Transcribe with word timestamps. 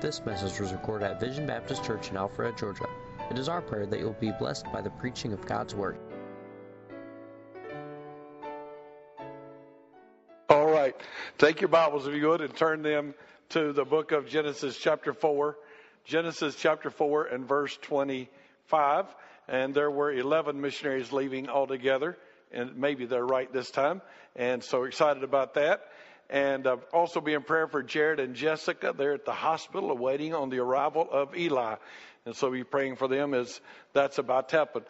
This 0.00 0.24
message 0.24 0.60
was 0.60 0.72
recorded 0.72 1.06
at 1.06 1.18
Vision 1.18 1.44
Baptist 1.44 1.82
Church 1.82 2.10
in 2.10 2.16
Alpharetta, 2.16 2.56
Georgia. 2.56 2.86
It 3.32 3.38
is 3.38 3.48
our 3.48 3.60
prayer 3.60 3.84
that 3.84 3.98
you'll 3.98 4.12
be 4.12 4.30
blessed 4.30 4.64
by 4.72 4.80
the 4.80 4.90
preaching 4.90 5.32
of 5.32 5.44
God's 5.44 5.74
Word. 5.74 5.98
All 10.48 10.70
right. 10.70 10.94
Take 11.36 11.60
your 11.60 11.68
Bibles, 11.68 12.06
if 12.06 12.14
you 12.14 12.28
would, 12.28 12.42
and 12.42 12.54
turn 12.54 12.82
them 12.82 13.12
to 13.48 13.72
the 13.72 13.84
book 13.84 14.12
of 14.12 14.28
Genesis, 14.28 14.78
chapter 14.78 15.12
4. 15.12 15.56
Genesis, 16.04 16.54
chapter 16.54 16.90
4, 16.90 17.26
and 17.26 17.48
verse 17.48 17.76
25. 17.82 19.06
And 19.48 19.74
there 19.74 19.90
were 19.90 20.12
11 20.12 20.60
missionaries 20.60 21.10
leaving 21.10 21.48
altogether. 21.48 22.16
And 22.52 22.76
maybe 22.76 23.06
they're 23.06 23.26
right 23.26 23.52
this 23.52 23.72
time. 23.72 24.00
And 24.36 24.62
so 24.62 24.84
excited 24.84 25.24
about 25.24 25.54
that. 25.54 25.80
And 26.30 26.66
uh, 26.66 26.76
also 26.92 27.20
be 27.20 27.32
in 27.32 27.42
prayer 27.42 27.66
for 27.66 27.82
Jared 27.82 28.20
and 28.20 28.34
Jessica. 28.34 28.94
They're 28.96 29.14
at 29.14 29.24
the 29.24 29.32
hospital 29.32 29.90
awaiting 29.90 30.34
on 30.34 30.50
the 30.50 30.58
arrival 30.58 31.08
of 31.10 31.36
Eli. 31.36 31.76
And 32.26 32.36
so 32.36 32.50
be 32.50 32.64
praying 32.64 32.96
for 32.96 33.08
them 33.08 33.32
as 33.32 33.60
that's 33.94 34.18
about 34.18 34.50
to 34.50 34.58
happen. 34.58 34.82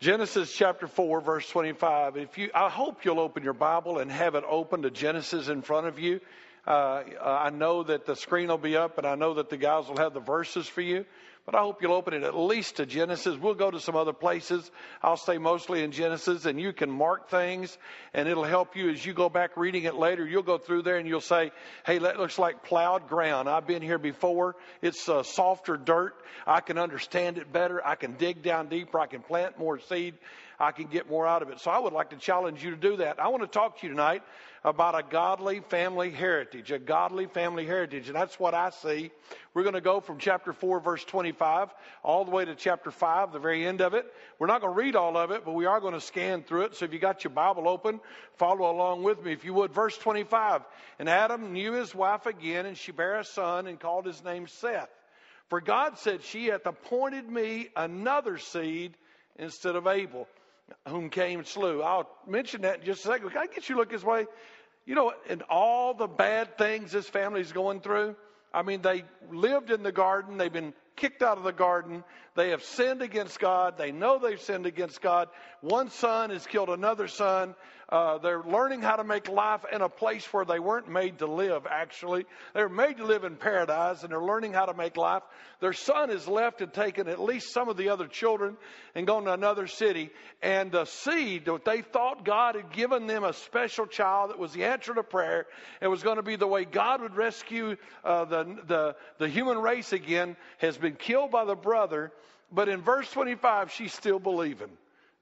Genesis 0.00 0.52
chapter 0.52 0.86
4, 0.86 1.20
verse 1.20 1.48
25. 1.48 2.16
If 2.16 2.36
you, 2.36 2.50
I 2.54 2.68
hope 2.68 3.04
you'll 3.04 3.20
open 3.20 3.44
your 3.44 3.54
Bible 3.54 3.98
and 3.98 4.10
have 4.10 4.34
it 4.34 4.44
open 4.46 4.82
to 4.82 4.90
Genesis 4.90 5.48
in 5.48 5.62
front 5.62 5.86
of 5.86 5.98
you. 5.98 6.20
Uh, 6.66 7.04
I 7.22 7.50
know 7.50 7.84
that 7.84 8.04
the 8.04 8.16
screen 8.16 8.48
will 8.48 8.58
be 8.58 8.76
up, 8.76 8.98
and 8.98 9.06
I 9.06 9.14
know 9.14 9.34
that 9.34 9.48
the 9.48 9.56
guys 9.56 9.88
will 9.88 9.98
have 9.98 10.12
the 10.12 10.20
verses 10.20 10.66
for 10.66 10.80
you. 10.80 11.06
But 11.46 11.54
I 11.54 11.60
hope 11.60 11.80
you'll 11.80 11.92
open 11.92 12.12
it 12.12 12.24
at 12.24 12.36
least 12.36 12.76
to 12.76 12.86
Genesis. 12.86 13.38
We'll 13.38 13.54
go 13.54 13.70
to 13.70 13.78
some 13.78 13.94
other 13.94 14.12
places. 14.12 14.68
I'll 15.00 15.16
stay 15.16 15.38
mostly 15.38 15.84
in 15.84 15.92
Genesis, 15.92 16.44
and 16.44 16.60
you 16.60 16.72
can 16.72 16.90
mark 16.90 17.30
things, 17.30 17.78
and 18.12 18.28
it'll 18.28 18.42
help 18.42 18.74
you 18.74 18.90
as 18.90 19.06
you 19.06 19.14
go 19.14 19.28
back 19.28 19.56
reading 19.56 19.84
it 19.84 19.94
later. 19.94 20.26
You'll 20.26 20.42
go 20.42 20.58
through 20.58 20.82
there 20.82 20.96
and 20.96 21.06
you'll 21.06 21.20
say, 21.20 21.52
hey, 21.84 21.98
that 21.98 22.18
looks 22.18 22.36
like 22.36 22.64
plowed 22.64 23.06
ground. 23.06 23.48
I've 23.48 23.68
been 23.68 23.80
here 23.80 23.98
before. 23.98 24.56
It's 24.82 25.08
uh, 25.08 25.22
softer 25.22 25.76
dirt. 25.76 26.16
I 26.48 26.60
can 26.60 26.78
understand 26.78 27.38
it 27.38 27.52
better. 27.52 27.80
I 27.86 27.94
can 27.94 28.16
dig 28.16 28.42
down 28.42 28.66
deeper. 28.66 28.98
I 28.98 29.06
can 29.06 29.22
plant 29.22 29.56
more 29.56 29.78
seed. 29.78 30.14
I 30.58 30.72
can 30.72 30.86
get 30.86 31.08
more 31.08 31.26
out 31.26 31.42
of 31.42 31.50
it. 31.50 31.60
So 31.60 31.70
I 31.70 31.78
would 31.78 31.92
like 31.92 32.10
to 32.10 32.16
challenge 32.16 32.62
you 32.64 32.70
to 32.70 32.76
do 32.76 32.96
that. 32.96 33.20
I 33.20 33.28
want 33.28 33.42
to 33.42 33.48
talk 33.48 33.80
to 33.80 33.86
you 33.86 33.92
tonight 33.92 34.22
about 34.64 34.98
a 34.98 35.02
godly 35.08 35.60
family 35.60 36.10
heritage, 36.10 36.72
a 36.72 36.78
godly 36.78 37.26
family 37.26 37.64
heritage. 37.64 38.08
And 38.08 38.16
that's 38.16 38.40
what 38.40 38.52
I 38.52 38.70
see. 38.70 39.10
We're 39.54 39.62
going 39.62 39.74
to 39.74 39.80
go 39.80 40.00
from 40.00 40.18
chapter 40.18 40.52
4, 40.52 40.80
verse 40.80 41.04
25, 41.04 41.68
all 42.02 42.24
the 42.24 42.30
way 42.30 42.44
to 42.44 42.54
chapter 42.54 42.90
5, 42.90 43.32
the 43.32 43.38
very 43.38 43.66
end 43.66 43.80
of 43.80 43.94
it. 43.94 44.12
We're 44.38 44.48
not 44.48 44.60
going 44.60 44.74
to 44.74 44.80
read 44.80 44.96
all 44.96 45.16
of 45.16 45.30
it, 45.30 45.44
but 45.44 45.52
we 45.52 45.66
are 45.66 45.80
going 45.80 45.94
to 45.94 46.00
scan 46.00 46.42
through 46.42 46.62
it. 46.62 46.74
So 46.74 46.84
if 46.84 46.92
you 46.92 46.98
got 46.98 47.22
your 47.22 47.32
Bible 47.32 47.68
open, 47.68 48.00
follow 48.36 48.70
along 48.70 49.02
with 49.02 49.22
me 49.22 49.32
if 49.32 49.44
you 49.44 49.54
would. 49.54 49.72
Verse 49.72 49.96
25. 49.98 50.62
And 50.98 51.08
Adam 51.08 51.52
knew 51.52 51.72
his 51.72 51.94
wife 51.94 52.26
again, 52.26 52.66
and 52.66 52.76
she 52.76 52.92
bare 52.92 53.20
a 53.20 53.24
son 53.24 53.66
and 53.66 53.78
called 53.78 54.06
his 54.06 54.24
name 54.24 54.48
Seth. 54.48 54.90
For 55.48 55.60
God 55.60 55.98
said, 55.98 56.22
She 56.22 56.46
hath 56.46 56.66
appointed 56.66 57.28
me 57.28 57.68
another 57.76 58.38
seed 58.38 58.96
instead 59.38 59.76
of 59.76 59.86
Abel, 59.86 60.26
whom 60.88 61.10
Cain 61.10 61.44
slew. 61.44 61.82
I'll 61.82 62.08
mention 62.26 62.62
that 62.62 62.80
in 62.80 62.86
just 62.86 63.04
a 63.04 63.08
second. 63.08 63.30
Can 63.30 63.38
I 63.38 63.46
get 63.46 63.68
you 63.68 63.76
look 63.76 63.92
his 63.92 64.04
way? 64.04 64.26
You 64.84 64.94
know, 64.94 65.12
and 65.28 65.42
all 65.42 65.94
the 65.94 66.06
bad 66.06 66.56
things 66.58 66.92
this 66.92 67.08
family's 67.08 67.52
going 67.52 67.80
through, 67.80 68.16
I 68.54 68.62
mean, 68.62 68.82
they 68.82 69.04
lived 69.30 69.70
in 69.70 69.82
the 69.82 69.92
garden, 69.92 70.38
they've 70.38 70.52
been 70.52 70.74
kicked 70.96 71.22
out 71.22 71.38
of 71.38 71.44
the 71.44 71.52
garden, 71.52 72.02
they 72.34 72.50
have 72.50 72.62
sinned 72.62 73.02
against 73.02 73.38
God, 73.38 73.78
they 73.78 73.92
know 73.92 74.18
they've 74.18 74.40
sinned 74.40 74.66
against 74.66 75.00
God. 75.00 75.28
One 75.60 75.90
son 75.90 76.30
has 76.30 76.46
killed 76.46 76.68
another 76.68 77.08
son. 77.08 77.54
Uh, 77.88 78.18
they're 78.18 78.42
learning 78.42 78.82
how 78.82 78.96
to 78.96 79.04
make 79.04 79.28
life 79.28 79.64
in 79.72 79.80
a 79.80 79.88
place 79.88 80.24
where 80.32 80.44
they 80.44 80.58
weren't 80.58 80.88
made 80.88 81.20
to 81.20 81.26
live, 81.26 81.66
actually. 81.70 82.26
They 82.52 82.60
were 82.60 82.68
made 82.68 82.96
to 82.96 83.04
live 83.04 83.22
in 83.22 83.36
paradise, 83.36 84.02
and 84.02 84.10
they're 84.10 84.20
learning 84.20 84.52
how 84.52 84.66
to 84.66 84.74
make 84.74 84.96
life. 84.96 85.22
Their 85.60 85.72
son 85.72 86.08
has 86.08 86.26
left 86.26 86.60
and 86.60 86.72
taken 86.72 87.08
at 87.08 87.20
least 87.20 87.52
some 87.54 87.68
of 87.68 87.76
the 87.76 87.90
other 87.90 88.08
children 88.08 88.56
and 88.96 89.06
gone 89.06 89.24
to 89.24 89.32
another 89.32 89.68
city. 89.68 90.10
And 90.42 90.72
the 90.72 90.84
seed 90.84 91.44
that 91.44 91.64
they 91.64 91.82
thought 91.82 92.24
God 92.24 92.56
had 92.56 92.72
given 92.72 93.06
them 93.06 93.22
a 93.22 93.32
special 93.32 93.86
child 93.86 94.30
that 94.30 94.38
was 94.38 94.52
the 94.52 94.64
answer 94.64 94.92
to 94.92 95.04
prayer 95.04 95.46
and 95.80 95.88
was 95.88 96.02
going 96.02 96.16
to 96.16 96.22
be 96.24 96.34
the 96.34 96.46
way 96.46 96.64
God 96.64 97.00
would 97.02 97.14
rescue 97.14 97.76
uh, 98.04 98.24
the, 98.24 98.56
the, 98.66 98.96
the 99.18 99.28
human 99.28 99.58
race 99.58 99.92
again 99.92 100.36
has 100.58 100.76
been 100.76 100.85
killed 100.94 101.30
by 101.30 101.44
the 101.44 101.56
brother. 101.56 102.12
But 102.52 102.68
in 102.68 102.82
verse 102.82 103.10
25, 103.10 103.72
she's 103.72 103.92
still 103.92 104.18
believing. 104.18 104.70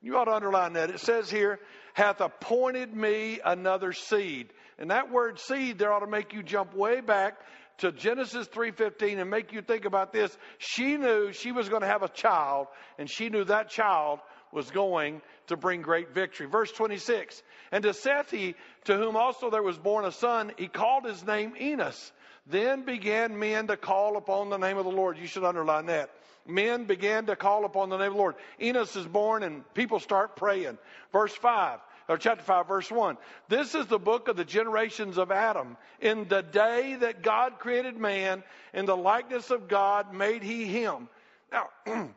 You 0.03 0.19
ought 0.19 0.27
to 0.27 0.35
underline 0.35 0.75
that. 0.75 0.91
It 0.91 1.01
says 1.01 1.31
here, 1.31 1.59
hath 1.95 2.21
appointed 2.21 2.95
me 2.95 3.41
another 3.43 3.93
seed. 3.93 4.53
And 4.79 4.91
that 4.91 5.11
word 5.11 5.39
seed 5.39 5.79
there 5.79 5.93
ought 5.93 6.01
to 6.01 6.07
make 6.07 6.35
you 6.35 6.43
jump 6.43 6.75
way 6.75 7.01
back 7.01 7.39
to 7.79 7.91
Genesis 7.91 8.47
3:15 8.49 9.19
and 9.19 9.31
make 9.31 9.53
you 9.53 9.63
think 9.63 9.85
about 9.85 10.13
this. 10.13 10.37
She 10.59 10.97
knew 10.97 11.33
she 11.33 11.53
was 11.53 11.69
going 11.69 11.83
to 11.83 11.89
have 11.89 12.03
a 12.03 12.09
child 12.09 12.69
and 12.99 13.11
she 13.11 13.31
knew 13.31 13.45
that 13.45 13.71
child 13.71 14.21
was 14.53 14.71
going 14.71 15.21
to 15.49 15.57
bring 15.57 15.83
great 15.83 16.15
victory. 16.15 16.47
Verse 16.47 16.71
26. 16.73 17.43
And 17.73 17.83
to 17.83 17.93
Seth, 17.93 18.31
he, 18.31 18.55
to 18.85 18.97
whom 18.97 19.17
also 19.17 19.51
there 19.51 19.63
was 19.63 19.77
born 19.77 20.05
a 20.05 20.13
son, 20.13 20.53
he 20.57 20.69
called 20.69 21.05
his 21.05 21.25
name 21.27 21.55
Enos. 21.61 22.13
Then 22.47 22.85
began 22.85 23.39
men 23.39 23.69
to 23.69 23.77
call 23.77 24.17
upon 24.17 24.51
the 24.51 24.59
name 24.59 24.77
of 24.77 24.85
the 24.85 24.91
Lord. 24.91 25.19
You 25.19 25.27
should 25.27 25.45
underline 25.45 25.87
that 25.87 26.11
men 26.47 26.85
began 26.85 27.27
to 27.27 27.37
call 27.37 27.65
upon 27.65 27.89
the 27.89 27.97
name 27.97 28.09
of 28.09 28.13
the 28.15 28.19
Lord. 28.19 28.35
Enos 28.61 28.97
is 28.97 29.07
born 29.07 29.43
and 29.43 29.63
people 29.75 30.01
start 30.01 30.37
praying. 30.37 30.79
Verse 31.13 31.35
5, 31.35 31.81
or 32.09 32.19
chapter 32.19 32.45
5, 32.45 32.69
verse 32.69 32.91
1. 32.91 33.17
This 33.49 33.75
is 33.75 33.87
the 33.87 33.99
book 33.99 34.29
of 34.29 34.37
the 34.37 34.45
generations 34.45 35.19
of 35.19 35.31
Adam. 35.31 35.77
In 36.01 36.29
the 36.29 36.43
day 36.43 36.97
that 37.01 37.23
God 37.23 37.59
created 37.59 37.97
man, 37.97 38.43
in 38.73 38.87
the 38.87 38.97
likeness 38.97 39.51
of 39.51 39.69
God 39.69 40.13
made 40.13 40.43
he 40.43 40.67
him. 40.67 41.09
Now, 41.51 41.69
I'm 41.87 42.15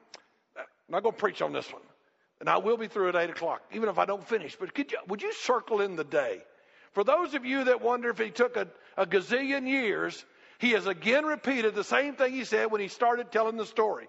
not 0.90 1.04
going 1.04 1.14
to 1.14 1.20
preach 1.20 1.42
on 1.42 1.54
this 1.54 1.72
one. 1.72 1.82
And 2.40 2.50
I 2.50 2.58
will 2.58 2.78
be 2.78 2.88
through 2.88 3.09
at 3.09 3.16
8 3.16 3.32
o'clock, 3.32 3.64
even 3.74 3.90
if 3.90 3.98
I 3.98 4.06
don't 4.06 4.26
finish. 4.28 4.56
But 4.59 4.74
could 4.74 4.92
you, 4.92 5.00
would 5.08 5.24
you 5.24 5.34
circle 5.34 5.82
in 5.82 5.96
the 5.96 6.04
day? 6.04 6.44
For 6.92 7.04
those 7.04 7.34
of 7.34 7.46
you 7.46 7.64
that 7.66 7.82
wonder 7.82 8.09
if 8.09 8.20
he 8.20 8.30
took 8.30 8.58
a, 8.58 8.68
a 8.97 9.06
gazillion 9.06 9.68
years 9.68 10.25
he 10.59 10.72
has 10.72 10.88
again 10.88 11.25
repeated 11.25 11.75
the 11.75 11.84
same 11.84 12.16
thing 12.16 12.34
he 12.34 12.44
said 12.44 12.72
when 12.72 12.81
he 12.81 12.88
started 12.88 13.31
telling 13.31 13.58
the 13.58 13.66
story. 13.66 14.08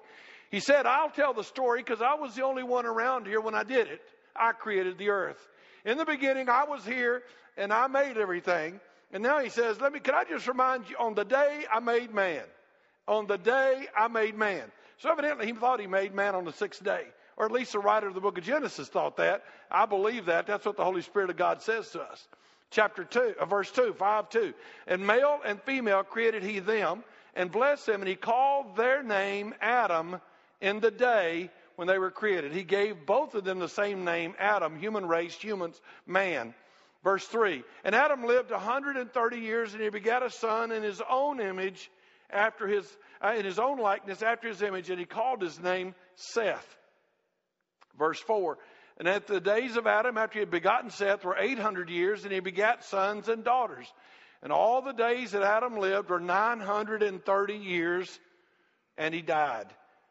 He 0.50 0.60
said, 0.60 0.86
I'll 0.86 1.10
tell 1.10 1.34
the 1.34 1.44
story 1.44 1.80
because 1.80 2.00
I 2.00 2.14
was 2.14 2.34
the 2.34 2.44
only 2.44 2.62
one 2.62 2.86
around 2.86 3.26
here 3.26 3.40
when 3.40 3.54
I 3.54 3.64
did 3.64 3.88
it. 3.88 4.00
I 4.34 4.52
created 4.52 4.96
the 4.96 5.10
earth. 5.10 5.38
In 5.84 5.98
the 5.98 6.06
beginning, 6.06 6.48
I 6.48 6.64
was 6.64 6.84
here 6.84 7.22
and 7.56 7.72
I 7.72 7.86
made 7.86 8.16
everything. 8.16 8.80
And 9.12 9.22
now 9.22 9.40
he 9.40 9.50
says, 9.50 9.80
Let 9.80 9.92
me, 9.92 10.00
can 10.00 10.14
I 10.14 10.24
just 10.24 10.48
remind 10.48 10.88
you, 10.88 10.96
on 10.98 11.14
the 11.14 11.24
day 11.24 11.64
I 11.70 11.80
made 11.80 12.14
man, 12.14 12.44
on 13.06 13.26
the 13.26 13.36
day 13.36 13.86
I 13.96 14.08
made 14.08 14.36
man. 14.36 14.64
So 14.98 15.10
evidently 15.10 15.46
he 15.46 15.52
thought 15.52 15.80
he 15.80 15.86
made 15.86 16.14
man 16.14 16.34
on 16.34 16.44
the 16.44 16.52
sixth 16.52 16.82
day. 16.82 17.04
Or 17.36 17.46
at 17.46 17.52
least 17.52 17.72
the 17.72 17.78
writer 17.78 18.08
of 18.08 18.14
the 18.14 18.20
book 18.20 18.36
of 18.36 18.44
Genesis 18.44 18.88
thought 18.88 19.18
that. 19.18 19.44
I 19.70 19.86
believe 19.86 20.26
that. 20.26 20.46
That's 20.46 20.66
what 20.66 20.76
the 20.76 20.84
Holy 20.84 21.02
Spirit 21.02 21.30
of 21.30 21.36
God 21.36 21.62
says 21.62 21.90
to 21.90 22.00
us 22.00 22.26
chapter 22.70 23.04
2, 23.04 23.34
uh, 23.40 23.44
verse 23.46 23.70
2, 23.70 23.94
5 23.94 24.30
2. 24.30 24.54
And 24.86 25.06
male 25.06 25.40
and 25.44 25.60
female 25.62 26.02
created 26.02 26.42
he 26.42 26.58
them 26.58 27.04
and 27.34 27.50
blessed 27.50 27.86
them, 27.86 28.00
and 28.00 28.08
he 28.08 28.16
called 28.16 28.76
their 28.76 29.02
name 29.02 29.54
Adam 29.60 30.20
in 30.60 30.80
the 30.80 30.90
day 30.90 31.50
when 31.76 31.86
they 31.86 31.98
were 31.98 32.10
created. 32.10 32.52
He 32.52 32.64
gave 32.64 33.06
both 33.06 33.34
of 33.34 33.44
them 33.44 33.58
the 33.58 33.68
same 33.68 34.04
name, 34.04 34.34
Adam, 34.38 34.78
human 34.78 35.06
race, 35.06 35.34
humans, 35.34 35.80
man. 36.06 36.54
Verse 37.04 37.24
3 37.26 37.62
And 37.84 37.94
Adam 37.94 38.24
lived 38.24 38.50
130 38.50 39.38
years, 39.38 39.72
and 39.72 39.82
he 39.82 39.88
begat 39.88 40.22
a 40.22 40.30
son 40.30 40.72
in 40.72 40.82
his 40.82 41.00
own 41.08 41.40
image, 41.40 41.90
after 42.30 42.66
his, 42.66 42.84
uh, 43.22 43.34
in 43.38 43.44
his 43.44 43.58
own 43.58 43.78
likeness, 43.78 44.22
after 44.22 44.48
his 44.48 44.60
image, 44.60 44.90
and 44.90 44.98
he 44.98 45.06
called 45.06 45.40
his 45.40 45.58
name 45.60 45.94
Seth. 46.16 46.76
Verse 47.98 48.20
4 48.20 48.58
and 48.98 49.06
at 49.06 49.28
the 49.28 49.40
days 49.40 49.76
of 49.76 49.86
Adam, 49.86 50.18
after 50.18 50.34
he 50.34 50.40
had 50.40 50.50
begotten 50.50 50.90
Seth, 50.90 51.24
were 51.24 51.36
800 51.38 51.88
years, 51.88 52.24
and 52.24 52.32
he 52.32 52.40
begat 52.40 52.84
sons 52.84 53.28
and 53.28 53.44
daughters. 53.44 53.86
And 54.42 54.52
all 54.52 54.82
the 54.82 54.92
days 54.92 55.30
that 55.32 55.42
Adam 55.42 55.78
lived 55.78 56.10
were 56.10 56.18
930 56.18 57.54
years, 57.54 58.18
and 58.96 59.14
he 59.14 59.22
died. 59.22 59.66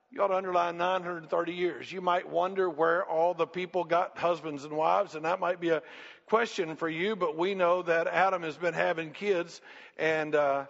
You 0.09 0.23
ought 0.23 0.29
to 0.29 0.35
underline 0.35 0.77
930 0.77 1.51
years. 1.51 1.91
You 1.91 2.00
might 2.00 2.29
wonder 2.29 2.69
where 2.69 3.06
all 3.06 3.33
the 3.33 3.45
people 3.45 3.83
got 3.83 4.17
husbands 4.17 4.63
and 4.63 4.71
wives, 4.71 5.15
and 5.15 5.25
that 5.25 5.41
might 5.41 5.59
be 5.59 5.69
a 5.69 5.81
question 6.27 6.77
for 6.77 6.88
you, 6.88 7.17
but 7.17 7.38
we 7.38 7.56
know 7.56 7.81
that 7.81 8.07
Adam 8.07 8.41
has 8.44 8.56
been 8.56 8.73
having 8.73 9.12
kids, 9.12 9.59
and 9.97 10.33
uh, 10.33 10.65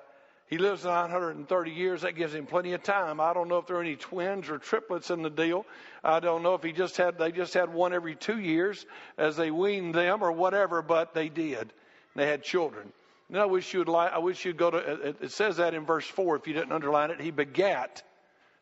he 0.47 0.57
lives 0.57 0.85
930 0.85 1.71
years. 1.71 2.01
That 2.01 2.15
gives 2.15 2.33
him 2.33 2.45
plenty 2.45 2.73
of 2.73 2.81
time. 2.81 3.19
I 3.19 3.33
don't 3.33 3.49
know 3.49 3.57
if 3.57 3.67
there 3.67 3.77
are 3.77 3.81
any 3.81 3.97
twins 3.97 4.49
or 4.49 4.57
triplets 4.57 5.11
in 5.11 5.21
the 5.21 5.29
deal. 5.29 5.65
I 6.03 6.21
don't 6.21 6.41
know 6.41 6.53
if 6.53 6.63
he 6.63 6.71
just 6.71 6.95
had 6.95 7.17
they 7.17 7.31
just 7.31 7.53
had 7.53 7.73
one 7.73 7.93
every 7.93 8.15
two 8.15 8.39
years 8.39 8.85
as 9.17 9.35
they 9.35 9.51
weaned 9.51 9.93
them 9.93 10.23
or 10.23 10.31
whatever, 10.31 10.81
but 10.81 11.13
they 11.13 11.27
did. 11.27 11.73
They 12.15 12.27
had 12.27 12.43
children. 12.43 12.91
And 13.27 13.37
I 13.37 13.45
wish 13.45 13.73
you'd 13.73 13.89
like. 13.89 14.13
I 14.13 14.19
wish 14.19 14.45
you'd 14.45 14.57
go 14.57 14.71
to. 14.71 15.15
It 15.21 15.31
says 15.31 15.57
that 15.57 15.73
in 15.73 15.85
verse 15.85 16.07
four. 16.07 16.37
If 16.37 16.47
you 16.47 16.53
didn't 16.53 16.71
underline 16.71 17.11
it, 17.11 17.19
he 17.19 17.31
begat 17.31 18.01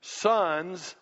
sons 0.02 0.96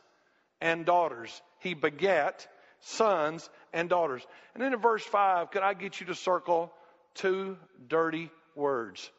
and 0.59 0.85
daughters. 0.85 1.41
He 1.59 1.75
begat 1.75 2.45
sons 2.81 3.49
and 3.71 3.89
daughters. 3.89 4.21
And 4.53 4.61
then 4.61 4.73
in 4.73 4.79
verse 4.81 5.03
five, 5.03 5.51
could 5.51 5.63
I 5.63 5.75
get 5.75 6.01
you 6.01 6.07
to 6.07 6.15
circle 6.15 6.73
two 7.15 7.55
dirty 7.87 8.29
words? 8.53 9.09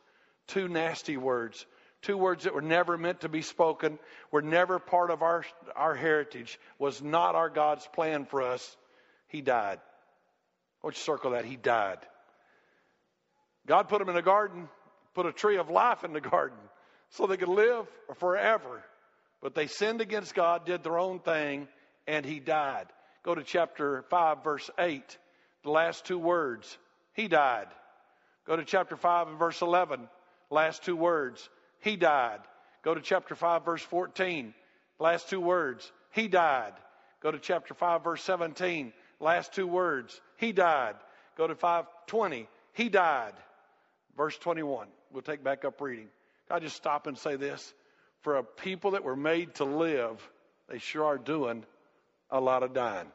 Two 0.48 0.68
nasty 0.68 1.16
words, 1.16 1.66
two 2.02 2.16
words 2.16 2.44
that 2.44 2.54
were 2.54 2.62
never 2.62 2.98
meant 2.98 3.20
to 3.20 3.28
be 3.28 3.42
spoken, 3.42 3.98
were 4.30 4.42
never 4.42 4.78
part 4.78 5.10
of 5.10 5.22
our, 5.22 5.44
our 5.74 5.94
heritage, 5.94 6.58
was 6.78 7.02
not 7.02 7.34
our 7.34 7.48
God's 7.48 7.86
plan 7.94 8.26
for 8.26 8.42
us. 8.42 8.76
He 9.28 9.40
died. 9.40 9.78
I 9.78 10.86
want 10.86 10.96
you 10.96 11.02
circle 11.02 11.32
that. 11.32 11.44
He 11.44 11.56
died. 11.56 11.98
God 13.66 13.88
put 13.88 14.02
him 14.02 14.08
in 14.08 14.16
a 14.16 14.22
garden, 14.22 14.68
put 15.14 15.26
a 15.26 15.32
tree 15.32 15.56
of 15.56 15.70
life 15.70 16.04
in 16.04 16.12
the 16.12 16.20
garden 16.20 16.58
so 17.10 17.26
they 17.26 17.36
could 17.36 17.48
live 17.48 17.86
forever. 18.18 18.82
But 19.40 19.54
they 19.54 19.66
sinned 19.66 20.00
against 20.00 20.34
God, 20.34 20.66
did 20.66 20.82
their 20.82 20.98
own 20.98 21.20
thing, 21.20 21.68
and 22.06 22.24
he 22.24 22.40
died. 22.40 22.86
Go 23.22 23.34
to 23.34 23.42
chapter 23.42 24.04
5, 24.10 24.44
verse 24.44 24.70
8, 24.78 25.18
the 25.62 25.70
last 25.70 26.04
two 26.04 26.18
words. 26.18 26.76
He 27.14 27.28
died. 27.28 27.68
Go 28.46 28.56
to 28.56 28.64
chapter 28.64 28.96
5 28.96 29.28
and 29.28 29.38
verse 29.38 29.62
11, 29.62 30.08
last 30.50 30.84
two 30.84 30.96
words. 30.96 31.48
He 31.80 31.96
died. 31.96 32.40
Go 32.82 32.94
to 32.94 33.00
chapter 33.00 33.34
5, 33.34 33.64
verse 33.64 33.82
14, 33.82 34.54
last 34.98 35.30
two 35.30 35.40
words. 35.40 35.90
He 36.12 36.28
died. 36.28 36.72
Go 37.22 37.30
to 37.30 37.38
chapter 37.38 37.74
5, 37.74 38.04
verse 38.04 38.22
17, 38.22 38.92
last 39.20 39.54
two 39.54 39.66
words. 39.66 40.20
He 40.36 40.52
died. 40.52 40.96
Go 41.36 41.46
to 41.46 41.54
520. 41.54 42.48
He 42.74 42.88
died. 42.88 43.32
Verse 44.16 44.36
21. 44.38 44.88
We'll 45.12 45.22
take 45.22 45.42
back 45.42 45.64
up 45.64 45.80
reading. 45.80 46.08
I 46.50 46.60
just 46.60 46.76
stop 46.76 47.06
and 47.06 47.16
say 47.16 47.36
this? 47.36 47.72
For 48.20 48.36
a 48.36 48.44
people 48.44 48.92
that 48.92 49.04
were 49.04 49.16
made 49.16 49.54
to 49.56 49.64
live, 49.64 50.20
they 50.68 50.78
sure 50.78 51.04
are 51.04 51.18
doing 51.18 51.64
a 52.30 52.40
lot 52.40 52.62
of 52.62 52.74
dying. 52.74 53.10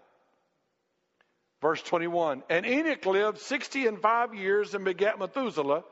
Verse 1.61 1.81
21 1.81 2.43
And 2.49 2.65
Enoch 2.65 3.05
lived 3.05 3.39
60 3.39 3.87
and 3.87 4.01
five 4.01 4.33
years 4.33 4.73
and 4.73 4.85
begat 4.85 5.19
Methuselah. 5.19 5.83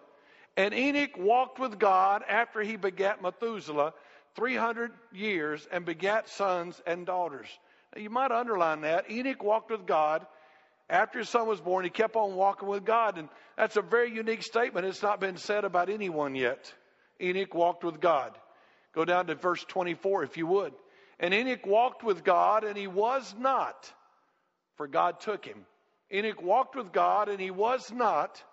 And 0.58 0.74
Enoch 0.74 1.16
walked 1.18 1.60
with 1.60 1.78
God 1.78 2.24
after 2.28 2.62
he 2.62 2.76
begat 2.76 3.22
Methuselah 3.22 3.94
300 4.36 4.92
years 5.14 5.68
and 5.72 5.86
begat 5.86 6.28
sons 6.30 6.82
and 6.88 7.06
daughters. 7.06 7.48
Now, 7.96 8.02
you 8.02 8.10
might 8.10 8.32
underline 8.32 8.82
that. 8.82 9.10
Enoch 9.10 9.44
walked 9.44 9.70
with 9.70 9.86
God. 9.86 10.26
After 10.90 11.20
his 11.20 11.30
son 11.30 11.48
was 11.48 11.62
born, 11.62 11.84
he 11.84 11.92
kept 11.92 12.16
on 12.16 12.36
walking 12.36 12.68
with 12.68 12.86
God. 12.86 13.20
And 13.20 13.30
that's 13.56 13.78
a 13.78 13.84
very 13.84 14.12
unique 14.12 14.42
statement. 14.42 14.88
It's 14.88 15.04
not 15.04 15.20
been 15.20 15.38
said 15.38 15.64
about 15.64 15.90
anyone 15.92 16.34
yet. 16.34 16.74
Enoch 17.22 17.54
walked 17.54 17.84
with 17.84 18.02
God. 18.02 18.36
Go 18.96 19.06
down 19.06 19.28
to 19.28 19.36
verse 19.36 19.64
24 19.64 20.24
if 20.24 20.38
you 20.38 20.48
would. 20.48 20.74
And 21.20 21.36
Enoch 21.36 21.66
walked 21.68 22.04
with 22.04 22.24
God, 22.24 22.64
and 22.64 22.76
he 22.78 22.88
was 22.88 23.36
not, 23.38 23.92
for 24.76 24.88
God 24.88 25.20
took 25.20 25.46
him. 25.46 25.66
Enoch 26.12 26.42
walked 26.42 26.76
with 26.76 26.92
God, 26.92 27.28
and 27.30 27.40
he 27.40 27.52
was 27.52 27.92
not, 27.92 28.44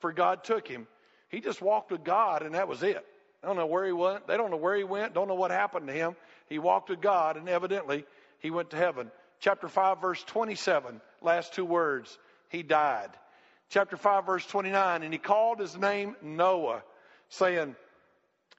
for 0.00 0.12
God 0.12 0.44
took 0.44 0.68
him. 0.68 0.86
He 1.28 1.40
just 1.40 1.60
walked 1.60 1.90
with 1.90 2.04
God, 2.04 2.42
and 2.42 2.54
that 2.54 2.68
was 2.68 2.82
it. 2.82 3.04
I 3.42 3.46
don't 3.46 3.56
know 3.56 3.66
where 3.66 3.84
he 3.84 3.92
went. 3.92 4.26
They 4.26 4.36
don't 4.36 4.50
know 4.50 4.56
where 4.56 4.76
he 4.76 4.84
went. 4.84 5.14
Don't 5.14 5.28
know 5.28 5.34
what 5.34 5.50
happened 5.50 5.86
to 5.86 5.92
him. 5.92 6.16
He 6.48 6.58
walked 6.58 6.88
with 6.88 7.00
God, 7.00 7.36
and 7.36 7.48
evidently 7.48 8.04
he 8.40 8.50
went 8.50 8.70
to 8.70 8.76
heaven. 8.76 9.10
Chapter 9.40 9.68
5, 9.68 10.00
verse 10.00 10.22
27, 10.24 11.00
last 11.22 11.54
two 11.54 11.64
words. 11.64 12.18
He 12.48 12.62
died. 12.62 13.10
Chapter 13.70 13.96
5, 13.96 14.26
verse 14.26 14.46
29, 14.46 15.02
and 15.02 15.12
he 15.12 15.18
called 15.18 15.60
his 15.60 15.76
name 15.76 16.16
Noah, 16.22 16.82
saying, 17.28 17.76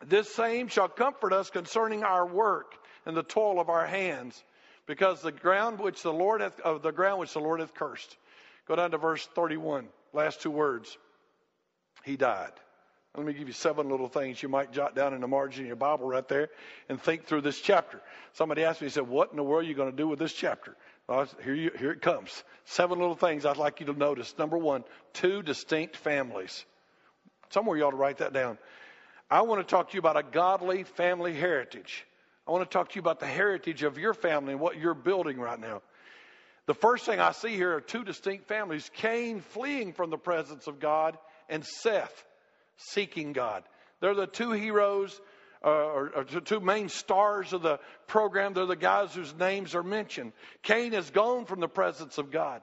This 0.05 0.33
same 0.33 0.67
shall 0.67 0.87
comfort 0.87 1.33
us 1.33 1.49
concerning 1.49 2.03
our 2.03 2.25
work 2.25 2.75
and 3.05 3.17
the 3.17 3.23
toil 3.23 3.59
of 3.59 3.69
our 3.69 3.87
hands, 3.87 4.41
because 4.85 5.21
the 5.21 5.31
ground 5.31 5.79
which 5.79 6.03
the 6.03 6.13
Lord 6.13 6.41
hath, 6.41 6.59
of 6.61 6.83
the 6.83 6.91
ground 6.91 7.19
which 7.19 7.33
the 7.33 7.39
Lord 7.39 7.59
hath 7.59 7.73
cursed. 7.73 8.15
Go 8.67 8.75
down 8.75 8.91
to 8.91 8.97
verse 8.97 9.27
31, 9.35 9.87
last 10.13 10.41
two 10.41 10.51
words. 10.51 10.95
He 12.03 12.17
died. 12.17 12.51
Let 13.15 13.25
me 13.25 13.33
give 13.33 13.47
you 13.47 13.53
seven 13.53 13.89
little 13.89 14.07
things 14.07 14.41
you 14.41 14.49
might 14.49 14.71
jot 14.71 14.95
down 14.95 15.13
in 15.13 15.21
the 15.21 15.27
margin 15.27 15.63
of 15.63 15.67
your 15.67 15.75
Bible 15.75 16.07
right 16.07 16.27
there 16.27 16.49
and 16.87 17.01
think 17.01 17.25
through 17.25 17.41
this 17.41 17.59
chapter. 17.59 18.01
Somebody 18.33 18.63
asked 18.63 18.81
me, 18.81 18.87
he 18.87 18.91
said, 18.91 19.07
What 19.07 19.31
in 19.31 19.37
the 19.37 19.43
world 19.43 19.65
are 19.65 19.67
you 19.67 19.73
going 19.73 19.91
to 19.91 19.97
do 19.97 20.07
with 20.07 20.19
this 20.19 20.33
chapter? 20.33 20.75
Well, 21.07 21.27
here, 21.43 21.55
you, 21.55 21.71
here 21.77 21.91
it 21.91 22.01
comes. 22.01 22.43
Seven 22.65 22.99
little 22.99 23.15
things 23.15 23.45
I'd 23.45 23.57
like 23.57 23.79
you 23.79 23.87
to 23.87 23.93
notice. 23.93 24.35
Number 24.37 24.57
one, 24.57 24.83
two 25.13 25.41
distinct 25.41 25.97
families. 25.97 26.63
Somewhere 27.49 27.77
you 27.77 27.83
ought 27.83 27.91
to 27.91 27.97
write 27.97 28.19
that 28.19 28.31
down. 28.31 28.59
I 29.29 29.41
want 29.41 29.67
to 29.67 29.69
talk 29.69 29.89
to 29.89 29.93
you 29.95 29.99
about 29.99 30.17
a 30.17 30.23
godly 30.23 30.83
family 30.83 31.33
heritage. 31.33 32.05
I 32.47 32.51
want 32.51 32.69
to 32.69 32.71
talk 32.71 32.89
to 32.89 32.95
you 32.95 33.01
about 33.01 33.19
the 33.19 33.27
heritage 33.27 33.83
of 33.83 33.97
your 33.97 34.13
family 34.13 34.53
and 34.53 34.61
what 34.61 34.77
you're 34.77 34.93
building 34.93 35.39
right 35.39 35.59
now. 35.59 35.81
The 36.67 36.73
first 36.75 37.05
thing 37.05 37.19
I 37.19 37.31
see 37.31 37.55
here 37.55 37.75
are 37.75 37.81
two 37.81 38.03
distinct 38.03 38.47
families 38.47 38.91
Cain 38.93 39.41
fleeing 39.41 39.93
from 39.93 40.11
the 40.11 40.17
presence 40.17 40.67
of 40.67 40.79
God, 40.79 41.17
and 41.49 41.65
Seth 41.65 42.25
seeking 42.77 43.33
God. 43.33 43.63
They're 43.99 44.15
the 44.15 44.27
two 44.27 44.51
heroes, 44.51 45.19
uh, 45.63 45.69
or, 45.69 46.11
or 46.15 46.23
the 46.23 46.41
two 46.41 46.59
main 46.59 46.89
stars 46.89 47.51
of 47.53 47.61
the 47.61 47.79
program. 48.07 48.53
They're 48.53 48.65
the 48.65 48.75
guys 48.75 49.13
whose 49.13 49.33
names 49.35 49.75
are 49.75 49.83
mentioned. 49.83 50.31
Cain 50.63 50.93
has 50.93 51.09
gone 51.09 51.45
from 51.45 51.59
the 51.59 51.67
presence 51.67 52.17
of 52.17 52.31
God. 52.31 52.61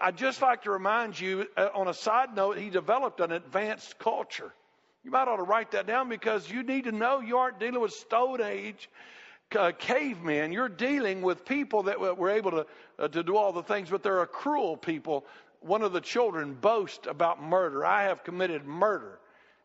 I'd 0.00 0.16
just 0.16 0.42
like 0.42 0.64
to 0.64 0.70
remind 0.70 1.18
you, 1.18 1.46
uh, 1.56 1.68
on 1.74 1.88
a 1.88 1.94
side 1.94 2.34
note, 2.34 2.58
he 2.58 2.68
developed 2.70 3.20
an 3.20 3.32
advanced 3.32 3.98
culture. 3.98 4.52
You 5.04 5.10
might 5.10 5.28
ought 5.28 5.36
to 5.36 5.42
write 5.42 5.70
that 5.70 5.86
down 5.86 6.08
because 6.08 6.50
you 6.50 6.62
need 6.62 6.84
to 6.84 6.92
know 6.92 7.20
you 7.20 7.38
aren't 7.38 7.60
dealing 7.60 7.80
with 7.80 7.92
Stone 7.92 8.42
Age 8.42 8.90
uh, 9.56 9.72
cavemen. 9.78 10.52
You're 10.52 10.68
dealing 10.68 11.22
with 11.22 11.44
people 11.44 11.84
that 11.84 12.00
were 12.00 12.30
able 12.30 12.50
to, 12.50 12.66
uh, 12.98 13.08
to 13.08 13.22
do 13.22 13.36
all 13.36 13.52
the 13.52 13.62
things, 13.62 13.88
but 13.88 14.02
they're 14.02 14.22
a 14.22 14.26
cruel 14.26 14.76
people. 14.76 15.24
One 15.66 15.82
of 15.82 15.92
the 15.92 16.00
children 16.00 16.54
boast 16.54 17.06
about 17.06 17.42
murder. 17.42 17.84
I 17.84 18.04
have 18.04 18.24
committed 18.24 18.64
murder, 18.64 19.18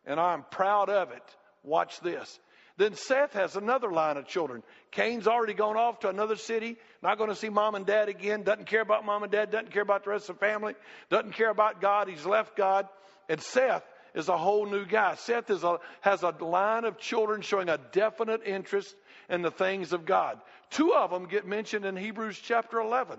and 0.04 0.18
I'm 0.18 0.44
proud 0.50 0.88
of 0.90 1.12
it. 1.12 1.22
Watch 1.62 2.00
this. 2.00 2.40
Then 2.76 2.94
Seth 2.94 3.34
has 3.34 3.54
another 3.54 3.92
line 3.92 4.16
of 4.16 4.26
children. 4.26 4.62
Cain's 4.90 5.28
already 5.28 5.54
gone 5.54 5.76
off 5.76 6.00
to 6.00 6.08
another 6.08 6.36
city, 6.36 6.76
not 7.02 7.18
going 7.18 7.30
to 7.30 7.36
see 7.36 7.50
mom 7.50 7.74
and 7.74 7.86
dad 7.86 8.08
again, 8.08 8.42
doesn't 8.42 8.66
care 8.66 8.80
about 8.80 9.04
mom 9.04 9.22
and 9.22 9.30
dad, 9.30 9.50
doesn't 9.50 9.70
care 9.70 9.82
about 9.82 10.04
the 10.04 10.10
rest 10.10 10.28
of 10.28 10.36
the 10.36 10.40
family, 10.40 10.74
doesn't 11.10 11.32
care 11.32 11.50
about 11.50 11.80
God. 11.80 12.08
He's 12.08 12.26
left 12.26 12.56
God. 12.56 12.88
And 13.28 13.40
Seth 13.40 13.84
is 14.14 14.28
a 14.28 14.36
whole 14.36 14.66
new 14.66 14.86
guy. 14.86 15.14
Seth 15.16 15.50
a, 15.50 15.78
has 16.00 16.22
a 16.22 16.34
line 16.40 16.84
of 16.84 16.98
children 16.98 17.42
showing 17.42 17.68
a 17.68 17.78
definite 17.92 18.42
interest 18.44 18.94
in 19.28 19.42
the 19.42 19.50
things 19.50 19.92
of 19.92 20.04
God. 20.04 20.40
Two 20.70 20.94
of 20.94 21.10
them 21.10 21.26
get 21.26 21.46
mentioned 21.46 21.84
in 21.84 21.96
Hebrews 21.96 22.40
chapter 22.42 22.80
11. 22.80 23.18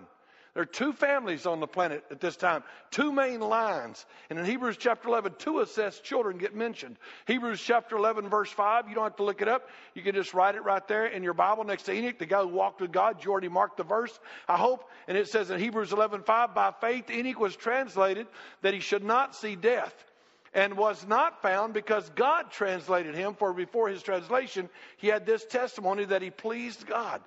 There 0.54 0.62
are 0.62 0.68
two 0.68 0.94
families 0.94 1.48
on 1.48 1.60
the 1.60 1.68
planet 1.68 2.04
at 2.12 2.22
this 2.22 2.36
time, 2.36 2.64
two 2.92 3.12
main 3.12 3.40
lines. 3.40 4.06
And 4.30 4.38
in 4.38 4.46
Hebrews 4.46 4.78
chapter 4.78 5.08
11, 5.08 5.34
two 5.40 5.62
assessed 5.62 6.04
children 6.04 6.38
get 6.38 6.54
mentioned. 6.54 6.98
Hebrews 7.26 7.60
chapter 7.60 7.98
11, 7.98 8.30
verse 8.30 8.52
5, 8.52 8.88
you 8.88 8.94
don't 8.94 9.04
have 9.04 9.16
to 9.16 9.24
look 9.24 9.42
it 9.42 9.48
up. 9.48 9.68
You 9.95 10.04
can 10.04 10.14
just 10.14 10.36
write 10.36 10.54
it 10.54 10.64
right 10.64 10.88
there 10.88 11.07
in 11.07 11.24
your 11.24 11.33
Bible 11.33 11.64
next 11.64 11.83
to 11.83 11.94
Enoch, 11.94 12.19
the 12.19 12.28
guy 12.28 12.42
who 12.42 12.50
walked 12.50 12.81
with 12.81 12.92
God. 12.92 13.24
You 13.26 13.31
already 13.31 13.50
marked 13.50 13.78
the 13.78 13.83
verse, 13.83 14.19
I 14.48 14.57
hope. 14.57 14.88
And 15.07 15.18
it 15.18 15.28
says 15.28 15.50
in 15.50 15.60
Hebrews 15.60 15.92
11, 15.92 16.22
5, 16.22 16.54
by 16.54 16.72
faith 16.80 17.10
Enoch 17.10 17.40
was 17.40 17.56
translated 17.56 18.28
that 18.62 18.76
he 18.76 18.80
should 18.80 19.04
not 19.04 19.36
see 19.36 19.56
death 19.56 20.06
and 20.54 20.78
was 20.78 21.04
not 21.07 21.42
found 21.42 21.74
because 21.74 22.07
God 22.12 22.52
translated 22.52 23.16
him. 23.16 23.33
For 23.33 23.54
before 23.54 23.90
his 23.90 24.04
translation, 24.04 24.69
he 24.98 25.07
had 25.07 25.26
this 25.26 25.44
testimony 25.45 26.06
that 26.06 26.22
he 26.22 26.30
pleased 26.30 26.86
God. 26.86 27.22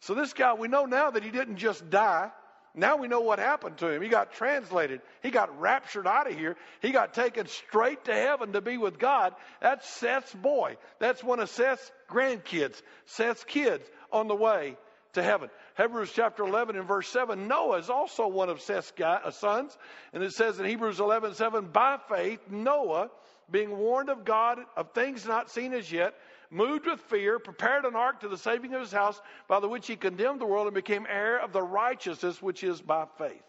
So 0.00 0.14
this 0.14 0.34
guy, 0.34 0.52
we 0.52 0.68
know 0.68 0.84
now 0.84 1.10
that 1.10 1.24
he 1.24 1.30
didn't 1.30 1.56
just 1.56 1.88
die. 1.88 2.30
Now 2.78 2.96
we 2.96 3.08
know 3.08 3.20
what 3.20 3.38
happened 3.40 3.78
to 3.78 3.88
him. 3.88 4.00
He 4.02 4.08
got 4.08 4.32
translated. 4.32 5.00
He 5.22 5.30
got 5.30 5.60
raptured 5.60 6.06
out 6.06 6.30
of 6.30 6.38
here. 6.38 6.56
He 6.80 6.90
got 6.90 7.12
taken 7.12 7.48
straight 7.48 8.04
to 8.04 8.14
heaven 8.14 8.52
to 8.52 8.60
be 8.60 8.78
with 8.78 8.98
God. 8.98 9.34
That's 9.60 9.88
Seth's 9.88 10.32
boy. 10.32 10.76
That's 11.00 11.22
one 11.22 11.40
of 11.40 11.50
Seth's 11.50 11.90
grandkids, 12.08 12.80
Seth's 13.06 13.42
kids 13.44 13.84
on 14.12 14.28
the 14.28 14.36
way 14.36 14.76
to 15.14 15.22
heaven. 15.22 15.50
Hebrews 15.76 16.12
chapter 16.14 16.44
11 16.44 16.76
and 16.76 16.86
verse 16.86 17.08
7, 17.08 17.48
Noah 17.48 17.78
is 17.78 17.90
also 17.90 18.28
one 18.28 18.48
of 18.48 18.60
Seth's 18.60 18.92
uh, 19.04 19.30
sons. 19.32 19.76
And 20.12 20.22
it 20.22 20.32
says 20.32 20.60
in 20.60 20.66
Hebrews 20.66 21.00
11, 21.00 21.34
7, 21.34 21.66
by 21.72 21.98
faith, 22.08 22.40
Noah, 22.48 23.10
being 23.50 23.76
warned 23.76 24.10
of 24.10 24.24
God 24.24 24.58
of 24.76 24.92
things 24.92 25.26
not 25.26 25.50
seen 25.50 25.72
as 25.72 25.90
yet, 25.90 26.14
moved 26.50 26.86
with 26.86 27.00
fear, 27.02 27.38
prepared 27.38 27.84
an 27.84 27.96
ark 27.96 28.20
to 28.20 28.28
the 28.28 28.38
saving 28.38 28.74
of 28.74 28.80
his 28.80 28.92
house, 28.92 29.20
by 29.48 29.60
the 29.60 29.68
which 29.68 29.86
he 29.86 29.96
condemned 29.96 30.40
the 30.40 30.46
world 30.46 30.66
and 30.66 30.74
became 30.74 31.06
heir 31.08 31.38
of 31.38 31.52
the 31.52 31.62
righteousness 31.62 32.40
which 32.42 32.64
is 32.64 32.80
by 32.80 33.06
faith. 33.18 33.42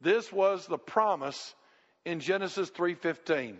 This 0.00 0.30
was 0.32 0.66
the 0.66 0.78
promise 0.78 1.54
in 2.04 2.20
Genesis 2.20 2.70
3:15. 2.70 3.58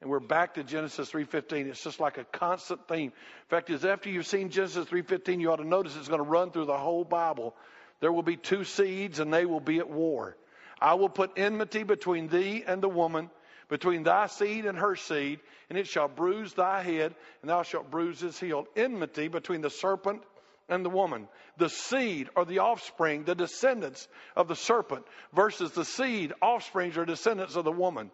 And 0.00 0.10
we're 0.10 0.20
back 0.20 0.54
to 0.54 0.64
Genesis 0.64 1.10
3:15. 1.10 1.66
It's 1.66 1.82
just 1.82 1.98
like 1.98 2.18
a 2.18 2.24
constant 2.24 2.86
theme. 2.88 3.10
In 3.10 3.48
fact, 3.48 3.70
is 3.70 3.84
after 3.84 4.10
you've 4.10 4.26
seen 4.26 4.50
Genesis 4.50 4.86
3:15, 4.86 5.40
you 5.40 5.50
ought 5.50 5.56
to 5.56 5.64
notice 5.64 5.96
it's 5.96 6.08
going 6.08 6.22
to 6.22 6.28
run 6.28 6.50
through 6.50 6.66
the 6.66 6.76
whole 6.76 7.04
Bible. 7.04 7.56
There 8.00 8.12
will 8.12 8.22
be 8.22 8.36
two 8.36 8.64
seeds 8.64 9.18
and 9.18 9.32
they 9.32 9.46
will 9.46 9.60
be 9.60 9.78
at 9.78 9.88
war. 9.88 10.36
I 10.80 10.94
will 10.94 11.08
put 11.08 11.38
enmity 11.38 11.84
between 11.84 12.28
thee 12.28 12.64
and 12.66 12.82
the 12.82 12.88
woman, 12.88 13.30
between 13.74 14.04
thy 14.04 14.26
seed 14.26 14.66
and 14.66 14.78
her 14.78 14.94
seed, 14.94 15.40
and 15.68 15.76
it 15.76 15.88
shall 15.88 16.06
bruise 16.06 16.52
thy 16.52 16.80
head, 16.80 17.12
and 17.42 17.50
thou 17.50 17.64
shalt 17.64 17.90
bruise 17.90 18.20
his 18.20 18.38
heel. 18.38 18.68
Enmity 18.76 19.26
between 19.26 19.62
the 19.62 19.68
serpent 19.68 20.22
and 20.68 20.84
the 20.84 20.90
woman. 20.90 21.26
The 21.56 21.68
seed 21.68 22.28
or 22.36 22.44
the 22.44 22.60
offspring, 22.60 23.24
the 23.24 23.34
descendants 23.34 24.06
of 24.36 24.46
the 24.46 24.54
serpent, 24.54 25.04
versus 25.32 25.72
the 25.72 25.84
seed, 25.84 26.32
offsprings 26.40 26.96
or 26.96 27.04
descendants 27.04 27.56
of 27.56 27.64
the 27.64 27.72
woman. 27.72 28.12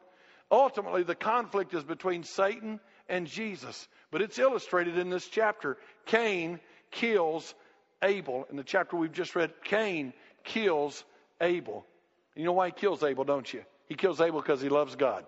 Ultimately, 0.51 1.03
the 1.03 1.15
conflict 1.15 1.75
is 1.75 1.85
between 1.85 2.25
Satan 2.25 2.81
and 3.07 3.27
Jesus. 3.27 3.87
But 4.11 4.23
it's 4.23 4.39
illustrated 4.39 4.97
in 4.97 5.11
this 5.11 5.29
chapter. 5.29 5.77
Cain 6.07 6.59
kills 6.91 7.55
Abel. 8.03 8.47
In 8.49 8.57
the 8.57 8.65
chapter 8.65 8.97
we've 8.97 9.13
just 9.13 9.37
read, 9.37 9.53
Cain 9.65 10.15
kills 10.43 11.05
Abel. 11.39 11.85
You 12.35 12.47
know 12.47 12.53
why 12.53 12.69
he 12.69 12.73
kills 12.73 13.03
Abel, 13.03 13.25
don't 13.25 13.53
you? 13.53 13.63
He 13.91 13.95
kills 13.95 14.23
Abel 14.23 14.41
because 14.41 14.63
he 14.63 14.71
loves 14.71 14.97
God. 14.97 15.27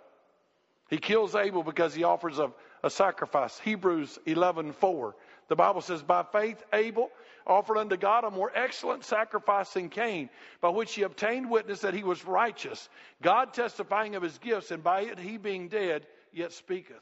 He 0.92 0.99
kills 0.99 1.34
Abel 1.34 1.62
because 1.62 1.94
he 1.94 2.04
offers 2.04 2.38
a, 2.38 2.52
a 2.82 2.90
sacrifice. 2.90 3.58
Hebrews 3.58 4.18
11:4. 4.26 5.14
The 5.49 5.56
Bible 5.56 5.80
says, 5.80 6.02
"By 6.02 6.22
faith 6.22 6.62
Abel 6.70 7.11
offered 7.46 7.78
unto 7.78 7.96
God 7.96 8.25
a 8.25 8.30
more 8.30 8.52
excellent 8.54 9.02
sacrifice 9.02 9.72
than 9.72 9.88
Cain, 9.88 10.28
by 10.61 10.68
which 10.68 10.94
he 10.94 11.04
obtained 11.04 11.49
witness 11.49 11.80
that 11.80 11.94
he 11.94 12.04
was 12.04 12.26
righteous, 12.26 12.90
God 13.22 13.54
testifying 13.54 14.16
of 14.16 14.22
his 14.22 14.37
gifts, 14.37 14.70
and 14.70 14.84
by 14.84 15.00
it 15.00 15.18
he 15.18 15.38
being 15.38 15.68
dead 15.68 16.06
yet 16.30 16.52
speaketh." 16.52 17.00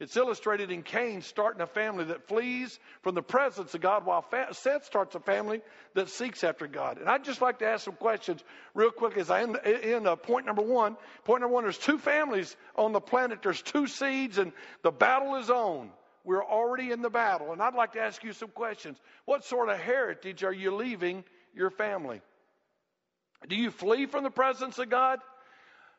It's 0.00 0.16
illustrated 0.16 0.70
in 0.70 0.82
Cain 0.82 1.20
starting 1.20 1.60
a 1.60 1.66
family 1.66 2.04
that 2.04 2.26
flees 2.26 2.78
from 3.02 3.14
the 3.14 3.22
presence 3.22 3.74
of 3.74 3.82
God, 3.82 4.06
while 4.06 4.24
Seth 4.52 4.86
starts 4.86 5.14
a 5.14 5.20
family 5.20 5.60
that 5.92 6.08
seeks 6.08 6.42
after 6.42 6.66
God. 6.66 6.96
And 6.96 7.06
I'd 7.06 7.22
just 7.22 7.42
like 7.42 7.58
to 7.58 7.66
ask 7.66 7.84
some 7.84 7.96
questions 7.96 8.42
real 8.74 8.92
quick 8.92 9.18
as 9.18 9.30
I 9.30 9.42
end, 9.42 9.58
in 9.58 10.06
uh, 10.06 10.16
point 10.16 10.46
number 10.46 10.62
one. 10.62 10.96
Point 11.24 11.42
number 11.42 11.54
one 11.54 11.64
there's 11.64 11.76
two 11.76 11.98
families 11.98 12.56
on 12.76 12.92
the 12.92 13.00
planet, 13.00 13.40
there's 13.42 13.60
two 13.60 13.86
seeds, 13.86 14.38
and 14.38 14.52
the 14.82 14.90
battle 14.90 15.36
is 15.36 15.50
on. 15.50 15.90
We're 16.24 16.44
already 16.44 16.92
in 16.92 17.02
the 17.02 17.10
battle. 17.10 17.52
And 17.52 17.60
I'd 17.60 17.74
like 17.74 17.92
to 17.92 18.00
ask 18.00 18.24
you 18.24 18.32
some 18.32 18.50
questions. 18.50 18.98
What 19.26 19.44
sort 19.44 19.68
of 19.68 19.78
heritage 19.78 20.44
are 20.44 20.52
you 20.52 20.74
leaving 20.74 21.24
your 21.54 21.70
family? 21.70 22.22
Do 23.48 23.56
you 23.56 23.70
flee 23.70 24.06
from 24.06 24.24
the 24.24 24.30
presence 24.30 24.78
of 24.78 24.88
God? 24.88 25.18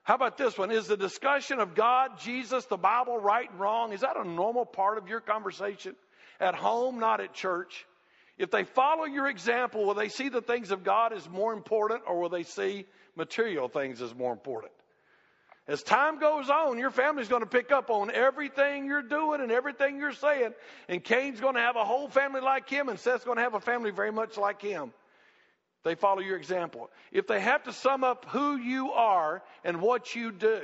How 0.03 0.15
about 0.15 0.37
this 0.37 0.57
one? 0.57 0.71
Is 0.71 0.87
the 0.87 0.97
discussion 0.97 1.59
of 1.59 1.75
God, 1.75 2.19
Jesus, 2.19 2.65
the 2.65 2.77
Bible, 2.77 3.17
right 3.17 3.49
and 3.49 3.59
wrong, 3.59 3.93
is 3.93 4.01
that 4.01 4.17
a 4.17 4.27
normal 4.27 4.65
part 4.65 4.97
of 4.97 5.07
your 5.07 5.19
conversation? 5.19 5.95
At 6.39 6.55
home, 6.55 6.99
not 6.99 7.21
at 7.21 7.33
church? 7.33 7.85
If 8.37 8.49
they 8.49 8.63
follow 8.63 9.05
your 9.05 9.27
example, 9.27 9.85
will 9.85 9.93
they 9.93 10.09
see 10.09 10.29
the 10.29 10.41
things 10.41 10.71
of 10.71 10.83
God 10.83 11.13
as 11.13 11.29
more 11.29 11.53
important 11.53 12.01
or 12.07 12.19
will 12.19 12.29
they 12.29 12.43
see 12.43 12.85
material 13.15 13.67
things 13.67 14.01
as 14.01 14.15
more 14.15 14.33
important? 14.33 14.71
As 15.67 15.83
time 15.83 16.19
goes 16.19 16.49
on, 16.49 16.79
your 16.79 16.89
family's 16.89 17.27
going 17.27 17.43
to 17.43 17.47
pick 17.47 17.71
up 17.71 17.91
on 17.91 18.09
everything 18.11 18.85
you're 18.85 19.03
doing 19.03 19.41
and 19.41 19.51
everything 19.51 19.99
you're 19.99 20.11
saying. 20.11 20.53
And 20.89 21.03
Cain's 21.03 21.39
going 21.39 21.53
to 21.53 21.61
have 21.61 21.75
a 21.75 21.85
whole 21.85 22.09
family 22.09 22.41
like 22.41 22.67
him, 22.67 22.89
and 22.89 22.99
Seth's 22.99 23.23
going 23.23 23.37
to 23.37 23.43
have 23.43 23.53
a 23.53 23.59
family 23.59 23.91
very 23.91 24.11
much 24.11 24.37
like 24.37 24.61
him. 24.61 24.91
They 25.83 25.95
follow 25.95 26.19
your 26.19 26.37
example. 26.37 26.89
If 27.11 27.27
they 27.27 27.39
have 27.39 27.63
to 27.63 27.73
sum 27.73 28.03
up 28.03 28.25
who 28.29 28.55
you 28.55 28.91
are 28.91 29.41
and 29.63 29.81
what 29.81 30.15
you 30.15 30.31
do, 30.31 30.61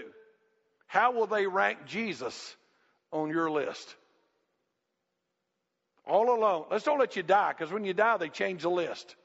how 0.86 1.12
will 1.12 1.28
they 1.28 1.48
rank 1.48 1.80
Jesus 1.86 2.56
on 3.12 3.30
your 3.30 3.50
list? 3.50 3.96
All 6.06 6.34
alone. 6.34 6.66
Let's 6.72 6.86
don't 6.86 7.00
let 7.00 7.16
you 7.16 7.24
die 7.24 7.54
because 7.58 7.72
when 7.72 7.84
you 7.84 7.94
die, 7.94 8.18
they 8.18 8.30
change 8.30 8.62
the 8.62 8.70
list. 8.70 9.16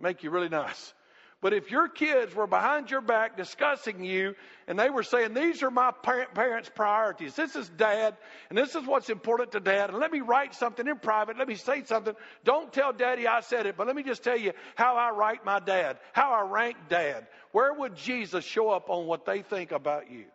Make 0.00 0.24
you 0.24 0.30
really 0.30 0.48
nice. 0.48 0.94
But 1.42 1.52
if 1.52 1.72
your 1.72 1.88
kids 1.88 2.36
were 2.36 2.46
behind 2.46 2.88
your 2.88 3.00
back 3.00 3.36
discussing 3.36 4.04
you 4.04 4.36
and 4.68 4.78
they 4.78 4.90
were 4.90 5.02
saying, 5.02 5.34
These 5.34 5.64
are 5.64 5.72
my 5.72 5.90
parents' 5.90 6.70
priorities, 6.72 7.34
this 7.34 7.56
is 7.56 7.68
dad, 7.68 8.16
and 8.48 8.56
this 8.56 8.76
is 8.76 8.86
what's 8.86 9.10
important 9.10 9.50
to 9.52 9.60
dad, 9.60 9.90
and 9.90 9.98
let 9.98 10.12
me 10.12 10.20
write 10.20 10.54
something 10.54 10.86
in 10.86 10.98
private, 11.00 11.36
let 11.36 11.48
me 11.48 11.56
say 11.56 11.82
something. 11.82 12.14
Don't 12.44 12.72
tell 12.72 12.92
daddy 12.92 13.26
I 13.26 13.40
said 13.40 13.66
it, 13.66 13.76
but 13.76 13.88
let 13.88 13.96
me 13.96 14.04
just 14.04 14.22
tell 14.22 14.38
you 14.38 14.52
how 14.76 14.96
I 14.96 15.10
write 15.10 15.44
my 15.44 15.58
dad, 15.58 15.98
how 16.12 16.30
I 16.30 16.48
rank 16.48 16.76
dad. 16.88 17.26
Where 17.50 17.74
would 17.74 17.96
Jesus 17.96 18.44
show 18.44 18.70
up 18.70 18.88
on 18.88 19.06
what 19.06 19.26
they 19.26 19.42
think 19.42 19.72
about 19.72 20.12
you? 20.12 20.26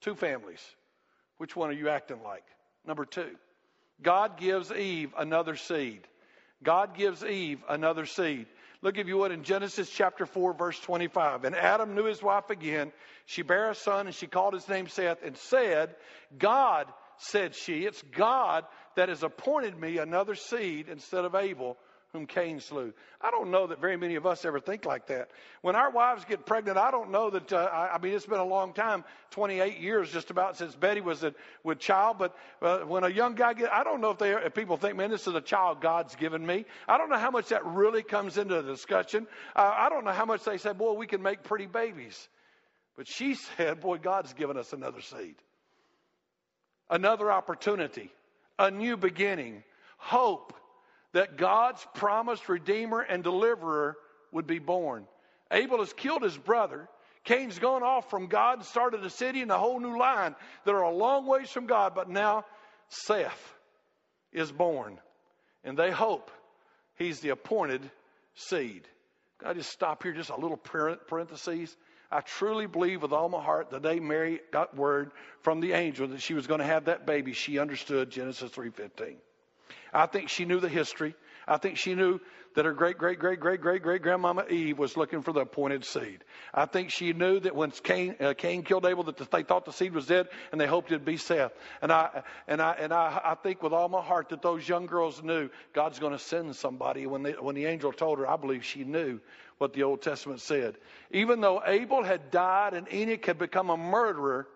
Two 0.00 0.16
families. 0.16 0.60
Which 1.38 1.54
one 1.54 1.70
are 1.70 1.74
you 1.74 1.90
acting 1.90 2.24
like? 2.24 2.44
Number 2.84 3.04
two, 3.04 3.36
God 4.02 4.36
gives 4.36 4.72
Eve 4.72 5.14
another 5.16 5.54
seed. 5.54 6.08
God 6.62 6.96
gives 6.96 7.24
Eve 7.24 7.62
another 7.68 8.04
seed. 8.04 8.46
Look, 8.82 8.96
if 8.96 9.06
you 9.06 9.18
would, 9.18 9.32
in 9.32 9.42
Genesis 9.42 9.90
chapter 9.90 10.24
4, 10.24 10.54
verse 10.54 10.78
25. 10.80 11.44
And 11.44 11.54
Adam 11.54 11.94
knew 11.94 12.04
his 12.04 12.22
wife 12.22 12.48
again. 12.48 12.92
She 13.26 13.42
bare 13.42 13.70
a 13.70 13.74
son, 13.74 14.06
and 14.06 14.14
she 14.14 14.26
called 14.26 14.54
his 14.54 14.68
name 14.68 14.88
Seth, 14.88 15.22
and 15.22 15.36
said, 15.36 15.94
God, 16.38 16.86
said 17.18 17.54
she, 17.54 17.84
it's 17.84 18.02
God 18.16 18.64
that 18.96 19.10
has 19.10 19.22
appointed 19.22 19.78
me 19.78 19.98
another 19.98 20.34
seed 20.34 20.88
instead 20.88 21.26
of 21.26 21.34
Abel, 21.34 21.76
whom 22.12 22.26
Cain 22.26 22.58
slew. 22.58 22.92
I 23.20 23.30
don't 23.30 23.50
know 23.50 23.68
that 23.68 23.80
very 23.80 23.96
many 23.96 24.16
of 24.16 24.26
us 24.26 24.44
ever 24.44 24.58
think 24.58 24.84
like 24.84 25.06
that. 25.06 25.30
When 25.62 25.76
our 25.76 25.90
wives 25.90 26.24
get 26.24 26.44
pregnant, 26.44 26.76
I 26.76 26.90
don't 26.90 27.10
know 27.10 27.30
that, 27.30 27.52
uh, 27.52 27.68
I, 27.72 27.94
I, 27.94 27.98
mean, 27.98 28.14
it's 28.14 28.26
been 28.26 28.40
a 28.40 28.44
long 28.44 28.72
time 28.72 29.04
28 29.30 29.78
years 29.78 30.10
just 30.10 30.30
about 30.30 30.56
since 30.56 30.74
Betty 30.74 31.00
was 31.00 31.22
a, 31.22 31.32
with 31.62 31.78
child, 31.78 32.18
but 32.18 32.36
uh, 32.62 32.78
when 32.78 33.04
a 33.04 33.08
young 33.08 33.36
guy 33.36 33.52
get, 33.54 33.72
I 33.72 33.84
don't 33.84 34.00
know 34.00 34.10
if, 34.10 34.18
they, 34.18 34.32
if 34.32 34.54
people 34.54 34.76
think, 34.76 34.96
man, 34.96 35.10
this 35.10 35.28
is 35.28 35.34
a 35.34 35.40
child 35.40 35.80
God's 35.80 36.16
given 36.16 36.44
me. 36.44 36.64
I 36.88 36.98
don't 36.98 37.10
know 37.10 37.18
how 37.18 37.30
much 37.30 37.48
that 37.48 37.64
really 37.64 38.02
comes 38.02 38.38
into 38.38 38.60
the 38.60 38.62
discussion. 38.62 39.28
Uh, 39.54 39.72
I 39.72 39.88
don't 39.88 40.04
know 40.04 40.12
how 40.12 40.24
much 40.24 40.42
they 40.42 40.58
say, 40.58 40.72
boy, 40.72 40.94
we 40.94 41.06
can 41.06 41.22
make 41.22 41.44
pretty 41.44 41.66
babies. 41.66 42.28
But 42.96 43.06
she 43.06 43.34
said, 43.56 43.80
boy, 43.80 43.98
God's 43.98 44.32
given 44.32 44.56
us 44.56 44.72
another 44.72 45.00
seed, 45.00 45.36
another 46.88 47.30
opportunity, 47.30 48.10
a 48.58 48.68
new 48.68 48.96
beginning, 48.96 49.62
hope 49.96 50.54
that 51.12 51.36
God's 51.36 51.86
promised 51.94 52.48
Redeemer 52.48 53.00
and 53.00 53.22
Deliverer 53.22 53.96
would 54.32 54.46
be 54.46 54.58
born. 54.58 55.06
Abel 55.50 55.78
has 55.78 55.92
killed 55.92 56.22
his 56.22 56.36
brother. 56.36 56.88
Cain's 57.24 57.58
gone 57.58 57.82
off 57.82 58.08
from 58.08 58.28
God 58.28 58.58
and 58.58 58.64
started 58.64 59.04
a 59.04 59.10
city 59.10 59.42
and 59.42 59.50
a 59.50 59.58
whole 59.58 59.80
new 59.80 59.98
line 59.98 60.34
that 60.64 60.74
are 60.74 60.82
a 60.82 60.94
long 60.94 61.26
ways 61.26 61.50
from 61.50 61.66
God, 61.66 61.94
but 61.94 62.08
now 62.08 62.44
Seth 62.88 63.54
is 64.32 64.50
born. 64.50 64.98
And 65.64 65.76
they 65.76 65.90
hope 65.90 66.30
he's 66.96 67.20
the 67.20 67.30
appointed 67.30 67.90
seed. 68.34 68.86
I 69.44 69.52
just 69.52 69.70
stop 69.70 70.02
here, 70.02 70.12
just 70.12 70.30
a 70.30 70.36
little 70.36 70.56
parenthesis? 70.56 71.76
I 72.10 72.20
truly 72.20 72.66
believe 72.66 73.02
with 73.02 73.12
all 73.12 73.28
my 73.28 73.42
heart 73.42 73.70
the 73.70 73.78
day 73.78 74.00
Mary 74.00 74.40
got 74.52 74.76
word 74.76 75.12
from 75.42 75.60
the 75.60 75.72
angel 75.72 76.08
that 76.08 76.20
she 76.20 76.34
was 76.34 76.46
going 76.46 76.60
to 76.60 76.66
have 76.66 76.86
that 76.86 77.06
baby, 77.06 77.32
she 77.32 77.58
understood 77.58 78.10
Genesis 78.10 78.50
3:15. 78.50 79.16
I 79.92 80.06
think 80.06 80.28
she 80.28 80.44
knew 80.44 80.60
the 80.60 80.68
history. 80.68 81.14
I 81.46 81.56
think 81.56 81.78
she 81.78 81.94
knew 81.94 82.20
that 82.54 82.64
her 82.64 82.72
great, 82.72 82.98
great, 82.98 83.18
great, 83.18 83.40
great, 83.40 83.60
great, 83.60 83.82
great 83.82 84.02
grandmama 84.02 84.44
Eve 84.48 84.78
was 84.78 84.96
looking 84.96 85.22
for 85.22 85.32
the 85.32 85.40
appointed 85.40 85.84
seed. 85.84 86.24
I 86.52 86.66
think 86.66 86.90
she 86.90 87.12
knew 87.12 87.38
that 87.40 87.54
when 87.54 87.70
Cain, 87.70 88.16
uh, 88.20 88.34
Cain 88.34 88.62
killed 88.62 88.86
Abel, 88.86 89.04
that 89.04 89.16
they 89.30 89.42
thought 89.42 89.64
the 89.64 89.72
seed 89.72 89.94
was 89.94 90.06
dead, 90.06 90.28
and 90.50 90.60
they 90.60 90.66
hoped 90.66 90.90
it'd 90.90 91.04
be 91.04 91.16
Seth. 91.16 91.52
And 91.80 91.92
I, 91.92 92.22
and 92.48 92.60
I, 92.60 92.72
and 92.72 92.92
I, 92.92 93.20
I 93.24 93.34
think 93.36 93.62
with 93.62 93.72
all 93.72 93.88
my 93.88 94.02
heart 94.02 94.30
that 94.30 94.42
those 94.42 94.68
young 94.68 94.86
girls 94.86 95.22
knew 95.22 95.48
God's 95.72 95.98
going 95.98 96.12
to 96.12 96.18
send 96.18 96.56
somebody. 96.56 97.06
When, 97.06 97.22
they, 97.22 97.32
when 97.32 97.54
the 97.54 97.66
angel 97.66 97.92
told 97.92 98.18
her, 98.18 98.28
I 98.28 98.36
believe 98.36 98.64
she 98.64 98.84
knew 98.84 99.20
what 99.58 99.72
the 99.72 99.84
Old 99.84 100.02
Testament 100.02 100.40
said. 100.40 100.76
Even 101.10 101.40
though 101.40 101.62
Abel 101.64 102.02
had 102.02 102.30
died 102.30 102.74
and 102.74 102.92
Enoch 102.92 103.24
had 103.26 103.38
become 103.38 103.70
a 103.70 103.76
murderer, 103.76 104.48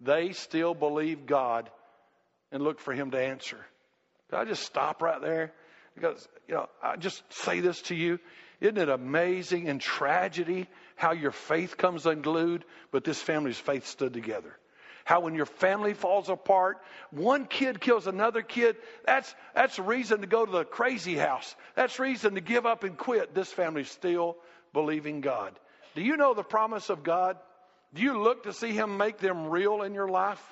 they 0.00 0.32
still 0.32 0.74
believed 0.74 1.26
God 1.26 1.70
and 2.50 2.62
looked 2.62 2.80
for 2.80 2.92
him 2.92 3.10
to 3.12 3.20
answer. 3.20 3.58
Could 4.30 4.38
I 4.38 4.44
just 4.44 4.64
stop 4.64 5.02
right 5.02 5.20
there? 5.20 5.52
Because, 5.94 6.28
you 6.48 6.54
know, 6.54 6.68
I 6.82 6.96
just 6.96 7.22
say 7.32 7.60
this 7.60 7.80
to 7.82 7.94
you. 7.94 8.18
Isn't 8.60 8.78
it 8.78 8.88
amazing 8.88 9.66
in 9.66 9.78
tragedy 9.78 10.66
how 10.94 11.12
your 11.12 11.30
faith 11.30 11.76
comes 11.76 12.06
unglued, 12.06 12.64
but 12.90 13.04
this 13.04 13.20
family's 13.20 13.58
faith 13.58 13.86
stood 13.86 14.12
together? 14.12 14.56
How 15.04 15.20
when 15.20 15.34
your 15.34 15.46
family 15.46 15.94
falls 15.94 16.28
apart, 16.28 16.78
one 17.12 17.46
kid 17.46 17.80
kills 17.80 18.08
another 18.08 18.42
kid, 18.42 18.76
that's, 19.04 19.32
that's 19.54 19.78
reason 19.78 20.20
to 20.22 20.26
go 20.26 20.44
to 20.44 20.50
the 20.50 20.64
crazy 20.64 21.14
house. 21.14 21.54
That's 21.76 22.00
reason 22.00 22.34
to 22.34 22.40
give 22.40 22.66
up 22.66 22.82
and 22.82 22.98
quit. 22.98 23.32
This 23.32 23.52
family's 23.52 23.90
still 23.90 24.36
believing 24.72 25.20
God. 25.20 25.56
Do 25.94 26.02
you 26.02 26.16
know 26.16 26.34
the 26.34 26.42
promise 26.42 26.90
of 26.90 27.04
God? 27.04 27.36
Do 27.94 28.02
you 28.02 28.20
look 28.20 28.42
to 28.42 28.52
see 28.52 28.72
Him 28.72 28.96
make 28.96 29.18
them 29.18 29.46
real 29.46 29.82
in 29.82 29.94
your 29.94 30.08
life? 30.08 30.42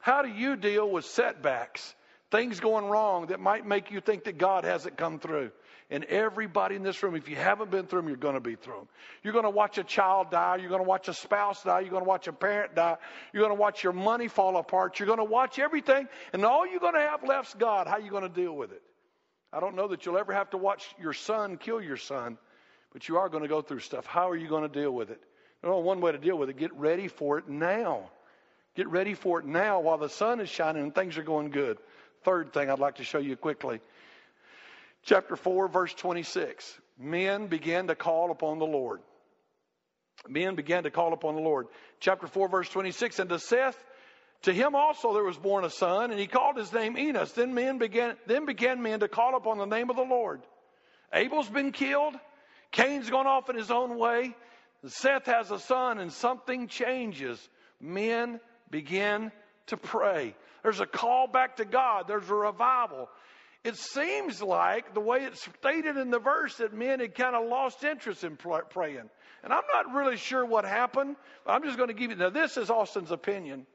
How 0.00 0.22
do 0.22 0.28
you 0.28 0.56
deal 0.56 0.90
with 0.90 1.04
setbacks? 1.04 1.94
Things 2.32 2.58
going 2.58 2.86
wrong 2.86 3.26
that 3.26 3.38
might 3.38 3.64
make 3.64 3.92
you 3.92 4.00
think 4.00 4.24
that 4.24 4.38
God 4.38 4.64
hasn't 4.64 4.96
come 4.96 5.20
through. 5.20 5.52
And 5.90 6.04
everybody 6.04 6.74
in 6.74 6.82
this 6.82 7.00
room, 7.02 7.14
if 7.14 7.28
you 7.28 7.36
haven't 7.36 7.70
been 7.70 7.86
through 7.86 8.00
them, 8.00 8.08
you're 8.08 8.16
going 8.16 8.34
to 8.34 8.40
be 8.40 8.56
through 8.56 8.76
them. 8.76 8.88
You're 9.22 9.34
going 9.34 9.44
to 9.44 9.50
watch 9.50 9.78
a 9.78 9.84
child 9.84 10.30
die. 10.30 10.56
You're 10.56 10.70
going 10.70 10.80
to 10.80 10.88
watch 10.88 11.06
a 11.08 11.14
spouse 11.14 11.62
die. 11.62 11.80
You're 11.80 11.90
going 11.90 12.02
to 12.02 12.08
watch 12.08 12.26
a 12.26 12.32
parent 12.32 12.74
die. 12.74 12.96
You're 13.32 13.42
going 13.42 13.54
to 13.54 13.60
watch 13.60 13.84
your 13.84 13.92
money 13.92 14.26
fall 14.26 14.56
apart. 14.56 14.98
You're 14.98 15.06
going 15.06 15.18
to 15.18 15.24
watch 15.24 15.58
everything. 15.58 16.08
And 16.32 16.44
all 16.44 16.66
you're 16.66 16.80
going 16.80 16.94
to 16.94 17.00
have 17.00 17.22
left 17.22 17.48
is 17.48 17.54
God. 17.58 17.86
How 17.86 17.94
are 17.94 18.00
you 18.00 18.10
going 18.10 18.22
to 18.22 18.28
deal 18.28 18.56
with 18.56 18.72
it? 18.72 18.82
I 19.52 19.60
don't 19.60 19.76
know 19.76 19.88
that 19.88 20.06
you'll 20.06 20.16
ever 20.16 20.32
have 20.32 20.48
to 20.50 20.56
watch 20.56 20.82
your 20.98 21.12
son 21.12 21.58
kill 21.58 21.82
your 21.82 21.98
son, 21.98 22.38
but 22.94 23.06
you 23.06 23.18
are 23.18 23.28
going 23.28 23.42
to 23.42 23.48
go 23.48 23.60
through 23.60 23.80
stuff. 23.80 24.06
How 24.06 24.30
are 24.30 24.36
you 24.36 24.48
going 24.48 24.62
to 24.62 24.80
deal 24.80 24.90
with 24.90 25.10
it? 25.10 25.20
know 25.62 25.78
one 25.78 26.00
way 26.00 26.10
to 26.10 26.18
deal 26.18 26.36
with 26.36 26.48
it, 26.48 26.56
get 26.56 26.72
ready 26.74 27.08
for 27.08 27.38
it 27.38 27.48
now. 27.48 28.10
Get 28.74 28.88
ready 28.88 29.12
for 29.12 29.40
it 29.40 29.44
now 29.44 29.80
while 29.80 29.98
the 29.98 30.08
sun 30.08 30.40
is 30.40 30.48
shining 30.48 30.82
and 30.82 30.94
things 30.94 31.18
are 31.18 31.22
going 31.22 31.50
good. 31.50 31.76
Third 32.24 32.52
thing 32.52 32.70
I'd 32.70 32.78
like 32.78 32.96
to 32.96 33.04
show 33.04 33.18
you 33.18 33.36
quickly. 33.36 33.80
Chapter 35.02 35.36
4, 35.36 35.68
verse 35.68 35.94
26. 35.94 36.78
Men 36.98 37.48
began 37.48 37.88
to 37.88 37.94
call 37.94 38.30
upon 38.30 38.58
the 38.58 38.66
Lord. 38.66 39.00
Men 40.28 40.54
began 40.54 40.84
to 40.84 40.90
call 40.90 41.12
upon 41.12 41.34
the 41.34 41.40
Lord. 41.40 41.66
Chapter 41.98 42.28
4, 42.28 42.48
verse 42.48 42.68
26. 42.68 43.18
And 43.18 43.30
to 43.30 43.38
Seth, 43.38 43.76
To 44.42 44.52
him 44.52 44.74
also 44.74 45.14
there 45.14 45.24
was 45.24 45.36
born 45.36 45.64
a 45.64 45.70
son, 45.70 46.10
and 46.10 46.20
he 46.20 46.26
called 46.26 46.56
his 46.56 46.72
name 46.72 46.96
Enos. 46.96 47.32
Then 47.32 47.54
men 47.54 47.78
began 47.78 48.16
then 48.26 48.46
began 48.46 48.82
men 48.82 49.00
to 49.00 49.08
call 49.08 49.36
upon 49.36 49.58
the 49.58 49.66
name 49.66 49.90
of 49.90 49.96
the 49.96 50.02
Lord. 50.02 50.42
Abel's 51.12 51.48
been 51.48 51.72
killed, 51.72 52.14
Cain's 52.70 53.10
gone 53.10 53.26
off 53.26 53.50
in 53.50 53.56
his 53.56 53.70
own 53.70 53.98
way, 53.98 54.34
Seth 54.86 55.26
has 55.26 55.50
a 55.50 55.58
son, 55.58 55.98
and 55.98 56.12
something 56.12 56.68
changes. 56.68 57.38
Men 57.80 58.40
begin 58.70 59.30
to 59.66 59.76
pray. 59.76 60.34
There's 60.62 60.80
a 60.80 60.86
call 60.86 61.26
back 61.26 61.56
to 61.56 61.64
God, 61.64 62.04
there's 62.08 62.28
a 62.28 62.34
revival. 62.34 63.08
It 63.64 63.76
seems 63.76 64.42
like 64.42 64.92
the 64.92 65.00
way 65.00 65.18
it's 65.18 65.44
stated 65.60 65.96
in 65.96 66.10
the 66.10 66.18
verse 66.18 66.56
that 66.56 66.74
men 66.74 66.98
had 66.98 67.14
kind 67.14 67.36
of 67.36 67.48
lost 67.48 67.84
interest 67.84 68.24
in 68.24 68.36
praying. 68.36 69.08
And 69.44 69.52
I'm 69.52 69.62
not 69.72 69.94
really 69.94 70.16
sure 70.16 70.44
what 70.44 70.64
happened. 70.64 71.14
I'm 71.46 71.62
just 71.62 71.76
going 71.76 71.88
to 71.88 71.94
give 71.94 72.10
you, 72.10 72.16
now 72.16 72.30
this 72.30 72.56
is 72.56 72.70
Austin's 72.70 73.12
opinion. 73.12 73.66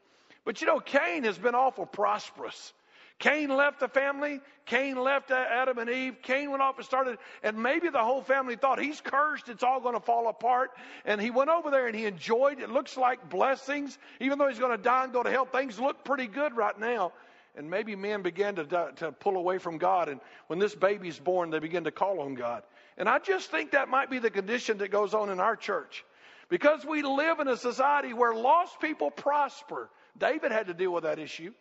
But 0.43 0.59
you 0.61 0.67
know, 0.67 0.79
Cain 0.79 1.23
has 1.23 1.37
been 1.37 1.55
awful 1.55 1.85
prosperous. 1.85 2.73
Cain 3.19 3.49
left 3.49 3.79
the 3.79 3.87
family. 3.87 4.41
Cain 4.65 4.95
left 4.95 5.31
Adam 5.31 5.79
and 5.79 5.89
Eve. 5.89 6.17
Cain 6.21 6.51
went 6.51 6.61
off 6.61 6.77
and 6.77 6.85
started, 6.85 7.17
and 7.41 7.61
maybe 7.61 7.89
the 7.89 8.03
whole 8.03 8.21
family 8.21 8.55
thought 8.55 8.79
he's 8.79 9.01
cursed. 9.01 9.49
It's 9.49 9.63
all 9.63 9.79
going 9.79 9.95
to 9.95 9.99
fall 9.99 10.27
apart. 10.27 10.71
And 11.03 11.19
he 11.19 11.31
went 11.31 11.49
over 11.49 11.71
there 11.71 11.87
and 11.87 11.95
he 11.95 12.05
enjoyed. 12.05 12.59
It 12.59 12.69
looks 12.69 12.95
like 12.95 13.29
blessings, 13.29 13.97
even 14.19 14.37
though 14.37 14.47
he's 14.47 14.59
going 14.59 14.77
to 14.77 14.83
die 14.83 15.05
and 15.05 15.13
go 15.13 15.23
to 15.23 15.31
hell. 15.31 15.45
Things 15.45 15.79
look 15.79 16.03
pretty 16.03 16.27
good 16.27 16.55
right 16.55 16.77
now. 16.79 17.13
And 17.55 17.71
maybe 17.71 17.95
men 17.95 18.21
began 18.21 18.55
to, 18.55 18.91
to 18.97 19.11
pull 19.13 19.35
away 19.35 19.57
from 19.57 19.79
God. 19.79 20.09
And 20.09 20.21
when 20.45 20.59
this 20.59 20.75
baby's 20.75 21.17
born, 21.17 21.49
they 21.49 21.57
begin 21.57 21.85
to 21.85 21.91
call 21.91 22.19
on 22.19 22.35
God. 22.35 22.61
And 22.99 23.09
I 23.09 23.17
just 23.17 23.49
think 23.49 23.71
that 23.71 23.89
might 23.89 24.11
be 24.11 24.19
the 24.19 24.29
condition 24.29 24.77
that 24.79 24.91
goes 24.91 25.15
on 25.15 25.31
in 25.31 25.39
our 25.39 25.55
church. 25.55 26.05
Because 26.49 26.85
we 26.85 27.01
live 27.01 27.39
in 27.39 27.47
a 27.47 27.57
society 27.57 28.13
where 28.13 28.35
lost 28.35 28.79
people 28.79 29.09
prosper. 29.09 29.89
David 30.19 30.51
had 30.51 30.67
to 30.67 30.73
deal 30.75 30.93
with 30.93 31.03
that 31.03 31.17
issue. 31.17 31.51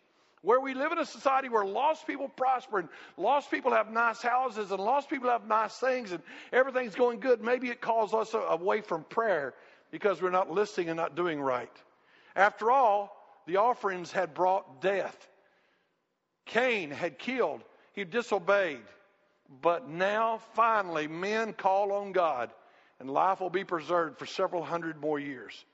Where 0.47 0.61
we 0.61 0.73
live 0.73 0.93
in 0.93 0.97
a 0.97 1.05
society 1.05 1.49
where 1.49 1.65
lost 1.65 2.07
people 2.07 2.29
prosper 2.29 2.79
and 2.79 2.87
lost 3.17 3.51
people 3.51 3.73
have 3.73 3.91
nice 3.91 4.21
houses 4.21 4.71
and 4.71 4.79
lost 4.79 5.09
people 5.09 5.29
have 5.29 5.45
nice 5.45 5.75
things 5.75 6.13
and 6.13 6.23
everything's 6.53 6.95
going 6.95 7.19
good, 7.19 7.41
maybe 7.41 7.67
it 7.67 7.81
calls 7.81 8.13
us 8.13 8.33
away 8.33 8.79
from 8.79 9.03
prayer 9.09 9.55
because 9.91 10.21
we're 10.21 10.29
not 10.29 10.49
listening 10.49 10.87
and 10.87 10.95
not 10.95 11.17
doing 11.17 11.41
right. 11.41 11.75
After 12.33 12.71
all, 12.71 13.13
the 13.45 13.57
offerings 13.57 14.09
had 14.09 14.33
brought 14.33 14.81
death. 14.81 15.27
Cain 16.45 16.91
had 16.91 17.19
killed, 17.19 17.61
he 17.91 18.05
disobeyed. 18.05 18.85
But 19.61 19.89
now, 19.89 20.39
finally, 20.53 21.09
men 21.09 21.51
call 21.51 21.91
on 21.91 22.13
God, 22.13 22.51
and 23.01 23.09
life 23.09 23.41
will 23.41 23.49
be 23.49 23.65
preserved 23.65 24.17
for 24.17 24.25
several 24.25 24.63
hundred 24.63 25.01
more 25.01 25.19
years. 25.19 25.65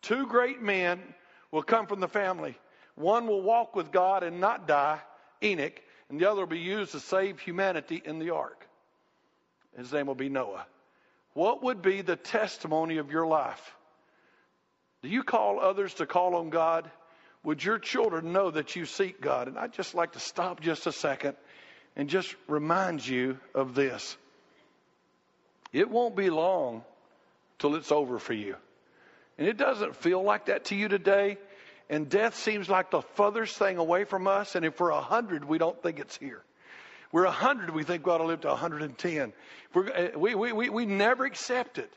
Two 0.00 0.26
great 0.26 0.62
men 0.62 1.02
will 1.50 1.62
come 1.62 1.86
from 1.86 2.00
the 2.00 2.08
family. 2.08 2.56
One 2.94 3.26
will 3.26 3.42
walk 3.42 3.74
with 3.74 3.90
God 3.90 4.22
and 4.22 4.40
not 4.40 4.66
die, 4.66 5.00
Enoch, 5.42 5.80
and 6.08 6.20
the 6.20 6.30
other 6.30 6.42
will 6.42 6.48
be 6.48 6.58
used 6.58 6.92
to 6.92 7.00
save 7.00 7.40
humanity 7.40 8.02
in 8.04 8.18
the 8.18 8.30
ark. 8.30 8.66
His 9.76 9.92
name 9.92 10.06
will 10.06 10.14
be 10.14 10.28
Noah. 10.28 10.66
What 11.34 11.62
would 11.62 11.80
be 11.80 12.02
the 12.02 12.16
testimony 12.16 12.98
of 12.98 13.10
your 13.10 13.26
life? 13.26 13.74
Do 15.02 15.08
you 15.08 15.22
call 15.22 15.58
others 15.58 15.94
to 15.94 16.06
call 16.06 16.36
on 16.36 16.50
God? 16.50 16.90
Would 17.44 17.64
your 17.64 17.78
children 17.78 18.32
know 18.32 18.50
that 18.50 18.76
you 18.76 18.84
seek 18.84 19.20
God? 19.20 19.48
And 19.48 19.58
I'd 19.58 19.72
just 19.72 19.94
like 19.94 20.12
to 20.12 20.20
stop 20.20 20.60
just 20.60 20.86
a 20.86 20.92
second 20.92 21.36
and 21.96 22.08
just 22.08 22.34
remind 22.46 23.06
you 23.06 23.38
of 23.54 23.74
this. 23.74 24.16
It 25.72 25.90
won't 25.90 26.14
be 26.14 26.30
long 26.30 26.84
till 27.58 27.74
it's 27.74 27.90
over 27.90 28.18
for 28.18 28.34
you. 28.34 28.56
And 29.38 29.48
it 29.48 29.56
doesn't 29.56 29.96
feel 29.96 30.22
like 30.22 30.46
that 30.46 30.66
to 30.66 30.76
you 30.76 30.88
today. 30.88 31.38
And 31.92 32.08
death 32.08 32.36
seems 32.36 32.70
like 32.70 32.90
the 32.90 33.02
furthest 33.02 33.58
thing 33.58 33.76
away 33.76 34.04
from 34.04 34.26
us. 34.26 34.54
And 34.54 34.64
if 34.64 34.80
we're 34.80 34.88
a 34.88 34.94
100, 34.94 35.44
we 35.44 35.58
don't 35.58 35.80
think 35.82 35.98
it's 35.98 36.16
here. 36.16 36.42
We're 37.12 37.24
a 37.24 37.26
100, 37.26 37.68
we 37.68 37.84
think 37.84 38.06
we 38.06 38.12
ought 38.12 38.18
to 38.18 38.24
live 38.24 38.40
to 38.40 38.48
110. 38.48 39.34
Uh, 39.76 40.08
we, 40.16 40.34
we, 40.34 40.52
we, 40.54 40.70
we 40.70 40.86
never 40.86 41.26
accept 41.26 41.76
it. 41.76 41.92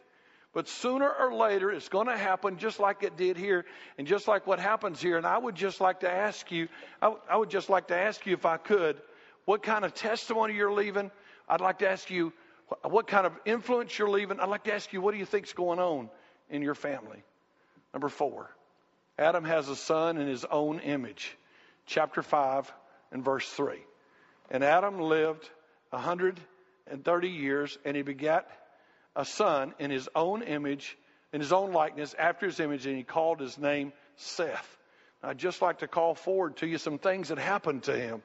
But 0.52 0.68
sooner 0.68 1.10
or 1.10 1.34
later, 1.34 1.72
it's 1.72 1.88
going 1.88 2.08
to 2.08 2.18
happen 2.18 2.58
just 2.58 2.78
like 2.78 3.04
it 3.04 3.16
did 3.16 3.38
here 3.38 3.64
and 3.98 4.06
just 4.06 4.28
like 4.28 4.46
what 4.46 4.60
happens 4.60 5.02
here. 5.02 5.16
And 5.16 5.26
I 5.26 5.38
would 5.38 5.56
just 5.56 5.80
like 5.80 6.02
to 6.02 6.12
ask 6.12 6.52
you, 6.52 6.68
I, 7.02 7.14
I 7.30 7.38
would 7.38 7.50
just 7.50 7.70
like 7.70 7.88
to 7.88 7.96
ask 7.96 8.26
you 8.26 8.34
if 8.34 8.46
I 8.46 8.58
could, 8.58 8.98
what 9.46 9.64
kind 9.64 9.86
of 9.86 9.94
testimony 9.94 10.56
you're 10.56 10.74
leaving. 10.74 11.10
I'd 11.48 11.62
like 11.62 11.80
to 11.80 11.90
ask 11.90 12.10
you 12.10 12.34
what 12.84 13.08
kind 13.08 13.26
of 13.26 13.32
influence 13.46 13.98
you're 13.98 14.10
leaving. 14.10 14.42
I'd 14.42 14.50
like 14.50 14.66
to 14.66 14.74
ask 14.74 14.92
you, 14.92 15.00
what 15.00 15.14
do 15.14 15.20
you 15.20 15.26
think's 15.26 15.54
going 15.54 15.80
on 15.80 16.10
in 16.50 16.62
your 16.62 16.76
family? 16.76 17.24
Number 17.94 18.10
four, 18.10 18.54
Adam 19.18 19.46
has 19.46 19.70
a 19.70 19.76
son 19.76 20.18
in 20.18 20.28
his 20.28 20.46
own 20.46 20.80
image. 20.80 21.38
Chapter 21.86 22.22
5 22.22 22.72
and 23.12 23.24
verse 23.24 23.48
3. 23.50 23.78
And 24.52 24.64
Adam 24.64 25.00
lived 25.00 25.50
130 25.92 27.30
years, 27.30 27.78
and 27.86 27.96
he 27.96 28.04
begat 28.04 28.50
a 29.16 29.26
son 29.26 29.74
in 29.80 29.92
his 29.92 30.10
own 30.16 30.44
image, 30.44 30.98
in 31.32 31.40
his 31.40 31.54
own 31.54 31.72
likeness, 31.72 32.14
after 32.18 32.46
his 32.46 32.60
image, 32.60 32.86
and 32.86 32.98
he 32.98 33.04
called 33.04 33.40
his 33.40 33.58
name 33.58 33.94
Seth. 34.18 34.78
I'd 35.24 35.38
just 35.38 35.62
like 35.62 35.80
to 35.80 35.88
call 35.88 36.14
forward 36.14 36.58
to 36.58 36.68
you 36.68 36.78
some 36.78 37.00
things 37.00 37.30
that 37.30 37.40
happened 37.40 37.84
to 37.84 37.98
him. 37.98 38.22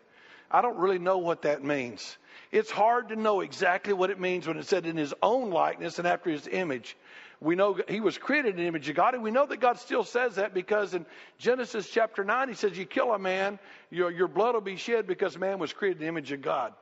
I 0.50 0.62
don't 0.62 0.78
really 0.78 0.98
know 0.98 1.18
what 1.18 1.42
that 1.42 1.62
means. 1.62 2.16
It's 2.50 2.70
hard 2.70 3.08
to 3.08 3.16
know 3.16 3.40
exactly 3.40 3.92
what 3.92 4.10
it 4.10 4.18
means 4.18 4.48
when 4.48 4.58
it 4.58 4.66
said 4.66 4.84
in 4.84 4.96
his 4.96 5.14
own 5.22 5.50
likeness 5.50 5.98
and 5.98 6.08
after 6.08 6.28
his 6.28 6.48
image. 6.48 6.96
We 7.40 7.54
know 7.54 7.78
he 7.88 8.00
was 8.00 8.18
created 8.18 8.50
in 8.50 8.56
the 8.56 8.66
image 8.66 8.88
of 8.88 8.96
God, 8.96 9.14
and 9.14 9.22
we 9.22 9.30
know 9.30 9.46
that 9.46 9.60
God 9.60 9.78
still 9.78 10.04
says 10.04 10.36
that 10.36 10.52
because 10.52 10.92
in 10.92 11.06
Genesis 11.38 11.88
chapter 11.88 12.22
9, 12.22 12.48
he 12.48 12.54
says, 12.54 12.76
You 12.76 12.84
kill 12.84 13.12
a 13.12 13.18
man, 13.18 13.58
your, 13.90 14.10
your 14.10 14.28
blood 14.28 14.54
will 14.54 14.60
be 14.60 14.76
shed 14.76 15.06
because 15.06 15.38
man 15.38 15.58
was 15.58 15.72
created 15.72 15.98
in 15.98 16.02
the 16.02 16.08
image 16.08 16.32
of 16.32 16.42
God. 16.42 16.74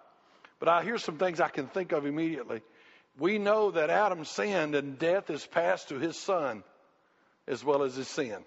But 0.59 0.68
I, 0.68 0.83
hear 0.83 0.99
some 0.99 1.18
things 1.18 1.40
I 1.40 1.49
can 1.49 1.68
think 1.68 1.92
of 1.92 2.07
immediately 2.07 2.62
we 3.18 3.38
know 3.38 3.73
that 3.73 3.90
Adam 3.90 4.25
sinned 4.25 4.75
and 4.75 4.99
death 4.99 5.31
is 5.31 5.44
passed 5.44 5.88
to 5.88 5.99
his 5.99 6.16
son 6.16 6.62
as 7.47 7.64
well 7.64 7.83
as 7.83 7.97
his 7.97 8.09
sin. 8.09 8.44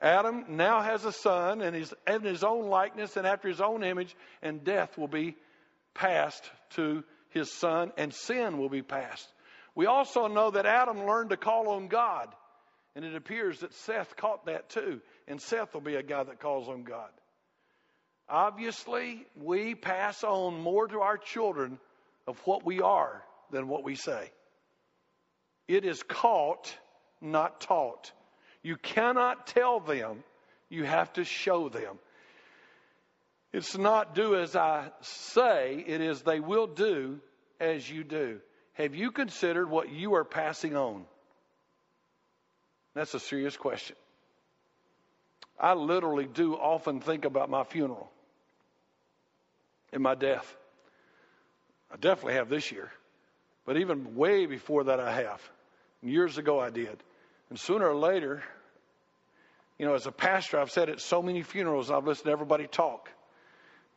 Adam 0.00 0.44
now 0.48 0.80
has 0.80 1.04
a 1.04 1.12
son 1.12 1.60
and 1.60 1.76
he's 1.76 1.92
in 2.06 2.22
his 2.22 2.42
own 2.42 2.68
likeness 2.68 3.16
and 3.16 3.26
after 3.26 3.48
his 3.48 3.60
own 3.60 3.84
image, 3.84 4.16
and 4.42 4.64
death 4.64 4.96
will 4.96 5.08
be 5.08 5.36
passed 5.94 6.50
to 6.70 7.04
his 7.30 7.52
son, 7.52 7.92
and 7.96 8.12
sin 8.12 8.58
will 8.58 8.68
be 8.68 8.82
passed. 8.82 9.28
We 9.80 9.86
also 9.86 10.26
know 10.26 10.50
that 10.50 10.66
Adam 10.66 11.06
learned 11.06 11.30
to 11.30 11.38
call 11.38 11.70
on 11.70 11.88
God, 11.88 12.28
and 12.94 13.02
it 13.02 13.16
appears 13.16 13.60
that 13.60 13.72
Seth 13.72 14.14
caught 14.14 14.44
that 14.44 14.68
too, 14.68 15.00
and 15.26 15.40
Seth 15.40 15.72
will 15.72 15.80
be 15.80 15.94
a 15.94 16.02
guy 16.02 16.22
that 16.22 16.38
calls 16.38 16.68
on 16.68 16.82
God. 16.82 17.08
Obviously, 18.28 19.24
we 19.34 19.74
pass 19.74 20.22
on 20.22 20.60
more 20.60 20.86
to 20.86 21.00
our 21.00 21.16
children 21.16 21.78
of 22.26 22.38
what 22.44 22.62
we 22.62 22.82
are 22.82 23.24
than 23.52 23.68
what 23.68 23.82
we 23.82 23.94
say. 23.94 24.30
It 25.66 25.86
is 25.86 26.02
caught, 26.02 26.76
not 27.22 27.62
taught. 27.62 28.12
You 28.62 28.76
cannot 28.76 29.46
tell 29.46 29.80
them, 29.80 30.24
you 30.68 30.84
have 30.84 31.10
to 31.14 31.24
show 31.24 31.70
them. 31.70 31.98
It's 33.50 33.78
not 33.78 34.14
do 34.14 34.36
as 34.36 34.54
I 34.54 34.90
say, 35.00 35.82
it 35.86 36.02
is 36.02 36.20
they 36.20 36.40
will 36.40 36.66
do 36.66 37.20
as 37.58 37.88
you 37.88 38.04
do. 38.04 38.40
Have 38.74 38.94
you 38.94 39.10
considered 39.10 39.68
what 39.68 39.90
you 39.90 40.14
are 40.14 40.24
passing 40.24 40.76
on? 40.76 41.04
That's 42.94 43.14
a 43.14 43.20
serious 43.20 43.56
question. 43.56 43.96
I 45.58 45.74
literally 45.74 46.26
do 46.26 46.54
often 46.54 47.00
think 47.00 47.24
about 47.24 47.50
my 47.50 47.64
funeral 47.64 48.10
and 49.92 50.02
my 50.02 50.14
death. 50.14 50.56
I 51.92 51.96
definitely 51.96 52.34
have 52.34 52.48
this 52.48 52.72
year. 52.72 52.90
But 53.66 53.76
even 53.76 54.16
way 54.16 54.46
before 54.46 54.84
that, 54.84 55.00
I 55.00 55.12
have. 55.12 55.40
Years 56.02 56.38
ago, 56.38 56.58
I 56.58 56.70
did. 56.70 56.96
And 57.50 57.58
sooner 57.58 57.88
or 57.88 57.96
later, 57.96 58.42
you 59.78 59.86
know, 59.86 59.94
as 59.94 60.06
a 60.06 60.12
pastor, 60.12 60.58
I've 60.58 60.70
said 60.70 60.88
at 60.88 61.00
so 61.00 61.20
many 61.20 61.42
funerals, 61.42 61.90
I've 61.90 62.06
listened 62.06 62.26
to 62.26 62.32
everybody 62.32 62.66
talk. 62.66 63.10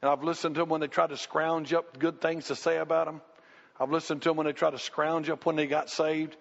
And 0.02 0.12
I've 0.12 0.24
listened 0.24 0.56
to 0.56 0.62
them 0.62 0.70
when 0.70 0.82
they 0.82 0.88
try 0.88 1.08
to 1.08 1.16
scrounge 1.16 1.74
up 1.74 1.98
good 1.98 2.20
things 2.20 2.48
to 2.48 2.56
say 2.56 2.78
about 2.78 3.06
them. 3.06 3.22
I've 3.80 3.92
listened 3.92 4.22
to 4.24 4.30
them 4.30 4.38
when 4.38 4.46
they 4.46 4.54
try 4.54 4.70
to 4.70 4.80
scrounge 4.80 5.30
up 5.30 5.46
when 5.46 5.56
they 5.56 5.68
got 5.68 5.90
saved. 5.90 6.36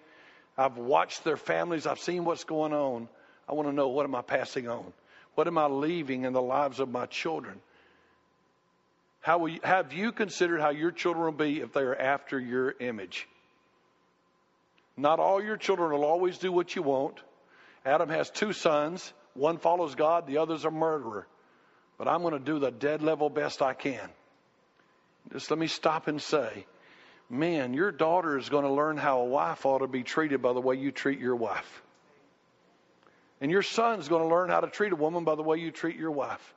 I've 0.57 0.77
watched 0.77 1.23
their 1.23 1.37
families. 1.37 1.87
I've 1.87 1.99
seen 1.99 2.25
what's 2.25 2.43
going 2.43 2.73
on. 2.73 3.09
I 3.49 3.53
want 3.53 3.67
to 3.67 3.73
know 3.73 3.87
what 3.87 4.05
am 4.05 4.15
I 4.15 4.21
passing 4.21 4.67
on? 4.67 4.93
What 5.35 5.47
am 5.47 5.57
I 5.57 5.65
leaving 5.65 6.25
in 6.25 6.33
the 6.33 6.41
lives 6.41 6.79
of 6.79 6.89
my 6.89 7.07
children? 7.07 7.59
How 9.21 9.39
will 9.39 9.49
you, 9.49 9.59
have 9.63 9.93
you 9.93 10.11
considered 10.11 10.61
how 10.61 10.69
your 10.69 10.91
children 10.91 11.25
will 11.25 11.31
be 11.31 11.61
if 11.61 11.73
they 11.73 11.81
are 11.81 11.95
after 11.95 12.39
your 12.39 12.75
image? 12.79 13.27
Not 14.95 15.19
all 15.19 15.41
your 15.41 15.57
children 15.57 15.91
will 15.91 16.05
always 16.05 16.37
do 16.37 16.51
what 16.51 16.75
you 16.75 16.83
want. 16.83 17.19
Adam 17.85 18.09
has 18.09 18.29
two 18.29 18.53
sons. 18.53 19.11
One 19.33 19.57
follows 19.57 19.95
God, 19.95 20.27
the 20.27 20.37
other's 20.37 20.65
a 20.65 20.71
murderer. 20.71 21.25
But 21.97 22.07
I'm 22.07 22.21
going 22.21 22.33
to 22.33 22.39
do 22.39 22.59
the 22.59 22.69
dead 22.69 23.01
level 23.01 23.29
best 23.29 23.61
I 23.61 23.73
can. 23.73 24.07
Just 25.31 25.49
let 25.49 25.59
me 25.59 25.67
stop 25.67 26.07
and 26.07 26.21
say, 26.21 26.65
man, 27.33 27.73
your 27.73 27.91
daughter 27.91 28.37
is 28.37 28.49
going 28.49 28.63
to 28.63 28.71
learn 28.71 28.97
how 28.97 29.21
a 29.21 29.25
wife 29.25 29.65
ought 29.65 29.79
to 29.79 29.87
be 29.87 30.03
treated 30.03 30.41
by 30.41 30.53
the 30.53 30.61
way 30.61 30.75
you 30.75 30.91
treat 30.91 31.19
your 31.19 31.35
wife. 31.35 31.81
And 33.41 33.51
your 33.51 33.63
son's 33.63 34.07
going 34.07 34.21
to 34.21 34.27
learn 34.33 34.49
how 34.49 34.61
to 34.61 34.67
treat 34.67 34.93
a 34.93 34.95
woman 34.95 35.23
by 35.25 35.35
the 35.35 35.43
way 35.43 35.57
you 35.57 35.71
treat 35.71 35.97
your 35.97 36.11
wife. 36.11 36.53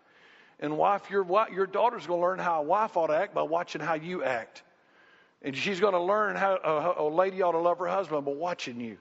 And 0.61 0.79
wife, 0.79 1.11
your, 1.11 1.27
your 1.53 1.67
daughter's 1.67 2.07
going 2.07 2.21
to 2.21 2.27
learn 2.27 2.39
how 2.39 2.61
a 2.61 2.62
wife 2.62 2.97
ought 2.97 3.09
to 3.09 3.17
act 3.17 3.35
by 3.35 3.43
watching 3.43 3.81
how 3.81 3.95
you 3.95 4.23
act. 4.23 4.62
And 5.43 5.57
she's 5.57 5.81
going 5.81 5.95
to 5.95 6.01
learn 6.01 6.37
how 6.37 6.95
a, 6.99 7.03
a 7.03 7.09
lady 7.09 7.43
ought 7.43 7.53
to 7.53 7.59
love 7.59 7.79
her 7.79 7.89
husband 7.89 8.25
by 8.25 8.33
watching 8.33 8.81
you. 8.81 8.99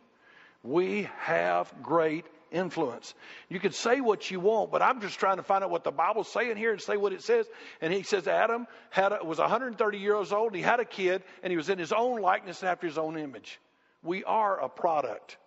We 0.64 1.10
have 1.20 1.74
great 1.84 2.26
influence. 2.56 3.14
You 3.50 3.60
can 3.60 3.72
say 3.72 4.02
what 4.02 4.32
you 4.32 4.40
want, 4.40 4.72
but 4.72 4.82
I'm 4.82 5.02
just 5.02 5.20
trying 5.20 5.38
to 5.38 5.44
find 5.44 5.64
out 5.64 5.70
what 5.70 5.84
the 5.84 5.92
Bible's 5.92 6.32
saying 6.32 6.58
here 6.58 6.72
and 6.72 6.82
say 6.82 6.98
what 6.98 7.14
it 7.14 7.22
says. 7.22 7.46
And 7.82 7.94
he 7.94 8.04
says 8.04 8.28
Adam 8.28 8.66
had 8.90 9.12
a, 9.12 9.24
was 9.24 9.38
130 9.38 9.98
years 9.98 10.32
old, 10.32 10.48
and 10.48 10.56
he 10.56 10.62
had 10.62 10.80
a 10.80 10.86
kid, 10.86 11.24
and 11.44 11.52
he 11.52 11.58
was 11.58 11.70
in 11.70 11.78
his 11.78 11.92
own 11.92 12.22
likeness 12.22 12.62
and 12.62 12.70
after 12.70 12.88
his 12.88 12.98
own 12.98 13.18
image. 13.18 13.60
We 14.02 14.24
are 14.24 14.60
a 14.60 14.70
product. 14.70 15.38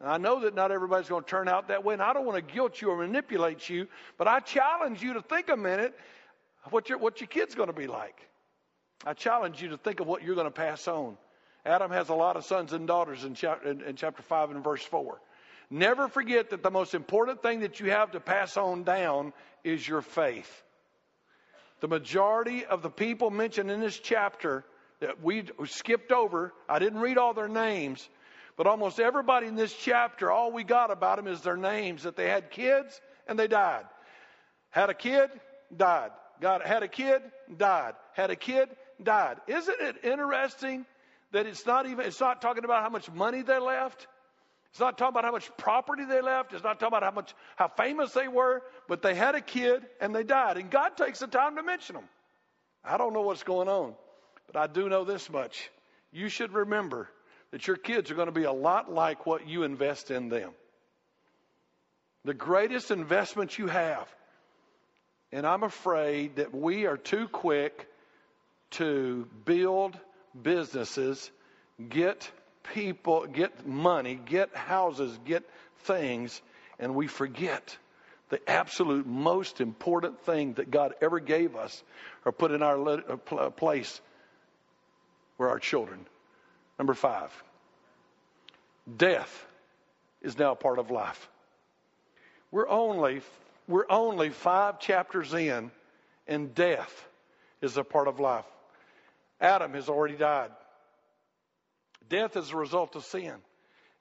I 0.00 0.18
know 0.18 0.40
that 0.40 0.54
not 0.54 0.70
everybody's 0.70 1.08
going 1.08 1.24
to 1.24 1.28
turn 1.28 1.48
out 1.48 1.68
that 1.68 1.84
way, 1.84 1.94
and 1.94 2.02
I 2.02 2.12
don't 2.12 2.24
want 2.24 2.36
to 2.36 2.54
guilt 2.54 2.80
you 2.80 2.90
or 2.90 2.96
manipulate 2.96 3.68
you, 3.68 3.88
but 4.16 4.28
I 4.28 4.38
challenge 4.38 5.02
you 5.02 5.14
to 5.14 5.22
think 5.22 5.48
a 5.48 5.56
minute 5.56 5.92
what 6.70 6.88
your, 6.88 6.98
what 6.98 7.20
your 7.20 7.26
kid's 7.26 7.54
going 7.54 7.68
to 7.68 7.72
be 7.72 7.88
like. 7.88 8.28
I 9.04 9.14
challenge 9.14 9.60
you 9.60 9.70
to 9.70 9.76
think 9.76 10.00
of 10.00 10.06
what 10.06 10.22
you're 10.22 10.34
going 10.34 10.46
to 10.46 10.52
pass 10.52 10.86
on. 10.86 11.16
Adam 11.64 11.90
has 11.90 12.08
a 12.08 12.14
lot 12.14 12.36
of 12.36 12.44
sons 12.44 12.72
and 12.72 12.86
daughters 12.86 13.24
in 13.24 13.34
chapter, 13.34 13.70
in, 13.70 13.80
in 13.82 13.96
chapter 13.96 14.22
5 14.22 14.52
and 14.52 14.64
verse 14.64 14.82
4. 14.82 15.20
Never 15.70 16.08
forget 16.08 16.50
that 16.50 16.62
the 16.62 16.70
most 16.70 16.94
important 16.94 17.42
thing 17.42 17.60
that 17.60 17.80
you 17.80 17.90
have 17.90 18.12
to 18.12 18.20
pass 18.20 18.56
on 18.56 18.84
down 18.84 19.32
is 19.64 19.86
your 19.86 20.02
faith. 20.02 20.50
The 21.80 21.88
majority 21.88 22.64
of 22.64 22.82
the 22.82 22.90
people 22.90 23.30
mentioned 23.30 23.70
in 23.70 23.80
this 23.80 23.98
chapter 23.98 24.64
that 25.00 25.22
we 25.22 25.44
skipped 25.66 26.10
over, 26.10 26.52
I 26.68 26.78
didn't 26.78 27.00
read 27.00 27.18
all 27.18 27.34
their 27.34 27.48
names, 27.48 28.08
but 28.56 28.66
almost 28.66 28.98
everybody 28.98 29.46
in 29.46 29.54
this 29.54 29.72
chapter, 29.72 30.30
all 30.30 30.50
we 30.50 30.64
got 30.64 30.90
about 30.90 31.16
them 31.16 31.28
is 31.32 31.42
their 31.42 31.56
names 31.56 32.02
that 32.02 32.16
they 32.16 32.28
had 32.28 32.50
kids 32.50 33.00
and 33.28 33.38
they 33.38 33.46
died. 33.46 33.84
Had 34.70 34.90
a 34.90 34.94
kid, 34.94 35.30
died. 35.74 36.10
Got 36.40 36.66
had 36.66 36.82
a 36.82 36.88
kid, 36.88 37.22
died. 37.56 37.94
Had 38.14 38.30
a 38.30 38.36
kid, 38.36 38.68
died. 39.02 39.38
Isn't 39.46 39.80
it 39.80 40.04
interesting 40.04 40.86
that 41.32 41.46
it's 41.46 41.66
not 41.66 41.86
even 41.86 42.06
it's 42.06 42.20
not 42.20 42.42
talking 42.42 42.64
about 42.64 42.82
how 42.82 42.90
much 42.90 43.10
money 43.10 43.42
they 43.42 43.58
left? 43.58 44.06
It's 44.70 44.80
not 44.80 44.98
talking 44.98 45.14
about 45.14 45.24
how 45.24 45.32
much 45.32 45.50
property 45.56 46.04
they 46.04 46.20
left. 46.20 46.52
It's 46.52 46.62
not 46.62 46.78
talking 46.78 46.96
about 46.96 47.02
how 47.02 47.10
much 47.10 47.34
how 47.56 47.68
famous 47.68 48.12
they 48.12 48.28
were, 48.28 48.62
but 48.86 49.02
they 49.02 49.14
had 49.14 49.34
a 49.34 49.40
kid 49.40 49.86
and 50.00 50.14
they 50.14 50.22
died. 50.22 50.56
And 50.56 50.70
God 50.70 50.96
takes 50.96 51.20
the 51.20 51.26
time 51.26 51.56
to 51.56 51.62
mention 51.62 51.96
them. 51.96 52.08
I 52.84 52.96
don't 52.96 53.12
know 53.12 53.22
what's 53.22 53.42
going 53.42 53.68
on, 53.68 53.94
but 54.46 54.56
I 54.56 54.66
do 54.66 54.88
know 54.88 55.04
this 55.04 55.30
much. 55.30 55.70
You 56.12 56.28
should 56.28 56.52
remember 56.52 57.08
that 57.50 57.66
your 57.66 57.76
kids 57.76 58.10
are 58.10 58.14
going 58.14 58.26
to 58.26 58.32
be 58.32 58.44
a 58.44 58.52
lot 58.52 58.92
like 58.92 59.26
what 59.26 59.48
you 59.48 59.62
invest 59.62 60.10
in 60.10 60.28
them. 60.28 60.50
The 62.24 62.34
greatest 62.34 62.90
investment 62.90 63.58
you 63.58 63.68
have. 63.68 64.06
And 65.32 65.46
I'm 65.46 65.62
afraid 65.62 66.36
that 66.36 66.54
we 66.54 66.86
are 66.86 66.96
too 66.96 67.28
quick 67.28 67.88
to 68.72 69.26
build 69.44 69.98
businesses, 70.40 71.30
get 71.88 72.30
people, 72.74 73.26
get 73.26 73.66
money, 73.66 74.18
get 74.24 74.54
houses, 74.54 75.18
get 75.24 75.48
things, 75.80 76.40
and 76.78 76.94
we 76.94 77.06
forget 77.06 77.76
the 78.30 78.40
absolute 78.48 79.06
most 79.06 79.60
important 79.60 80.20
thing 80.20 80.54
that 80.54 80.70
God 80.70 80.94
ever 81.00 81.18
gave 81.18 81.56
us 81.56 81.82
or 82.24 82.32
put 82.32 82.50
in 82.50 82.62
our 82.62 82.88
uh, 82.88 83.50
place 83.50 84.00
were 85.38 85.48
our 85.48 85.58
children. 85.58 86.04
Number 86.78 86.94
five, 86.94 87.30
death 88.96 89.46
is 90.20 90.38
now 90.38 90.52
a 90.52 90.56
part 90.56 90.78
of 90.78 90.90
life. 90.90 91.28
We're 92.50 92.68
only, 92.68 93.22
we're 93.66 93.86
only 93.88 94.30
five 94.30 94.80
chapters 94.80 95.32
in, 95.34 95.70
and 96.26 96.54
death 96.54 97.08
is 97.60 97.76
a 97.76 97.84
part 97.84 98.08
of 98.08 98.20
life. 98.20 98.44
Adam 99.40 99.74
has 99.74 99.88
already 99.88 100.16
died. 100.16 100.50
Death 102.08 102.36
is 102.36 102.50
a 102.50 102.56
result 102.56 102.96
of 102.96 103.04
sin. 103.04 103.34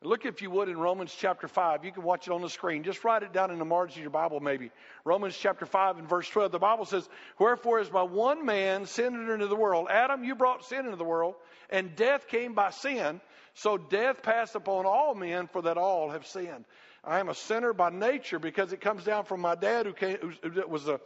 Look, 0.03 0.25
if 0.25 0.43
you 0.43 0.51
would, 0.51 0.69
in 0.69 0.77
Romans 0.77 1.15
chapter 1.17 1.47
5. 1.47 1.83
You 1.83 1.91
can 1.91 2.03
watch 2.03 2.27
it 2.27 2.31
on 2.31 2.41
the 2.41 2.49
screen. 2.49 2.83
Just 2.83 3.03
write 3.03 3.23
it 3.23 3.33
down 3.33 3.49
in 3.49 3.57
the 3.57 3.65
margin 3.65 3.97
of 3.97 4.03
your 4.03 4.11
Bible, 4.11 4.39
maybe. 4.39 4.69
Romans 5.03 5.35
chapter 5.35 5.65
5 5.65 5.97
and 5.97 6.07
verse 6.07 6.29
12. 6.29 6.51
The 6.51 6.59
Bible 6.59 6.85
says, 6.85 7.09
Wherefore, 7.39 7.79
is 7.79 7.89
by 7.89 8.03
one 8.03 8.45
man 8.45 8.85
sin 8.85 9.15
entered 9.15 9.33
into 9.33 9.47
the 9.47 9.55
world, 9.55 9.87
Adam, 9.89 10.23
you 10.23 10.35
brought 10.35 10.63
sin 10.65 10.85
into 10.85 10.97
the 10.97 11.03
world, 11.03 11.33
and 11.71 11.95
death 11.95 12.27
came 12.27 12.53
by 12.53 12.69
sin. 12.69 13.19
So 13.55 13.79
death 13.79 14.21
passed 14.21 14.53
upon 14.53 14.85
all 14.85 15.15
men, 15.15 15.47
for 15.47 15.63
that 15.63 15.77
all 15.77 16.11
have 16.11 16.27
sinned. 16.27 16.65
I 17.03 17.19
am 17.19 17.29
a 17.29 17.35
sinner 17.35 17.73
by 17.73 17.89
nature 17.89 18.37
because 18.37 18.73
it 18.73 18.81
comes 18.81 19.03
down 19.03 19.25
from 19.25 19.41
my 19.41 19.55
dad, 19.55 19.87
who, 19.87 19.93
came, 19.93 20.17
who 20.17 20.67
was 20.67 20.83
the, 20.83 20.99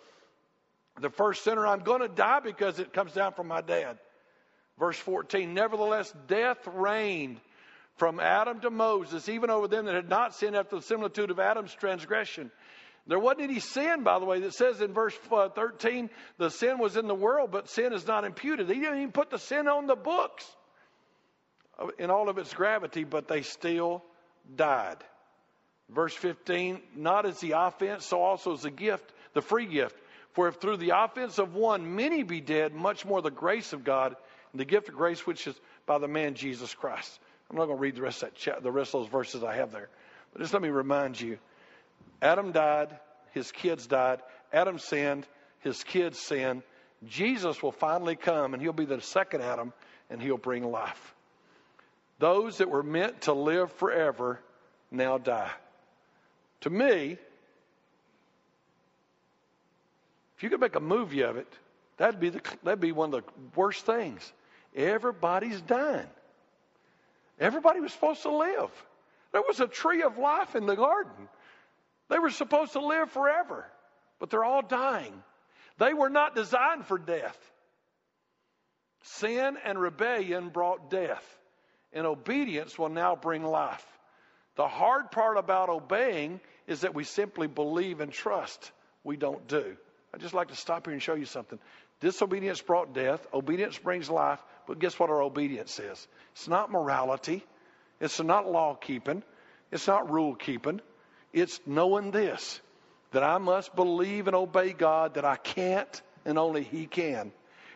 the 1.00 1.10
first 1.10 1.46
sinner. 1.46 1.66
I'm 1.66 1.84
going 1.84 2.02
to 2.02 2.10
die 2.10 2.42
because 2.42 2.80
it 2.80 2.92
comes 2.92 3.14
down 3.14 3.34
from 3.34 3.48
my 3.48 3.62
dad. 3.62 4.00
Verse 4.80 4.98
14 4.98 5.54
Nevertheless, 5.54 6.14
death 6.28 6.60
reigned 6.68 7.40
from 7.96 8.20
Adam 8.20 8.60
to 8.62 8.70
Moses, 8.70 9.30
even 9.30 9.50
over 9.50 9.68
them 9.68 9.86
that 9.86 9.96
had 9.96 10.10
not 10.10 10.34
sinned 10.34 10.56
after 10.56 10.78
the 10.78 10.82
similitude 10.82 11.30
of 11.30 11.40
Adam's 11.40 11.74
transgression. 11.74 12.52
There 13.08 13.20
wasn't 13.20 13.42
any 13.42 13.60
sin, 13.60 14.04
by 14.04 14.20
the 14.20 14.26
way, 14.26 14.40
that 14.42 14.54
says 14.54 14.80
in 14.80 14.94
verse 14.94 15.18
uh, 15.32 15.50
13, 15.50 16.10
the 16.38 16.50
sin 16.50 16.78
was 16.78 16.98
in 16.98 17.08
the 17.08 17.16
world, 17.16 17.52
but 17.52 17.70
sin 17.70 17.94
is 17.94 18.06
not 18.06 18.26
imputed. 18.26 18.68
He 18.68 18.76
didn't 18.76 18.98
even 19.00 19.12
put 19.12 19.30
the 19.30 19.40
sin 19.40 19.68
on 19.68 19.88
the 19.88 19.96
books 19.96 20.46
in 21.98 22.12
all 22.12 22.30
of 22.30 22.38
its 22.38 22.54
gravity, 22.54 23.04
but 23.04 23.28
they 23.28 23.42
still 23.42 24.04
died. 24.56 24.98
Verse 25.90 26.14
15, 26.14 26.80
not 26.96 27.26
as 27.26 27.40
the 27.40 27.54
offense, 27.58 28.06
so 28.06 28.22
also 28.22 28.54
as 28.54 28.62
the 28.62 28.72
gift, 28.72 29.12
the 29.34 29.42
free 29.42 29.66
gift. 29.66 29.96
For 30.34 30.48
if 30.48 30.56
through 30.56 30.78
the 30.78 30.94
offense 30.96 31.40
of 31.40 31.56
one 31.56 31.96
many 31.96 32.24
be 32.24 32.40
dead, 32.40 32.74
much 32.74 33.04
more 33.04 33.22
the 33.22 33.32
grace 33.32 33.74
of 33.74 33.84
God 33.84 34.16
the 34.54 34.66
gift 34.66 34.90
of 34.90 34.96
grace 34.96 35.26
which 35.26 35.48
is 35.48 35.56
by 35.86 35.98
the 35.98 36.08
man 36.08 36.36
Jesus 36.36 36.74
Christ. 36.74 37.20
I'm 37.50 37.58
not 37.58 37.66
going 37.66 37.78
to 37.78 37.82
read 37.82 37.96
the 37.96 38.02
rest 38.02 38.24
of 38.24 38.30
that 38.30 38.36
cha- 38.36 38.60
the 38.60 38.72
rest 38.72 38.96
of 38.96 39.02
those 39.02 39.12
verses 39.12 39.44
I 39.44 39.56
have 39.56 39.72
there, 39.72 39.90
but 40.32 40.42
just 40.42 40.54
let 40.54 40.62
me 40.62 40.70
remind 40.70 41.20
you: 41.20 41.38
Adam 42.22 42.52
died, 42.52 42.98
his 43.34 43.52
kids 43.52 43.88
died. 43.88 44.22
Adam 44.54 44.80
sinned, 44.80 45.28
his 45.60 45.84
kids 45.84 46.20
sinned. 46.20 46.64
Jesus 47.08 47.64
will 47.64 47.72
finally 47.72 48.16
come, 48.16 48.54
and 48.54 48.62
he'll 48.62 48.74
be 48.74 48.86
the 48.86 49.02
second 49.02 49.42
Adam, 49.42 49.74
and 50.10 50.22
he'll 50.22 50.38
bring 50.38 50.70
life. 50.70 51.16
Those 52.20 52.60
that 52.60 52.70
were 52.70 52.84
meant 52.84 53.22
to 53.22 53.34
live 53.34 53.72
forever 53.74 54.40
now 54.92 55.18
die. 55.18 55.50
To 56.62 56.70
me, 56.70 57.18
if 60.38 60.44
you 60.44 60.50
could 60.50 60.60
make 60.60 60.76
a 60.76 60.82
movie 60.82 61.22
of 61.22 61.38
it, 61.38 61.48
that'd 61.98 62.20
be, 62.20 62.30
the, 62.30 62.42
that'd 62.64 62.80
be 62.80 62.92
one 62.92 63.14
of 63.14 63.24
the 63.24 63.32
worst 63.56 63.86
things. 63.86 64.32
Everybody's 64.76 65.62
dying. 65.62 66.08
Everybody 67.40 67.80
was 67.80 67.92
supposed 67.92 68.22
to 68.24 68.36
live. 68.36 68.72
There 69.32 69.42
was 69.48 69.60
a 69.60 69.68
tree 69.68 70.04
of 70.04 70.18
life 70.18 70.56
in 70.56 70.66
the 70.66 70.76
garden. 70.76 71.28
They 72.10 72.20
were 72.20 72.30
supposed 72.30 72.74
to 72.74 72.86
live 72.86 73.10
forever, 73.12 73.66
but 74.20 74.30
they're 74.30 74.44
all 74.44 74.62
dying. 74.62 75.14
They 75.78 75.94
were 75.94 76.10
not 76.10 76.36
designed 76.36 76.86
for 76.86 76.98
death. 76.98 77.38
Sin 79.04 79.58
and 79.66 79.80
rebellion 79.80 80.50
brought 80.50 80.90
death, 80.92 81.26
and 81.94 82.06
obedience 82.06 82.78
will 82.78 82.90
now 82.90 83.16
bring 83.16 83.44
life. 83.44 83.86
The 84.56 84.68
hard 84.68 85.12
part 85.12 85.38
about 85.38 85.70
obeying 85.70 86.40
is 86.68 86.82
that 86.82 86.94
we 86.94 87.04
simply 87.04 87.48
believe 87.48 88.02
and 88.02 88.12
trust. 88.12 88.72
We 89.04 89.18
don't 89.18 89.48
do. 89.48 89.78
I'd 90.14 90.22
just 90.22 90.34
like 90.34 90.50
to 90.50 90.56
stop 90.56 90.86
here 90.86 90.94
and 90.94 91.02
show 91.02 91.16
you 91.16 91.26
something. 91.26 91.58
Disobedience 92.02 92.62
brought 92.62 92.94
death, 92.94 93.26
obedience 93.34 93.78
brings 93.78 94.10
life, 94.10 94.40
but 94.68 94.80
guess 94.80 95.00
what 95.00 95.10
our 95.10 95.22
obedience 95.22 95.80
is? 95.80 96.08
It's 96.34 96.48
not 96.48 96.72
morality, 96.72 97.46
it's 98.00 98.20
not 98.20 98.52
law 98.52 98.76
keeping, 98.76 99.24
it's 99.72 99.88
not 99.88 100.12
rule 100.12 100.36
keeping. 100.36 100.82
It's 101.34 101.62
knowing 101.66 102.12
this 102.12 102.60
that 103.12 103.24
I 103.24 103.38
must 103.38 103.76
believe 103.76 104.28
and 104.28 104.36
obey 104.36 104.74
God, 104.74 105.14
that 105.16 105.26
I 105.26 105.36
can't 105.36 106.02
and 106.26 106.38
only 106.38 106.64
He 106.64 106.88
can. 106.88 107.32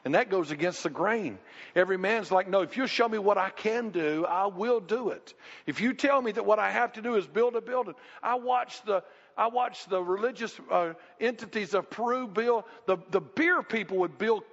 And 0.06 0.14
that 0.14 0.30
goes 0.30 0.52
against 0.52 0.84
the 0.84 0.90
grain. 0.90 1.40
Every 1.76 1.98
man's 1.98 2.32
like, 2.32 2.48
no, 2.48 2.62
if 2.62 2.78
you 2.78 2.86
show 2.86 3.10
me 3.10 3.18
what 3.18 3.40
I 3.40 3.50
can 3.50 3.90
do, 3.90 4.24
I 4.24 4.46
will 4.46 4.80
do 4.80 5.10
it. 5.10 5.34
If 5.66 5.82
you 5.82 5.94
tell 5.94 6.22
me 6.22 6.32
that 6.32 6.46
what 6.46 6.60
I 6.60 6.70
have 6.70 6.94
to 6.94 7.02
do 7.02 7.16
is 7.16 7.26
build 7.26 7.56
a 7.56 7.62
building, 7.62 7.96
I 8.22 8.36
watched 8.36 8.86
the 8.86 9.04
I 9.38 9.48
watched 9.48 9.90
the 9.90 10.02
religious 10.02 10.58
uh, 10.72 10.94
entities 11.20 11.74
of 11.74 11.90
Peru 11.90 12.28
build, 12.28 12.64
the, 12.86 12.98
the 13.12 13.22
beer 13.22 13.62
people 13.64 13.98
would 13.98 14.18
build 14.18 14.44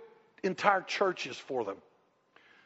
entire 0.43 0.83
churches 0.83 1.37
for 1.37 1.65
them. 1.65 1.77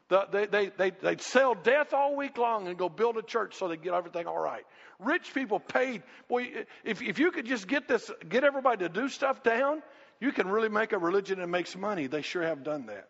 The, 0.08 0.26
they, 0.30 0.46
they, 0.46 0.70
they, 0.76 0.90
they'd 0.90 1.20
sell 1.20 1.54
death 1.54 1.92
all 1.92 2.16
week 2.16 2.38
long 2.38 2.68
and 2.68 2.78
go 2.78 2.88
build 2.88 3.16
a 3.16 3.22
church 3.22 3.56
so 3.56 3.66
they 3.68 3.76
get 3.76 3.92
everything 3.92 4.26
all 4.26 4.38
right. 4.38 4.64
Rich 5.00 5.34
people 5.34 5.58
paid. 5.58 6.02
Boy, 6.28 6.64
if, 6.84 7.02
if 7.02 7.18
you 7.18 7.32
could 7.32 7.44
just 7.44 7.66
get 7.66 7.88
this, 7.88 8.10
get 8.28 8.44
everybody 8.44 8.84
to 8.84 8.88
do 8.88 9.08
stuff 9.08 9.42
down, 9.42 9.82
you 10.20 10.32
can 10.32 10.48
really 10.48 10.68
make 10.68 10.92
a 10.92 10.98
religion 10.98 11.40
that 11.40 11.48
makes 11.48 11.76
money. 11.76 12.06
They 12.06 12.22
sure 12.22 12.42
have 12.42 12.62
done 12.62 12.86
that. 12.86 13.08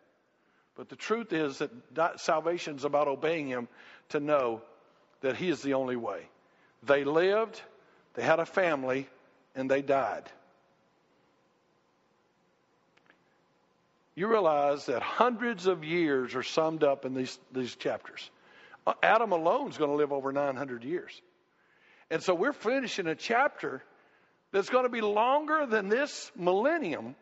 But 0.75 0.89
the 0.89 0.97
truth 0.97 1.33
is 1.33 1.63
that 1.93 2.21
salvation 2.21 2.77
is 2.77 2.85
about 2.85 3.09
obeying 3.09 3.47
Him 3.47 3.69
to 4.11 4.21
know 4.21 4.63
that 5.21 5.37
He 5.37 5.49
is 5.49 5.63
the 5.63 5.75
only 5.75 5.97
way. 5.97 6.29
They 6.83 7.05
lived, 7.05 7.61
They 8.17 8.23
had 8.23 8.41
a 8.41 8.47
family 8.47 9.09
and 9.55 9.71
they 9.71 9.83
died. 9.83 10.25
You 14.15 14.29
realize 14.29 14.87
that 14.87 15.03
hundreds 15.03 15.67
of 15.67 15.85
years 15.85 16.35
are 16.35 16.43
summed 16.43 16.83
up 16.83 17.05
in 17.05 17.15
these, 17.15 17.39
these 17.53 17.77
chapters. 17.77 18.31
Adam 19.03 19.33
alone 19.33 19.69
is 19.69 19.77
going 19.77 19.91
to 19.91 19.97
live 19.97 20.13
over 20.13 20.33
900 20.33 20.85
years. 20.85 21.21
And 22.11 22.23
so 22.23 22.35
we're 22.35 22.55
finishing 22.55 23.07
a 23.07 23.15
chapter 23.15 23.83
that's 24.53 24.71
going 24.71 24.85
to 24.85 24.91
be 24.91 25.03
longer 25.03 25.67
than 25.67 25.89
this 25.89 26.33
millennium 26.35 27.15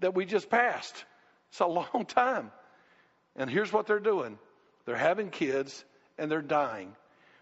that 0.00 0.14
we 0.14 0.24
just 0.24 0.50
passed. 0.50 1.04
It's 1.50 1.60
a 1.60 1.66
long 1.66 2.04
time. 2.08 2.50
And 3.36 3.48
here's 3.48 3.72
what 3.72 3.86
they're 3.86 4.00
doing 4.00 4.38
they're 4.86 4.96
having 4.96 5.30
kids 5.30 5.84
and 6.18 6.30
they're 6.30 6.42
dying. 6.42 6.96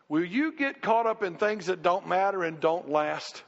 Will 0.09 0.25
you 0.25 0.53
get 0.53 0.81
caught 0.81 1.07
up 1.07 1.23
in 1.23 1.37
things 1.37 1.67
that 1.67 1.83
don't 1.83 2.09
matter 2.09 2.43
and 2.43 2.61
don't 2.61 2.91
last? 2.91 3.43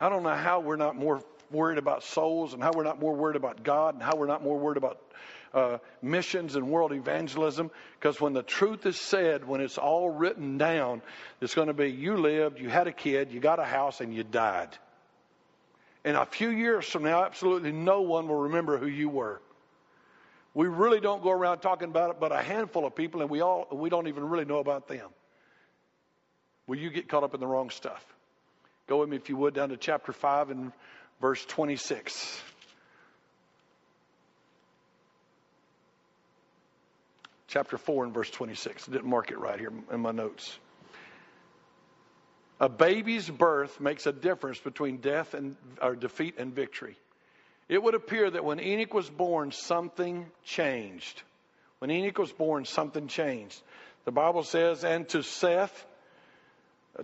I 0.00 0.08
don't 0.08 0.22
know 0.22 0.34
how 0.34 0.60
we're 0.60 0.76
not 0.76 0.96
more 0.96 1.22
worried 1.50 1.78
about 1.78 2.02
souls 2.04 2.54
and 2.54 2.62
how 2.62 2.72
we're 2.74 2.84
not 2.84 3.00
more 3.00 3.14
worried 3.14 3.36
about 3.36 3.62
God 3.62 3.94
and 3.94 4.02
how 4.02 4.16
we're 4.16 4.26
not 4.26 4.42
more 4.42 4.58
worried 4.58 4.76
about 4.76 5.00
uh, 5.54 5.78
missions 6.02 6.56
and 6.56 6.68
world 6.68 6.92
evangelism. 6.92 7.70
Because 7.98 8.20
when 8.20 8.32
the 8.32 8.42
truth 8.42 8.84
is 8.86 8.96
said, 8.96 9.46
when 9.46 9.60
it's 9.60 9.78
all 9.78 10.10
written 10.10 10.58
down, 10.58 11.02
it's 11.40 11.54
going 11.54 11.68
to 11.68 11.74
be 11.74 11.90
you 11.90 12.16
lived, 12.16 12.60
you 12.60 12.68
had 12.68 12.86
a 12.86 12.92
kid, 12.92 13.32
you 13.32 13.40
got 13.40 13.58
a 13.58 13.64
house, 13.64 14.00
and 14.00 14.14
you 14.14 14.24
died. 14.24 14.76
And 16.04 16.16
a 16.16 16.26
few 16.26 16.50
years 16.50 16.84
from 16.84 17.02
now, 17.02 17.24
absolutely 17.24 17.72
no 17.72 18.02
one 18.02 18.28
will 18.28 18.42
remember 18.42 18.78
who 18.78 18.86
you 18.86 19.08
were. 19.08 19.40
We 20.54 20.66
really 20.66 21.00
don't 21.00 21.22
go 21.22 21.30
around 21.30 21.60
talking 21.60 21.88
about 21.88 22.10
it, 22.10 22.20
but 22.20 22.32
a 22.32 22.42
handful 22.42 22.86
of 22.86 22.94
people, 22.94 23.20
and 23.20 23.30
we 23.30 23.40
all 23.40 23.68
we 23.70 23.90
don't 23.90 24.08
even 24.08 24.28
really 24.28 24.44
know 24.44 24.58
about 24.58 24.88
them. 24.88 25.08
Will 26.66 26.78
you 26.78 26.90
get 26.90 27.08
caught 27.08 27.22
up 27.24 27.34
in 27.34 27.40
the 27.40 27.46
wrong 27.46 27.70
stuff? 27.70 28.04
Go 28.86 29.00
with 29.00 29.08
me, 29.08 29.16
if 29.16 29.28
you 29.28 29.36
would, 29.36 29.54
down 29.54 29.68
to 29.68 29.76
chapter 29.76 30.12
5 30.12 30.50
and 30.50 30.72
verse 31.20 31.44
26. 31.44 32.42
Chapter 37.48 37.78
4 37.78 38.04
and 38.04 38.14
verse 38.14 38.30
26. 38.30 38.88
I 38.88 38.92
didn't 38.92 39.08
mark 39.08 39.30
it 39.30 39.38
right 39.38 39.58
here 39.58 39.72
in 39.92 40.00
my 40.00 40.10
notes. 40.10 40.58
A 42.60 42.68
baby's 42.68 43.28
birth 43.28 43.80
makes 43.80 44.06
a 44.06 44.12
difference 44.12 44.58
between 44.58 44.98
death 44.98 45.34
and 45.34 45.56
or 45.80 45.94
defeat 45.94 46.34
and 46.38 46.52
victory. 46.52 46.96
It 47.68 47.82
would 47.82 47.94
appear 47.94 48.30
that 48.30 48.44
when 48.44 48.60
Enoch 48.60 48.94
was 48.94 49.10
born, 49.10 49.52
something 49.52 50.26
changed. 50.44 51.22
When 51.80 51.90
Enoch 51.90 52.18
was 52.18 52.32
born, 52.32 52.64
something 52.64 53.08
changed. 53.08 53.60
The 54.04 54.12
Bible 54.12 54.42
says, 54.42 54.84
and 54.84 55.08
to 55.10 55.22
Seth, 55.22 55.86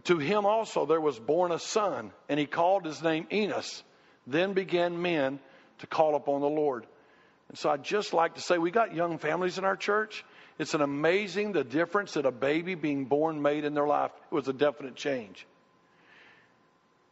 to 0.05 0.19
him 0.19 0.47
also 0.47 0.87
there 0.87 1.01
was 1.01 1.19
born 1.19 1.53
a 1.53 1.59
son, 1.59 2.13
and 2.29 2.41
he 2.41 2.47
called 2.47 2.87
his 2.87 3.03
name 3.03 3.27
Enos. 3.31 3.83
Then 4.27 4.55
began 4.55 5.03
men 5.03 5.39
to 5.81 5.87
call 5.87 6.15
upon 6.15 6.41
the 6.41 6.49
Lord. 6.49 6.87
And 7.51 7.59
so 7.59 7.69
I'd 7.69 7.85
just 7.85 8.15
like 8.15 8.37
to 8.37 8.41
say, 8.41 8.57
we 8.57 8.71
got 8.71 8.95
young 8.95 9.19
families 9.19 9.59
in 9.59 9.65
our 9.65 9.77
church. 9.77 10.25
It's 10.59 10.73
an 10.73 10.81
amazing 10.81 11.53
the 11.53 11.63
difference 11.63 12.15
that 12.15 12.25
a 12.25 12.33
baby 12.33 12.75
being 12.75 13.05
born 13.05 13.43
made 13.43 13.65
in 13.65 13.75
their 13.75 13.87
life. 13.87 14.13
It 14.31 14.35
was 14.35 14.49
a 14.49 14.53
definite 14.53 14.97
change. 14.97 15.47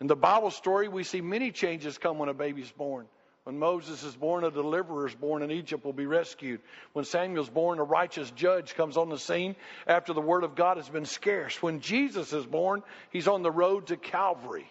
In 0.01 0.07
the 0.07 0.17
Bible 0.17 0.51
story, 0.51 0.89
we 0.89 1.05
see 1.05 1.21
many 1.21 1.53
changes 1.53 1.99
come 1.99 2.19
when 2.19 2.29
a 2.29 2.35
baby's 2.35 2.71
born. 2.71 3.07
When 3.45 3.59
Moses 3.59 4.05
is 4.05 4.15
born, 4.15 4.45
a 4.45 4.53
deliverer 4.53 5.09
is 5.09 5.15
born 5.15 5.43
in 5.43 5.51
Egypt 5.51 5.85
will 5.85 5.93
be 5.93 6.07
rescued. 6.07 6.61
When 6.93 7.05
Samuel 7.05 7.43
is 7.43 7.51
born, 7.51 7.81
a 7.81 7.85
righteous 7.85 8.31
judge 8.31 8.77
comes 8.77 8.97
on 8.97 9.09
the 9.09 9.19
scene 9.19 9.57
after 9.87 10.13
the 10.13 10.21
word 10.21 10.45
of 10.45 10.55
God 10.55 10.77
has 10.77 10.89
been 10.89 11.07
scarce. 11.07 11.61
When 11.61 11.81
Jesus 11.81 12.33
is 12.33 12.47
born, 12.47 12.85
he's 13.11 13.27
on 13.27 13.43
the 13.43 13.51
road 13.51 13.89
to 13.89 13.97
Calvary. 13.97 14.71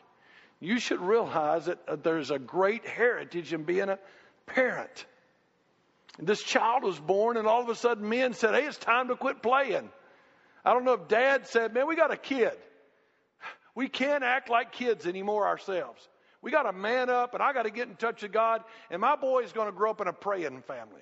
You 0.62 0.80
should 0.80 1.02
realize 1.02 1.66
that 1.66 1.80
uh, 1.86 1.98
there's 1.98 2.32
a 2.32 2.40
great 2.40 2.88
heritage 2.88 3.52
in 3.52 3.64
being 3.64 3.90
a 3.90 4.00
parent. 4.46 5.06
This 6.18 6.42
child 6.42 6.84
was 6.84 7.00
born, 7.00 7.36
and 7.36 7.48
all 7.48 7.62
of 7.62 7.70
a 7.70 7.76
sudden, 7.76 8.08
men 8.08 8.34
said, 8.34 8.54
Hey, 8.54 8.68
it's 8.68 8.78
time 8.78 9.10
to 9.10 9.16
quit 9.16 9.42
playing. 9.42 9.90
I 10.64 10.74
don't 10.74 10.86
know 10.86 10.94
if 10.94 11.08
dad 11.10 11.48
said, 11.48 11.74
Man, 11.74 11.88
we 11.88 11.96
got 11.96 12.12
a 12.12 12.18
kid. 12.18 12.54
We 13.74 13.88
can't 13.88 14.24
act 14.24 14.50
like 14.50 14.74
kids 14.74 15.08
anymore 15.08 15.48
ourselves. 15.48 16.08
We 16.42 16.52
got 16.52 16.64
to 16.64 16.74
man 16.74 17.10
up, 17.10 17.34
and 17.34 17.44
I 17.44 17.54
got 17.54 17.64
to 17.64 17.72
get 17.72 17.88
in 17.88 17.96
touch 17.96 18.24
with 18.24 18.32
God. 18.32 18.64
And 18.90 19.02
my 19.02 19.16
boy 19.16 19.44
is 19.44 19.52
going 19.52 19.68
to 19.68 19.72
grow 19.72 19.92
up 19.92 20.02
in 20.02 20.08
a 20.08 20.14
praying 20.14 20.62
family. 20.64 21.02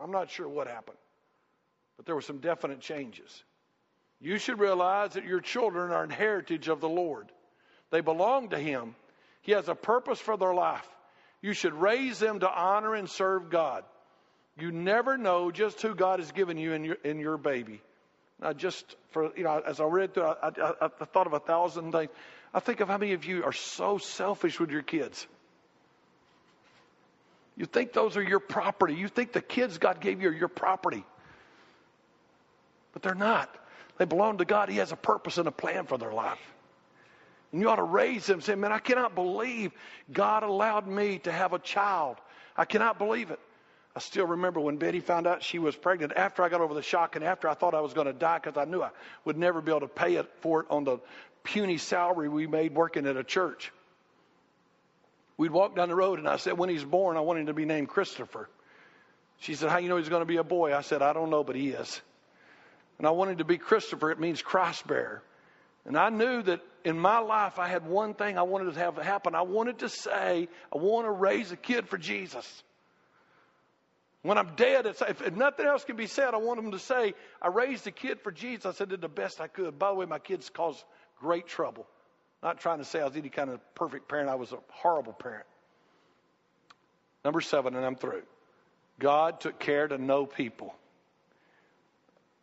I'm 0.00 0.10
not 0.10 0.30
sure 0.30 0.48
what 0.48 0.66
happened, 0.66 0.98
but 1.96 2.06
there 2.06 2.14
were 2.14 2.22
some 2.22 2.38
definite 2.38 2.80
changes. 2.80 3.42
You 4.20 4.38
should 4.38 4.58
realize 4.58 5.12
that 5.12 5.24
your 5.24 5.40
children 5.40 5.92
are 5.92 6.02
an 6.02 6.10
heritage 6.10 6.68
of 6.68 6.80
the 6.80 6.88
Lord. 6.88 7.30
They 7.90 8.00
belong 8.00 8.50
to 8.50 8.58
Him. 8.58 8.94
He 9.42 9.52
has 9.52 9.68
a 9.68 9.74
purpose 9.74 10.18
for 10.18 10.36
their 10.36 10.54
life. 10.54 10.88
You 11.40 11.52
should 11.52 11.74
raise 11.74 12.18
them 12.18 12.40
to 12.40 12.50
honor 12.50 12.94
and 12.94 13.08
serve 13.08 13.50
God. 13.50 13.84
You 14.58 14.72
never 14.72 15.16
know 15.16 15.52
just 15.52 15.80
who 15.80 15.94
God 15.94 16.18
has 16.18 16.32
given 16.32 16.58
you 16.58 16.72
in 16.72 16.84
your, 16.84 16.96
in 17.04 17.20
your 17.20 17.36
baby. 17.36 17.80
Now, 18.40 18.52
just 18.52 18.96
for, 19.10 19.30
you 19.36 19.44
know, 19.44 19.62
as 19.64 19.80
I 19.80 19.84
read 19.84 20.14
through, 20.14 20.24
I, 20.24 20.48
I, 20.48 20.72
I 20.84 21.04
thought 21.04 21.26
of 21.26 21.32
a 21.32 21.40
thousand 21.40 21.92
things. 21.92 22.10
I 22.52 22.60
think 22.60 22.80
of 22.80 22.88
how 22.88 22.98
many 22.98 23.12
of 23.12 23.24
you 23.24 23.44
are 23.44 23.52
so 23.52 23.98
selfish 23.98 24.58
with 24.58 24.70
your 24.70 24.82
kids. 24.82 25.26
You 27.56 27.66
think 27.66 27.92
those 27.92 28.16
are 28.16 28.22
your 28.22 28.40
property. 28.40 28.94
You 28.94 29.08
think 29.08 29.32
the 29.32 29.40
kids 29.40 29.78
God 29.78 30.00
gave 30.00 30.22
you 30.22 30.28
are 30.28 30.34
your 30.34 30.48
property. 30.48 31.04
But 32.92 33.02
they're 33.02 33.14
not. 33.14 33.54
They 33.98 34.04
belong 34.04 34.38
to 34.38 34.44
God. 34.44 34.68
He 34.68 34.76
has 34.76 34.92
a 34.92 34.96
purpose 34.96 35.38
and 35.38 35.48
a 35.48 35.52
plan 35.52 35.86
for 35.86 35.98
their 35.98 36.12
life. 36.12 36.38
And 37.52 37.60
you 37.60 37.68
ought 37.68 37.76
to 37.76 37.82
raise 37.82 38.26
them, 38.26 38.40
say, 38.40 38.54
Man, 38.54 38.72
I 38.72 38.78
cannot 38.78 39.14
believe 39.14 39.72
God 40.12 40.42
allowed 40.44 40.86
me 40.86 41.18
to 41.20 41.32
have 41.32 41.52
a 41.52 41.58
child. 41.58 42.16
I 42.56 42.64
cannot 42.64 42.98
believe 42.98 43.30
it. 43.30 43.40
I 43.96 44.00
still 44.00 44.26
remember 44.26 44.60
when 44.60 44.76
Betty 44.76 45.00
found 45.00 45.26
out 45.26 45.42
she 45.42 45.58
was 45.58 45.74
pregnant 45.74 46.12
after 46.14 46.44
I 46.44 46.48
got 46.48 46.60
over 46.60 46.74
the 46.74 46.82
shock 46.82 47.16
and 47.16 47.24
after 47.24 47.48
I 47.48 47.54
thought 47.54 47.74
I 47.74 47.80
was 47.80 47.94
going 47.94 48.06
to 48.06 48.12
die 48.12 48.38
because 48.38 48.56
I 48.56 48.64
knew 48.64 48.80
I 48.80 48.90
would 49.24 49.36
never 49.36 49.60
be 49.60 49.72
able 49.72 49.80
to 49.80 49.88
pay 49.88 50.14
it 50.14 50.30
for 50.40 50.60
it 50.60 50.66
on 50.70 50.84
the 50.84 50.98
puny 51.48 51.78
salary 51.78 52.28
we 52.28 52.46
made 52.46 52.74
working 52.74 53.06
at 53.06 53.16
a 53.16 53.24
church. 53.24 53.72
We'd 55.36 55.50
walk 55.50 55.76
down 55.76 55.88
the 55.88 55.94
road, 55.94 56.18
and 56.18 56.28
I 56.28 56.36
said, 56.36 56.58
When 56.58 56.68
he's 56.68 56.84
born, 56.84 57.16
I 57.16 57.20
want 57.20 57.38
him 57.38 57.46
to 57.46 57.54
be 57.54 57.64
named 57.64 57.88
Christopher. 57.88 58.48
She 59.40 59.54
said, 59.54 59.70
How 59.70 59.78
you 59.78 59.88
know 59.88 59.96
he's 59.96 60.08
going 60.08 60.22
to 60.22 60.26
be 60.26 60.36
a 60.36 60.44
boy? 60.44 60.74
I 60.74 60.82
said, 60.82 61.00
I 61.00 61.12
don't 61.12 61.30
know, 61.30 61.44
but 61.44 61.56
he 61.56 61.68
is. 61.68 62.00
And 62.98 63.06
I 63.06 63.10
wanted 63.10 63.38
to 63.38 63.44
be 63.44 63.58
Christopher. 63.58 64.10
It 64.10 64.18
means 64.18 64.42
cross 64.42 64.82
bearer. 64.82 65.22
And 65.86 65.96
I 65.96 66.10
knew 66.10 66.42
that 66.42 66.60
in 66.84 66.98
my 66.98 67.20
life 67.20 67.58
I 67.58 67.68
had 67.68 67.86
one 67.86 68.14
thing 68.14 68.36
I 68.36 68.42
wanted 68.42 68.74
to 68.74 68.80
have 68.80 68.96
happen. 68.96 69.34
I 69.34 69.42
wanted 69.42 69.78
to 69.78 69.88
say, 69.88 70.48
I 70.74 70.76
want 70.76 71.06
to 71.06 71.10
raise 71.10 71.52
a 71.52 71.56
kid 71.56 71.88
for 71.88 71.96
Jesus. 71.96 72.62
When 74.22 74.36
I'm 74.36 74.56
dead, 74.56 74.86
if, 74.86 75.36
nothing 75.36 75.66
else 75.66 75.84
can 75.84 75.96
be 75.96 76.06
said, 76.06 76.34
I 76.34 76.38
want 76.38 76.60
them 76.60 76.72
to 76.72 76.78
say, 76.78 77.14
I 77.40 77.48
raised 77.48 77.86
a 77.86 77.92
kid 77.92 78.20
for 78.20 78.32
Jesus. 78.32 78.66
I 78.66 78.72
said, 78.72 78.88
did 78.88 79.00
the 79.00 79.08
best 79.08 79.40
I 79.40 79.46
could. 79.46 79.78
By 79.78 79.90
the 79.90 79.94
way, 79.94 80.06
my 80.06 80.18
kids 80.18 80.50
caused 80.50 80.82
great 81.20 81.46
trouble. 81.46 81.86
Not 82.42 82.60
trying 82.60 82.78
to 82.78 82.84
say 82.84 83.00
I 83.00 83.04
was 83.04 83.16
any 83.16 83.28
kind 83.28 83.50
of 83.50 83.60
perfect 83.74 84.08
parent, 84.08 84.28
I 84.28 84.34
was 84.34 84.52
a 84.52 84.58
horrible 84.70 85.12
parent. 85.12 85.46
Number 87.24 87.40
seven, 87.40 87.74
and 87.74 87.84
I'm 87.84 87.96
through. 87.96 88.22
God 88.98 89.40
took 89.40 89.58
care 89.58 89.86
to 89.86 89.98
know 89.98 90.26
people. 90.26 90.74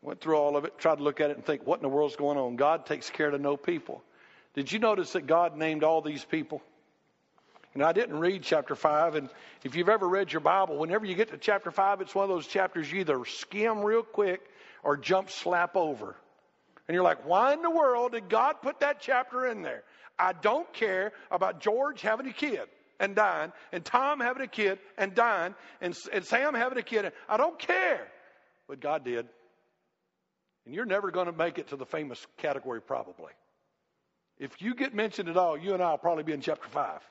Went 0.02 0.22
through 0.22 0.38
all 0.38 0.56
of 0.56 0.66
it, 0.66 0.78
tried 0.78 0.98
to 0.98 1.04
look 1.04 1.20
at 1.20 1.32
it 1.32 1.38
and 1.38 1.46
think, 1.46 1.66
what 1.66 1.80
in 1.80 1.82
the 1.82 1.90
world's 1.90 2.16
going 2.16 2.38
on? 2.38 2.56
God 2.56 2.86
takes 2.86 3.10
care 3.10 3.32
to 3.32 3.38
know 3.38 3.58
people. 3.58 4.04
Did 4.54 4.72
you 4.72 4.80
notice 4.80 5.14
that 5.14 5.28
God 5.28 5.58
named 5.58 5.84
all 5.84 6.02
these 6.02 6.24
people? 6.24 6.62
And 7.76 7.84
I 7.84 7.92
didn't 7.92 8.18
read 8.18 8.42
chapter 8.42 8.74
5. 8.74 9.16
And 9.16 9.30
if 9.64 9.76
you've 9.76 9.90
ever 9.90 10.08
read 10.08 10.32
your 10.32 10.40
Bible, 10.40 10.78
whenever 10.78 11.06
you 11.06 11.14
get 11.14 11.30
to 11.32 11.38
chapter 11.38 11.72
5, 11.72 12.02
it's 12.02 12.16
one 12.16 12.24
of 12.24 12.30
those 12.30 12.48
chapters 12.48 12.90
you 12.92 13.02
either 13.02 13.24
skim 13.26 13.84
real 13.84 14.02
quick 14.02 14.42
or 14.82 14.96
jump 14.96 15.30
slap 15.30 15.76
over. 15.76 16.16
And 16.88 16.96
you're 16.96 17.04
like, 17.04 17.28
why 17.28 17.54
in 17.54 17.62
the 17.62 17.70
world 17.70 18.14
did 18.14 18.30
God 18.30 18.62
put 18.62 18.80
that 18.80 19.02
chapter 19.02 19.46
in 19.46 19.62
there? 19.62 19.84
I 20.18 20.32
don't 20.32 20.72
care 20.74 21.12
about 21.30 21.60
George 21.60 22.02
having 22.02 22.28
a 22.28 22.34
kid 22.34 22.62
and 22.98 23.14
dying, 23.14 23.52
and 23.74 23.84
Tom 23.84 24.22
having 24.22 24.44
a 24.44 24.48
kid 24.48 24.80
and 24.98 25.14
dying, 25.14 25.54
and, 25.82 25.98
and 26.14 26.24
Sam 26.24 26.54
having 26.54 26.78
a 26.78 26.84
kid. 26.84 27.12
I 27.28 27.36
don't 27.36 27.60
care. 27.60 28.08
But 28.70 28.80
God 28.80 29.04
did. 29.04 29.28
And 30.66 30.74
you're 30.74 30.86
never 30.86 31.12
going 31.12 31.26
to 31.26 31.34
make 31.34 31.60
it 31.60 31.68
to 31.70 31.76
the 31.76 31.86
famous 31.86 32.26
category, 32.38 32.82
probably. 32.82 33.34
If 34.40 34.62
you 34.62 34.76
get 34.76 34.94
mentioned 34.94 35.28
at 35.28 35.36
all, 35.36 35.58
you 35.58 35.74
and 35.74 35.84
I 35.84 35.92
will 35.92 35.98
probably 35.98 36.24
be 36.24 36.32
in 36.32 36.40
chapter 36.40 36.70
5. 36.70 37.02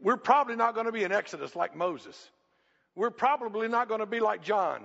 We're 0.00 0.16
probably 0.16 0.56
not 0.56 0.74
going 0.74 0.86
to 0.86 0.92
be 0.92 1.04
in 1.04 1.12
Exodus 1.12 1.56
like 1.56 1.76
Moses. 1.76 2.30
We're 2.94 3.10
probably 3.10 3.68
not 3.68 3.88
going 3.88 4.00
to 4.00 4.06
be 4.06 4.20
like 4.20 4.42
John. 4.42 4.82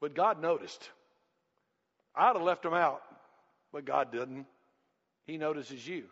But 0.00 0.14
God 0.14 0.42
noticed. 0.42 0.88
I'd 2.14 2.34
have 2.34 2.42
left 2.42 2.64
him 2.64 2.74
out. 2.74 3.02
But 3.72 3.84
God 3.84 4.12
didn't. 4.12 4.46
He 5.26 5.38
notices 5.38 5.86
you. 5.86 6.04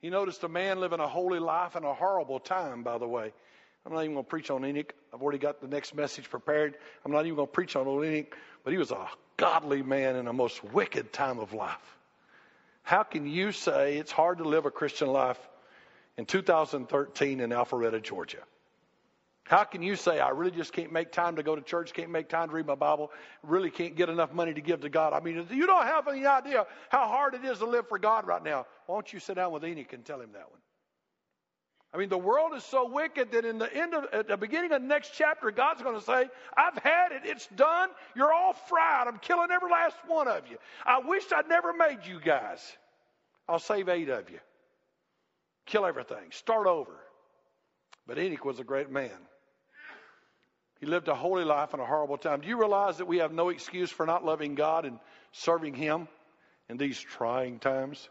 He 0.00 0.10
noticed 0.10 0.42
a 0.44 0.48
man 0.48 0.80
living 0.80 1.00
a 1.00 1.06
holy 1.06 1.38
life 1.38 1.76
in 1.76 1.84
a 1.84 1.94
horrible 1.94 2.40
time, 2.40 2.82
by 2.82 2.98
the 2.98 3.06
way. 3.06 3.32
I'm 3.84 3.92
not 3.92 4.02
even 4.02 4.14
going 4.14 4.24
to 4.24 4.28
preach 4.28 4.50
on 4.50 4.64
Enoch. 4.64 4.92
I've 5.14 5.22
already 5.22 5.38
got 5.38 5.60
the 5.60 5.68
next 5.68 5.94
message 5.94 6.28
prepared. 6.28 6.76
I'm 7.04 7.12
not 7.12 7.24
even 7.24 7.36
going 7.36 7.48
to 7.48 7.52
preach 7.52 7.76
on 7.76 7.86
old 7.86 8.04
Enoch, 8.04 8.36
but 8.64 8.72
he 8.72 8.78
was 8.78 8.90
a 8.90 9.06
godly 9.36 9.82
man 9.82 10.16
in 10.16 10.26
a 10.26 10.32
most 10.32 10.64
wicked 10.64 11.12
time 11.12 11.38
of 11.38 11.52
life. 11.52 11.96
How 12.82 13.04
can 13.04 13.26
you 13.26 13.52
say 13.52 13.96
it's 13.96 14.10
hard 14.10 14.38
to 14.38 14.44
live 14.44 14.66
a 14.66 14.70
Christian 14.70 15.08
life 15.08 15.38
in 16.18 16.26
2013 16.26 17.40
in 17.40 17.50
Alpharetta, 17.50 18.02
Georgia? 18.02 18.42
How 19.44 19.62
can 19.62 19.80
you 19.80 19.94
say, 19.94 20.18
I 20.18 20.30
really 20.30 20.50
just 20.50 20.72
can't 20.72 20.92
make 20.92 21.12
time 21.12 21.36
to 21.36 21.42
go 21.44 21.54
to 21.54 21.62
church, 21.62 21.92
can't 21.92 22.10
make 22.10 22.28
time 22.28 22.48
to 22.48 22.54
read 22.54 22.66
my 22.66 22.74
Bible, 22.74 23.12
really 23.44 23.70
can't 23.70 23.94
get 23.94 24.08
enough 24.08 24.32
money 24.32 24.52
to 24.52 24.60
give 24.60 24.80
to 24.80 24.88
God? 24.88 25.12
I 25.12 25.20
mean, 25.20 25.46
you 25.50 25.66
don't 25.66 25.86
have 25.86 26.08
any 26.08 26.26
idea 26.26 26.66
how 26.88 27.06
hard 27.06 27.34
it 27.34 27.44
is 27.44 27.58
to 27.58 27.66
live 27.66 27.88
for 27.88 27.98
God 27.98 28.26
right 28.26 28.42
now. 28.42 28.66
Why 28.86 28.96
don't 28.96 29.12
you 29.12 29.20
sit 29.20 29.36
down 29.36 29.52
with 29.52 29.64
Enoch 29.64 29.92
and 29.92 30.04
tell 30.04 30.20
him 30.20 30.30
that 30.32 30.50
one? 30.50 30.60
I 31.94 31.98
mean, 31.98 32.08
the 32.08 32.18
world 32.18 32.54
is 32.56 32.64
so 32.64 32.88
wicked 32.88 33.30
that 33.32 33.44
in 33.44 33.58
the 33.58 33.74
end 33.74 33.94
of 33.94 34.06
at 34.12 34.26
the 34.26 34.36
beginning 34.36 34.72
of 34.72 34.82
the 34.82 34.88
next 34.88 35.12
chapter, 35.14 35.52
God's 35.52 35.80
going 35.80 35.98
to 35.98 36.04
say, 36.04 36.28
I've 36.56 36.76
had 36.82 37.12
it, 37.12 37.22
it's 37.24 37.46
done, 37.54 37.90
you're 38.16 38.32
all 38.32 38.52
fried, 38.52 39.06
I'm 39.06 39.18
killing 39.18 39.50
every 39.52 39.70
last 39.70 39.96
one 40.08 40.26
of 40.26 40.42
you. 40.50 40.58
I 40.84 40.98
wish 40.98 41.22
I'd 41.32 41.48
never 41.48 41.72
made 41.72 42.00
you 42.04 42.20
guys. 42.20 42.60
I'll 43.48 43.60
save 43.60 43.88
eight 43.88 44.08
of 44.08 44.28
you. 44.28 44.40
Kill 45.66 45.84
everything, 45.84 46.30
start 46.30 46.66
over. 46.66 46.92
But 48.06 48.18
Enoch 48.18 48.44
was 48.44 48.60
a 48.60 48.64
great 48.64 48.90
man. 48.90 49.10
He 50.80 50.86
lived 50.86 51.08
a 51.08 51.14
holy 51.14 51.44
life 51.44 51.74
in 51.74 51.80
a 51.80 51.86
horrible 51.86 52.18
time. 52.18 52.40
Do 52.40 52.48
you 52.48 52.58
realize 52.58 52.98
that 52.98 53.06
we 53.06 53.18
have 53.18 53.32
no 53.32 53.48
excuse 53.48 53.90
for 53.90 54.06
not 54.06 54.24
loving 54.24 54.54
God 54.54 54.84
and 54.84 54.98
serving 55.32 55.74
Him 55.74 56.06
in 56.68 56.76
these 56.76 57.00
trying 57.00 57.58
times? 57.58 58.08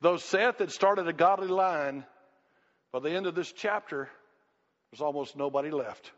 Though 0.00 0.16
Seth 0.16 0.58
had 0.58 0.72
started 0.72 1.06
a 1.06 1.12
godly 1.12 1.48
line, 1.48 2.04
by 2.92 3.00
the 3.00 3.10
end 3.10 3.26
of 3.26 3.34
this 3.34 3.52
chapter, 3.52 4.08
there's 4.90 5.00
almost 5.00 5.36
nobody 5.36 5.70
left 5.70 6.10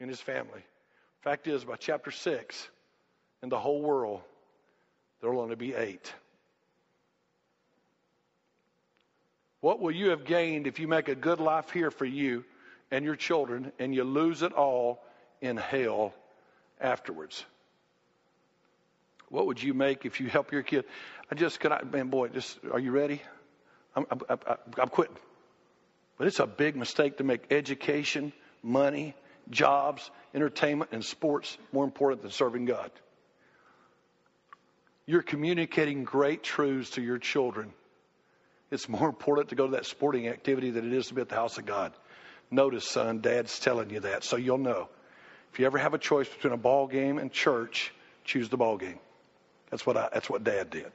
in 0.00 0.08
his 0.08 0.20
family. 0.20 0.62
Fact 1.20 1.46
is, 1.46 1.64
by 1.64 1.76
chapter 1.76 2.10
6, 2.10 2.68
in 3.42 3.48
the 3.48 3.58
whole 3.58 3.82
world, 3.82 4.22
there 5.20 5.30
will 5.30 5.42
only 5.42 5.56
be 5.56 5.74
eight. 5.74 6.12
What 9.62 9.80
will 9.80 9.92
you 9.92 10.10
have 10.10 10.26
gained 10.26 10.66
if 10.66 10.78
you 10.78 10.86
make 10.86 11.08
a 11.08 11.14
good 11.14 11.40
life 11.40 11.70
here 11.70 11.90
for 11.90 12.04
you 12.04 12.44
and 12.92 13.06
your 13.06 13.16
children, 13.16 13.72
and 13.78 13.94
you 13.94 14.04
lose 14.04 14.42
it 14.42 14.52
all 14.52 15.02
in 15.40 15.56
hell 15.56 16.12
afterwards. 16.78 17.44
What 19.30 19.46
would 19.46 19.62
you 19.62 19.72
make 19.72 20.04
if 20.04 20.20
you 20.20 20.28
help 20.28 20.52
your 20.52 20.62
kid? 20.62 20.84
I 21.30 21.34
just 21.34 21.58
can 21.58 21.72
I, 21.72 21.82
man, 21.82 22.08
boy, 22.08 22.28
just 22.28 22.58
are 22.70 22.78
you 22.78 22.90
ready? 22.90 23.22
I'm, 23.96 24.04
I'm, 24.10 24.20
I'm, 24.28 24.38
I'm 24.78 24.88
quitting. 24.88 25.16
But 26.18 26.26
it's 26.26 26.38
a 26.38 26.46
big 26.46 26.76
mistake 26.76 27.16
to 27.16 27.24
make 27.24 27.50
education, 27.50 28.34
money, 28.62 29.14
jobs, 29.48 30.10
entertainment, 30.34 30.90
and 30.92 31.02
sports 31.02 31.56
more 31.72 31.84
important 31.84 32.20
than 32.20 32.30
serving 32.30 32.66
God. 32.66 32.90
You're 35.06 35.22
communicating 35.22 36.04
great 36.04 36.42
truths 36.42 36.90
to 36.90 37.02
your 37.02 37.18
children. 37.18 37.72
It's 38.72 38.88
more 38.88 39.06
important 39.06 39.50
to 39.50 39.54
go 39.54 39.66
to 39.66 39.72
that 39.72 39.84
sporting 39.84 40.28
activity 40.28 40.70
than 40.70 40.86
it 40.86 40.94
is 40.94 41.08
to 41.08 41.14
be 41.14 41.20
at 41.20 41.28
the 41.28 41.34
house 41.34 41.58
of 41.58 41.66
God. 41.66 41.92
Notice, 42.50 42.88
son, 42.88 43.20
dad's 43.20 43.58
telling 43.58 43.90
you 43.90 44.00
that, 44.00 44.24
so 44.24 44.36
you'll 44.36 44.56
know. 44.56 44.88
If 45.52 45.60
you 45.60 45.66
ever 45.66 45.76
have 45.76 45.92
a 45.92 45.98
choice 45.98 46.26
between 46.26 46.54
a 46.54 46.56
ball 46.56 46.86
game 46.86 47.18
and 47.18 47.30
church, 47.30 47.92
choose 48.24 48.48
the 48.48 48.56
ball 48.56 48.78
game. 48.78 48.98
That's 49.70 49.84
what 49.84 49.98
I, 49.98 50.08
that's 50.14 50.30
what 50.30 50.42
dad 50.42 50.70
did. 50.70 50.90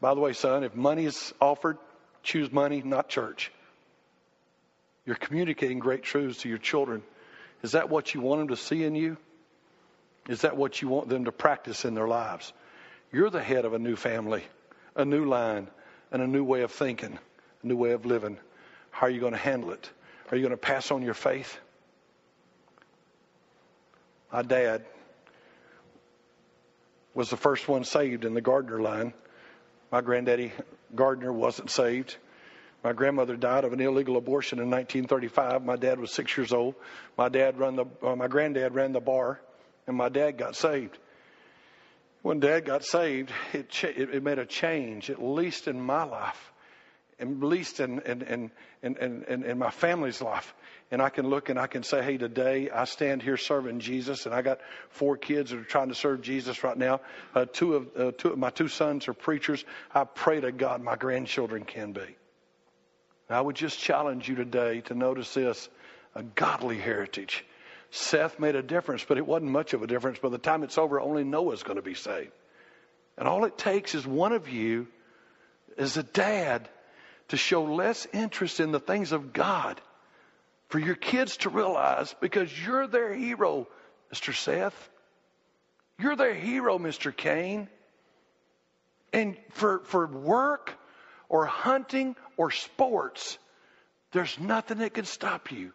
By 0.00 0.12
the 0.14 0.20
way, 0.20 0.32
son, 0.32 0.64
if 0.64 0.74
money 0.74 1.04
is 1.04 1.32
offered, 1.40 1.78
choose 2.24 2.50
money, 2.50 2.82
not 2.84 3.08
church. 3.08 3.52
You're 5.04 5.14
communicating 5.14 5.78
great 5.78 6.02
truths 6.02 6.40
to 6.42 6.48
your 6.48 6.58
children. 6.58 7.04
Is 7.62 7.72
that 7.72 7.90
what 7.90 8.12
you 8.12 8.20
want 8.20 8.40
them 8.40 8.48
to 8.48 8.56
see 8.56 8.82
in 8.82 8.96
you? 8.96 9.18
Is 10.28 10.40
that 10.40 10.56
what 10.56 10.82
you 10.82 10.88
want 10.88 11.08
them 11.08 11.26
to 11.26 11.32
practice 11.32 11.84
in 11.84 11.94
their 11.94 12.08
lives? 12.08 12.52
You're 13.12 13.30
the 13.30 13.42
head 13.42 13.64
of 13.64 13.72
a 13.72 13.78
new 13.78 13.94
family, 13.94 14.42
a 14.96 15.04
new 15.04 15.26
line, 15.26 15.68
and 16.16 16.22
a 16.22 16.26
new 16.26 16.44
way 16.44 16.62
of 16.62 16.72
thinking, 16.72 17.18
a 17.62 17.66
new 17.66 17.76
way 17.76 17.90
of 17.90 18.06
living. 18.06 18.38
How 18.90 19.06
are 19.06 19.10
you 19.10 19.20
going 19.20 19.34
to 19.34 19.38
handle 19.38 19.72
it? 19.72 19.90
Are 20.30 20.36
you 20.36 20.42
going 20.42 20.52
to 20.52 20.56
pass 20.56 20.90
on 20.90 21.02
your 21.02 21.12
faith? 21.12 21.58
My 24.32 24.40
dad 24.40 24.86
was 27.12 27.28
the 27.28 27.36
first 27.36 27.68
one 27.68 27.84
saved 27.84 28.24
in 28.24 28.32
the 28.32 28.40
Gardner 28.40 28.80
line. 28.80 29.12
My 29.92 30.00
granddaddy 30.00 30.52
Gardner 30.94 31.34
wasn't 31.34 31.68
saved. 31.68 32.16
My 32.82 32.94
grandmother 32.94 33.36
died 33.36 33.64
of 33.64 33.74
an 33.74 33.80
illegal 33.82 34.16
abortion 34.16 34.58
in 34.58 34.70
1935. 34.70 35.66
My 35.66 35.76
dad 35.76 36.00
was 36.00 36.10
six 36.12 36.34
years 36.34 36.54
old. 36.54 36.76
My 37.18 37.28
dad 37.28 37.58
ran 37.58 37.76
the, 37.76 37.84
uh, 38.02 38.16
my 38.16 38.28
granddad 38.28 38.74
ran 38.74 38.92
the 38.92 39.00
bar, 39.00 39.38
and 39.86 39.94
my 39.94 40.08
dad 40.08 40.38
got 40.38 40.56
saved. 40.56 40.96
When 42.26 42.40
dad 42.40 42.64
got 42.64 42.82
saved, 42.82 43.30
it, 43.52 43.68
ch- 43.68 43.84
it 43.84 44.20
made 44.20 44.40
a 44.40 44.46
change, 44.46 45.10
at 45.10 45.22
least 45.22 45.68
in 45.68 45.80
my 45.80 46.02
life 46.02 46.52
at 47.18 47.28
least 47.40 47.80
in, 47.80 48.00
in, 48.00 48.22
in, 48.22 48.50
in, 48.82 49.24
in, 49.24 49.44
in 49.44 49.58
my 49.58 49.70
family's 49.70 50.20
life. 50.20 50.54
And 50.90 51.00
I 51.00 51.08
can 51.08 51.28
look 51.28 51.48
and 51.48 51.58
I 51.58 51.66
can 51.66 51.82
say, 51.82 52.02
hey, 52.02 52.18
today 52.18 52.68
I 52.68 52.84
stand 52.84 53.22
here 53.22 53.36
serving 53.36 53.80
Jesus, 53.80 54.26
and 54.26 54.34
I 54.34 54.42
got 54.42 54.58
four 54.90 55.16
kids 55.16 55.50
that 55.50 55.60
are 55.60 55.64
trying 55.64 55.88
to 55.88 55.94
serve 55.94 56.20
Jesus 56.20 56.62
right 56.62 56.76
now. 56.76 57.00
Uh, 57.34 57.46
two, 57.50 57.74
of, 57.74 57.88
uh, 57.96 58.12
two 58.12 58.32
of 58.32 58.38
my 58.38 58.50
two 58.50 58.68
sons 58.68 59.08
are 59.08 59.14
preachers. 59.14 59.64
I 59.94 60.04
pray 60.04 60.40
to 60.40 60.52
God 60.52 60.82
my 60.82 60.96
grandchildren 60.96 61.64
can 61.64 61.92
be. 61.92 62.16
I 63.30 63.40
would 63.40 63.56
just 63.56 63.78
challenge 63.78 64.28
you 64.28 64.34
today 64.34 64.82
to 64.82 64.94
notice 64.94 65.32
this 65.32 65.70
a 66.14 66.22
godly 66.22 66.78
heritage. 66.78 67.46
Seth 67.96 68.38
made 68.38 68.56
a 68.56 68.62
difference, 68.62 69.04
but 69.04 69.18
it 69.18 69.26
wasn't 69.26 69.50
much 69.50 69.72
of 69.72 69.82
a 69.82 69.86
difference. 69.86 70.18
By 70.18 70.28
the 70.28 70.38
time 70.38 70.62
it's 70.62 70.78
over, 70.78 71.00
only 71.00 71.24
Noah's 71.24 71.62
going 71.62 71.76
to 71.76 71.82
be 71.82 71.94
saved. 71.94 72.32
And 73.18 73.26
all 73.26 73.44
it 73.44 73.56
takes 73.56 73.94
is 73.94 74.06
one 74.06 74.32
of 74.32 74.48
you, 74.48 74.86
as 75.78 75.96
a 75.96 76.02
dad, 76.02 76.68
to 77.28 77.36
show 77.36 77.64
less 77.64 78.06
interest 78.12 78.60
in 78.60 78.72
the 78.72 78.80
things 78.80 79.12
of 79.12 79.32
God. 79.32 79.80
For 80.68 80.78
your 80.78 80.94
kids 80.94 81.38
to 81.38 81.50
realize, 81.50 82.14
because 82.20 82.50
you're 82.64 82.86
their 82.86 83.14
hero, 83.14 83.66
Mr. 84.12 84.34
Seth. 84.34 84.90
You're 85.98 86.16
their 86.16 86.34
hero, 86.34 86.78
Mr. 86.78 87.16
Cain. 87.16 87.68
And 89.12 89.36
for, 89.50 89.80
for 89.84 90.06
work 90.06 90.76
or 91.28 91.46
hunting 91.46 92.16
or 92.36 92.50
sports, 92.50 93.38
there's 94.12 94.38
nothing 94.38 94.78
that 94.78 94.94
can 94.94 95.04
stop 95.04 95.50
you. 95.50 95.72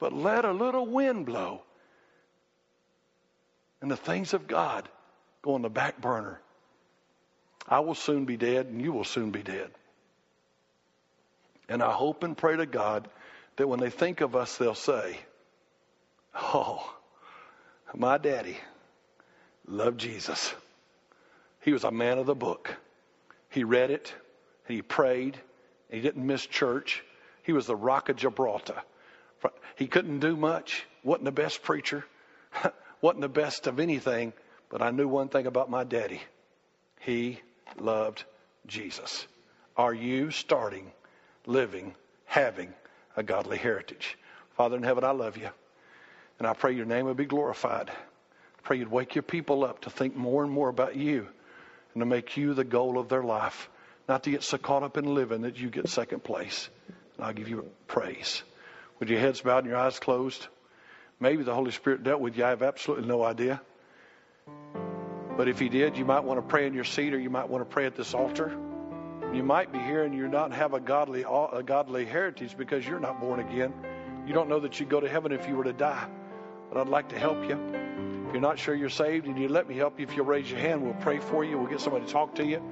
But 0.00 0.12
let 0.12 0.44
a 0.44 0.52
little 0.52 0.86
wind 0.86 1.26
blow. 1.26 1.62
And 3.80 3.90
the 3.90 3.96
things 3.96 4.34
of 4.34 4.48
God 4.48 4.88
go 5.42 5.54
on 5.54 5.62
the 5.62 5.70
back 5.70 6.00
burner. 6.00 6.40
I 7.68 7.80
will 7.80 7.94
soon 7.94 8.24
be 8.24 8.36
dead, 8.36 8.66
and 8.66 8.80
you 8.80 8.92
will 8.92 9.04
soon 9.04 9.30
be 9.30 9.42
dead. 9.42 9.70
And 11.68 11.82
I 11.82 11.92
hope 11.92 12.24
and 12.24 12.36
pray 12.36 12.56
to 12.56 12.66
God 12.66 13.08
that 13.56 13.68
when 13.68 13.78
they 13.78 13.90
think 13.90 14.22
of 14.22 14.34
us, 14.34 14.56
they'll 14.56 14.74
say, 14.74 15.18
Oh, 16.34 16.94
my 17.94 18.18
daddy 18.18 18.56
loved 19.66 20.00
Jesus. 20.00 20.52
He 21.60 21.72
was 21.72 21.84
a 21.84 21.90
man 21.90 22.18
of 22.18 22.26
the 22.26 22.34
book. 22.34 22.74
He 23.50 23.64
read 23.64 23.90
it, 23.90 24.12
and 24.66 24.76
he 24.76 24.82
prayed, 24.82 25.38
and 25.90 25.96
he 25.96 26.00
didn't 26.00 26.26
miss 26.26 26.44
church. 26.46 27.04
He 27.42 27.52
was 27.52 27.66
the 27.66 27.76
rock 27.76 28.08
of 28.08 28.16
Gibraltar. 28.16 28.82
He 29.76 29.86
couldn't 29.86 30.20
do 30.20 30.36
much, 30.36 30.84
wasn't 31.02 31.24
the 31.24 31.32
best 31.32 31.62
preacher, 31.62 32.04
wasn't 33.00 33.22
the 33.22 33.28
best 33.28 33.66
of 33.66 33.80
anything, 33.80 34.32
but 34.68 34.82
I 34.82 34.90
knew 34.90 35.08
one 35.08 35.28
thing 35.28 35.46
about 35.46 35.70
my 35.70 35.84
daddy. 35.84 36.20
He 37.00 37.40
loved 37.78 38.24
Jesus. 38.66 39.26
Are 39.76 39.94
you 39.94 40.30
starting 40.30 40.90
living, 41.46 41.94
having 42.26 42.72
a 43.16 43.22
godly 43.22 43.58
heritage. 43.58 44.16
Father 44.56 44.76
in 44.76 44.82
heaven, 44.82 45.04
I 45.04 45.10
love 45.10 45.36
you. 45.36 45.48
And 46.38 46.46
I 46.46 46.54
pray 46.54 46.72
your 46.72 46.86
name 46.86 47.06
will 47.06 47.14
be 47.14 47.26
glorified. 47.26 47.90
I 47.90 48.62
pray 48.62 48.78
you'd 48.78 48.90
wake 48.90 49.14
your 49.14 49.22
people 49.22 49.64
up 49.64 49.82
to 49.82 49.90
think 49.90 50.16
more 50.16 50.42
and 50.42 50.52
more 50.52 50.68
about 50.68 50.96
you 50.96 51.26
and 51.94 52.00
to 52.00 52.06
make 52.06 52.36
you 52.36 52.54
the 52.54 52.64
goal 52.64 52.98
of 52.98 53.08
their 53.08 53.22
life. 53.22 53.68
Not 54.08 54.24
to 54.24 54.30
get 54.30 54.42
so 54.42 54.58
caught 54.58 54.82
up 54.82 54.96
in 54.96 55.14
living 55.14 55.42
that 55.42 55.58
you 55.58 55.70
get 55.70 55.88
second 55.88 56.24
place. 56.24 56.68
And 57.16 57.26
I'll 57.26 57.32
give 57.32 57.48
you 57.48 57.68
praise. 57.86 58.42
With 59.00 59.08
your 59.08 59.18
heads 59.18 59.40
bowed 59.40 59.64
and 59.64 59.66
your 59.66 59.78
eyes 59.78 59.98
closed, 59.98 60.46
maybe 61.18 61.42
the 61.42 61.54
Holy 61.54 61.70
Spirit 61.70 62.04
dealt 62.04 62.20
with 62.20 62.36
you. 62.36 62.44
I 62.44 62.50
have 62.50 62.62
absolutely 62.62 63.08
no 63.08 63.24
idea. 63.24 63.60
But 65.36 65.48
if 65.48 65.58
He 65.58 65.70
did, 65.70 65.96
you 65.96 66.04
might 66.04 66.22
want 66.22 66.38
to 66.38 66.42
pray 66.42 66.66
in 66.66 66.74
your 66.74 66.84
seat 66.84 67.14
or 67.14 67.18
you 67.18 67.30
might 67.30 67.48
want 67.48 67.62
to 67.62 67.72
pray 67.72 67.86
at 67.86 67.96
this 67.96 68.12
altar. 68.12 68.56
You 69.32 69.42
might 69.42 69.72
be 69.72 69.78
here 69.78 70.04
and 70.04 70.14
you 70.14 70.28
not 70.28 70.52
have 70.52 70.74
a 70.74 70.80
godly 70.80 71.22
a 71.22 71.62
godly 71.62 72.04
heritage 72.04 72.56
because 72.58 72.86
you're 72.86 73.00
not 73.00 73.20
born 73.20 73.40
again. 73.40 73.72
You 74.26 74.34
don't 74.34 74.50
know 74.50 74.60
that 74.60 74.78
you'd 74.78 74.90
go 74.90 75.00
to 75.00 75.08
heaven 75.08 75.32
if 75.32 75.48
you 75.48 75.56
were 75.56 75.64
to 75.64 75.72
die. 75.72 76.06
But 76.70 76.80
I'd 76.80 76.88
like 76.88 77.08
to 77.08 77.18
help 77.18 77.48
you. 77.48 77.58
If 78.26 78.34
you're 78.34 78.42
not 78.42 78.58
sure 78.58 78.74
you're 78.74 78.90
saved 78.90 79.26
and 79.26 79.38
you 79.38 79.48
let 79.48 79.66
me 79.66 79.76
help 79.76 79.98
you, 79.98 80.06
if 80.06 80.14
you'll 80.14 80.26
raise 80.26 80.50
your 80.50 80.60
hand, 80.60 80.82
we'll 80.82 80.94
pray 80.94 81.20
for 81.20 81.42
you. 81.42 81.58
We'll 81.58 81.70
get 81.70 81.80
somebody 81.80 82.04
to 82.04 82.12
talk 82.12 82.34
to 82.34 82.44
you, 82.44 82.62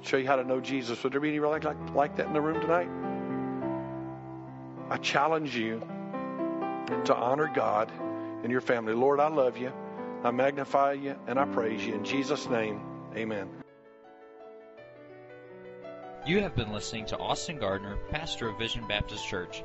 show 0.00 0.16
you 0.16 0.26
how 0.26 0.36
to 0.36 0.44
know 0.44 0.60
Jesus. 0.60 1.02
Would 1.04 1.12
there 1.12 1.20
be 1.20 1.28
any 1.28 1.40
like, 1.40 1.62
like, 1.62 1.76
like 1.94 2.16
that 2.16 2.26
in 2.26 2.32
the 2.32 2.40
room 2.40 2.60
tonight? 2.60 2.88
I 4.94 4.96
challenge 4.98 5.56
you 5.56 5.80
to 7.06 7.16
honor 7.16 7.50
God 7.52 7.90
and 8.44 8.52
your 8.52 8.60
family. 8.60 8.92
Lord, 8.92 9.18
I 9.18 9.26
love 9.26 9.58
you. 9.58 9.72
I 10.22 10.30
magnify 10.30 10.92
you 10.92 11.16
and 11.26 11.36
I 11.36 11.46
praise 11.46 11.84
you. 11.84 11.94
In 11.94 12.04
Jesus' 12.04 12.48
name, 12.48 12.80
amen. 13.16 13.48
You 16.24 16.42
have 16.42 16.54
been 16.54 16.72
listening 16.72 17.06
to 17.06 17.18
Austin 17.18 17.58
Gardner, 17.58 17.96
pastor 18.08 18.48
of 18.48 18.56
Vision 18.56 18.86
Baptist 18.86 19.26
Church. 19.26 19.64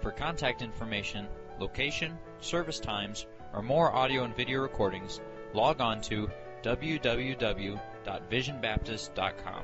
For 0.00 0.12
contact 0.12 0.62
information, 0.62 1.26
location, 1.58 2.16
service 2.38 2.78
times, 2.78 3.26
or 3.52 3.62
more 3.62 3.92
audio 3.92 4.22
and 4.22 4.36
video 4.36 4.60
recordings, 4.60 5.20
log 5.54 5.80
on 5.80 6.00
to 6.02 6.30
www.visionbaptist.com. 6.62 9.62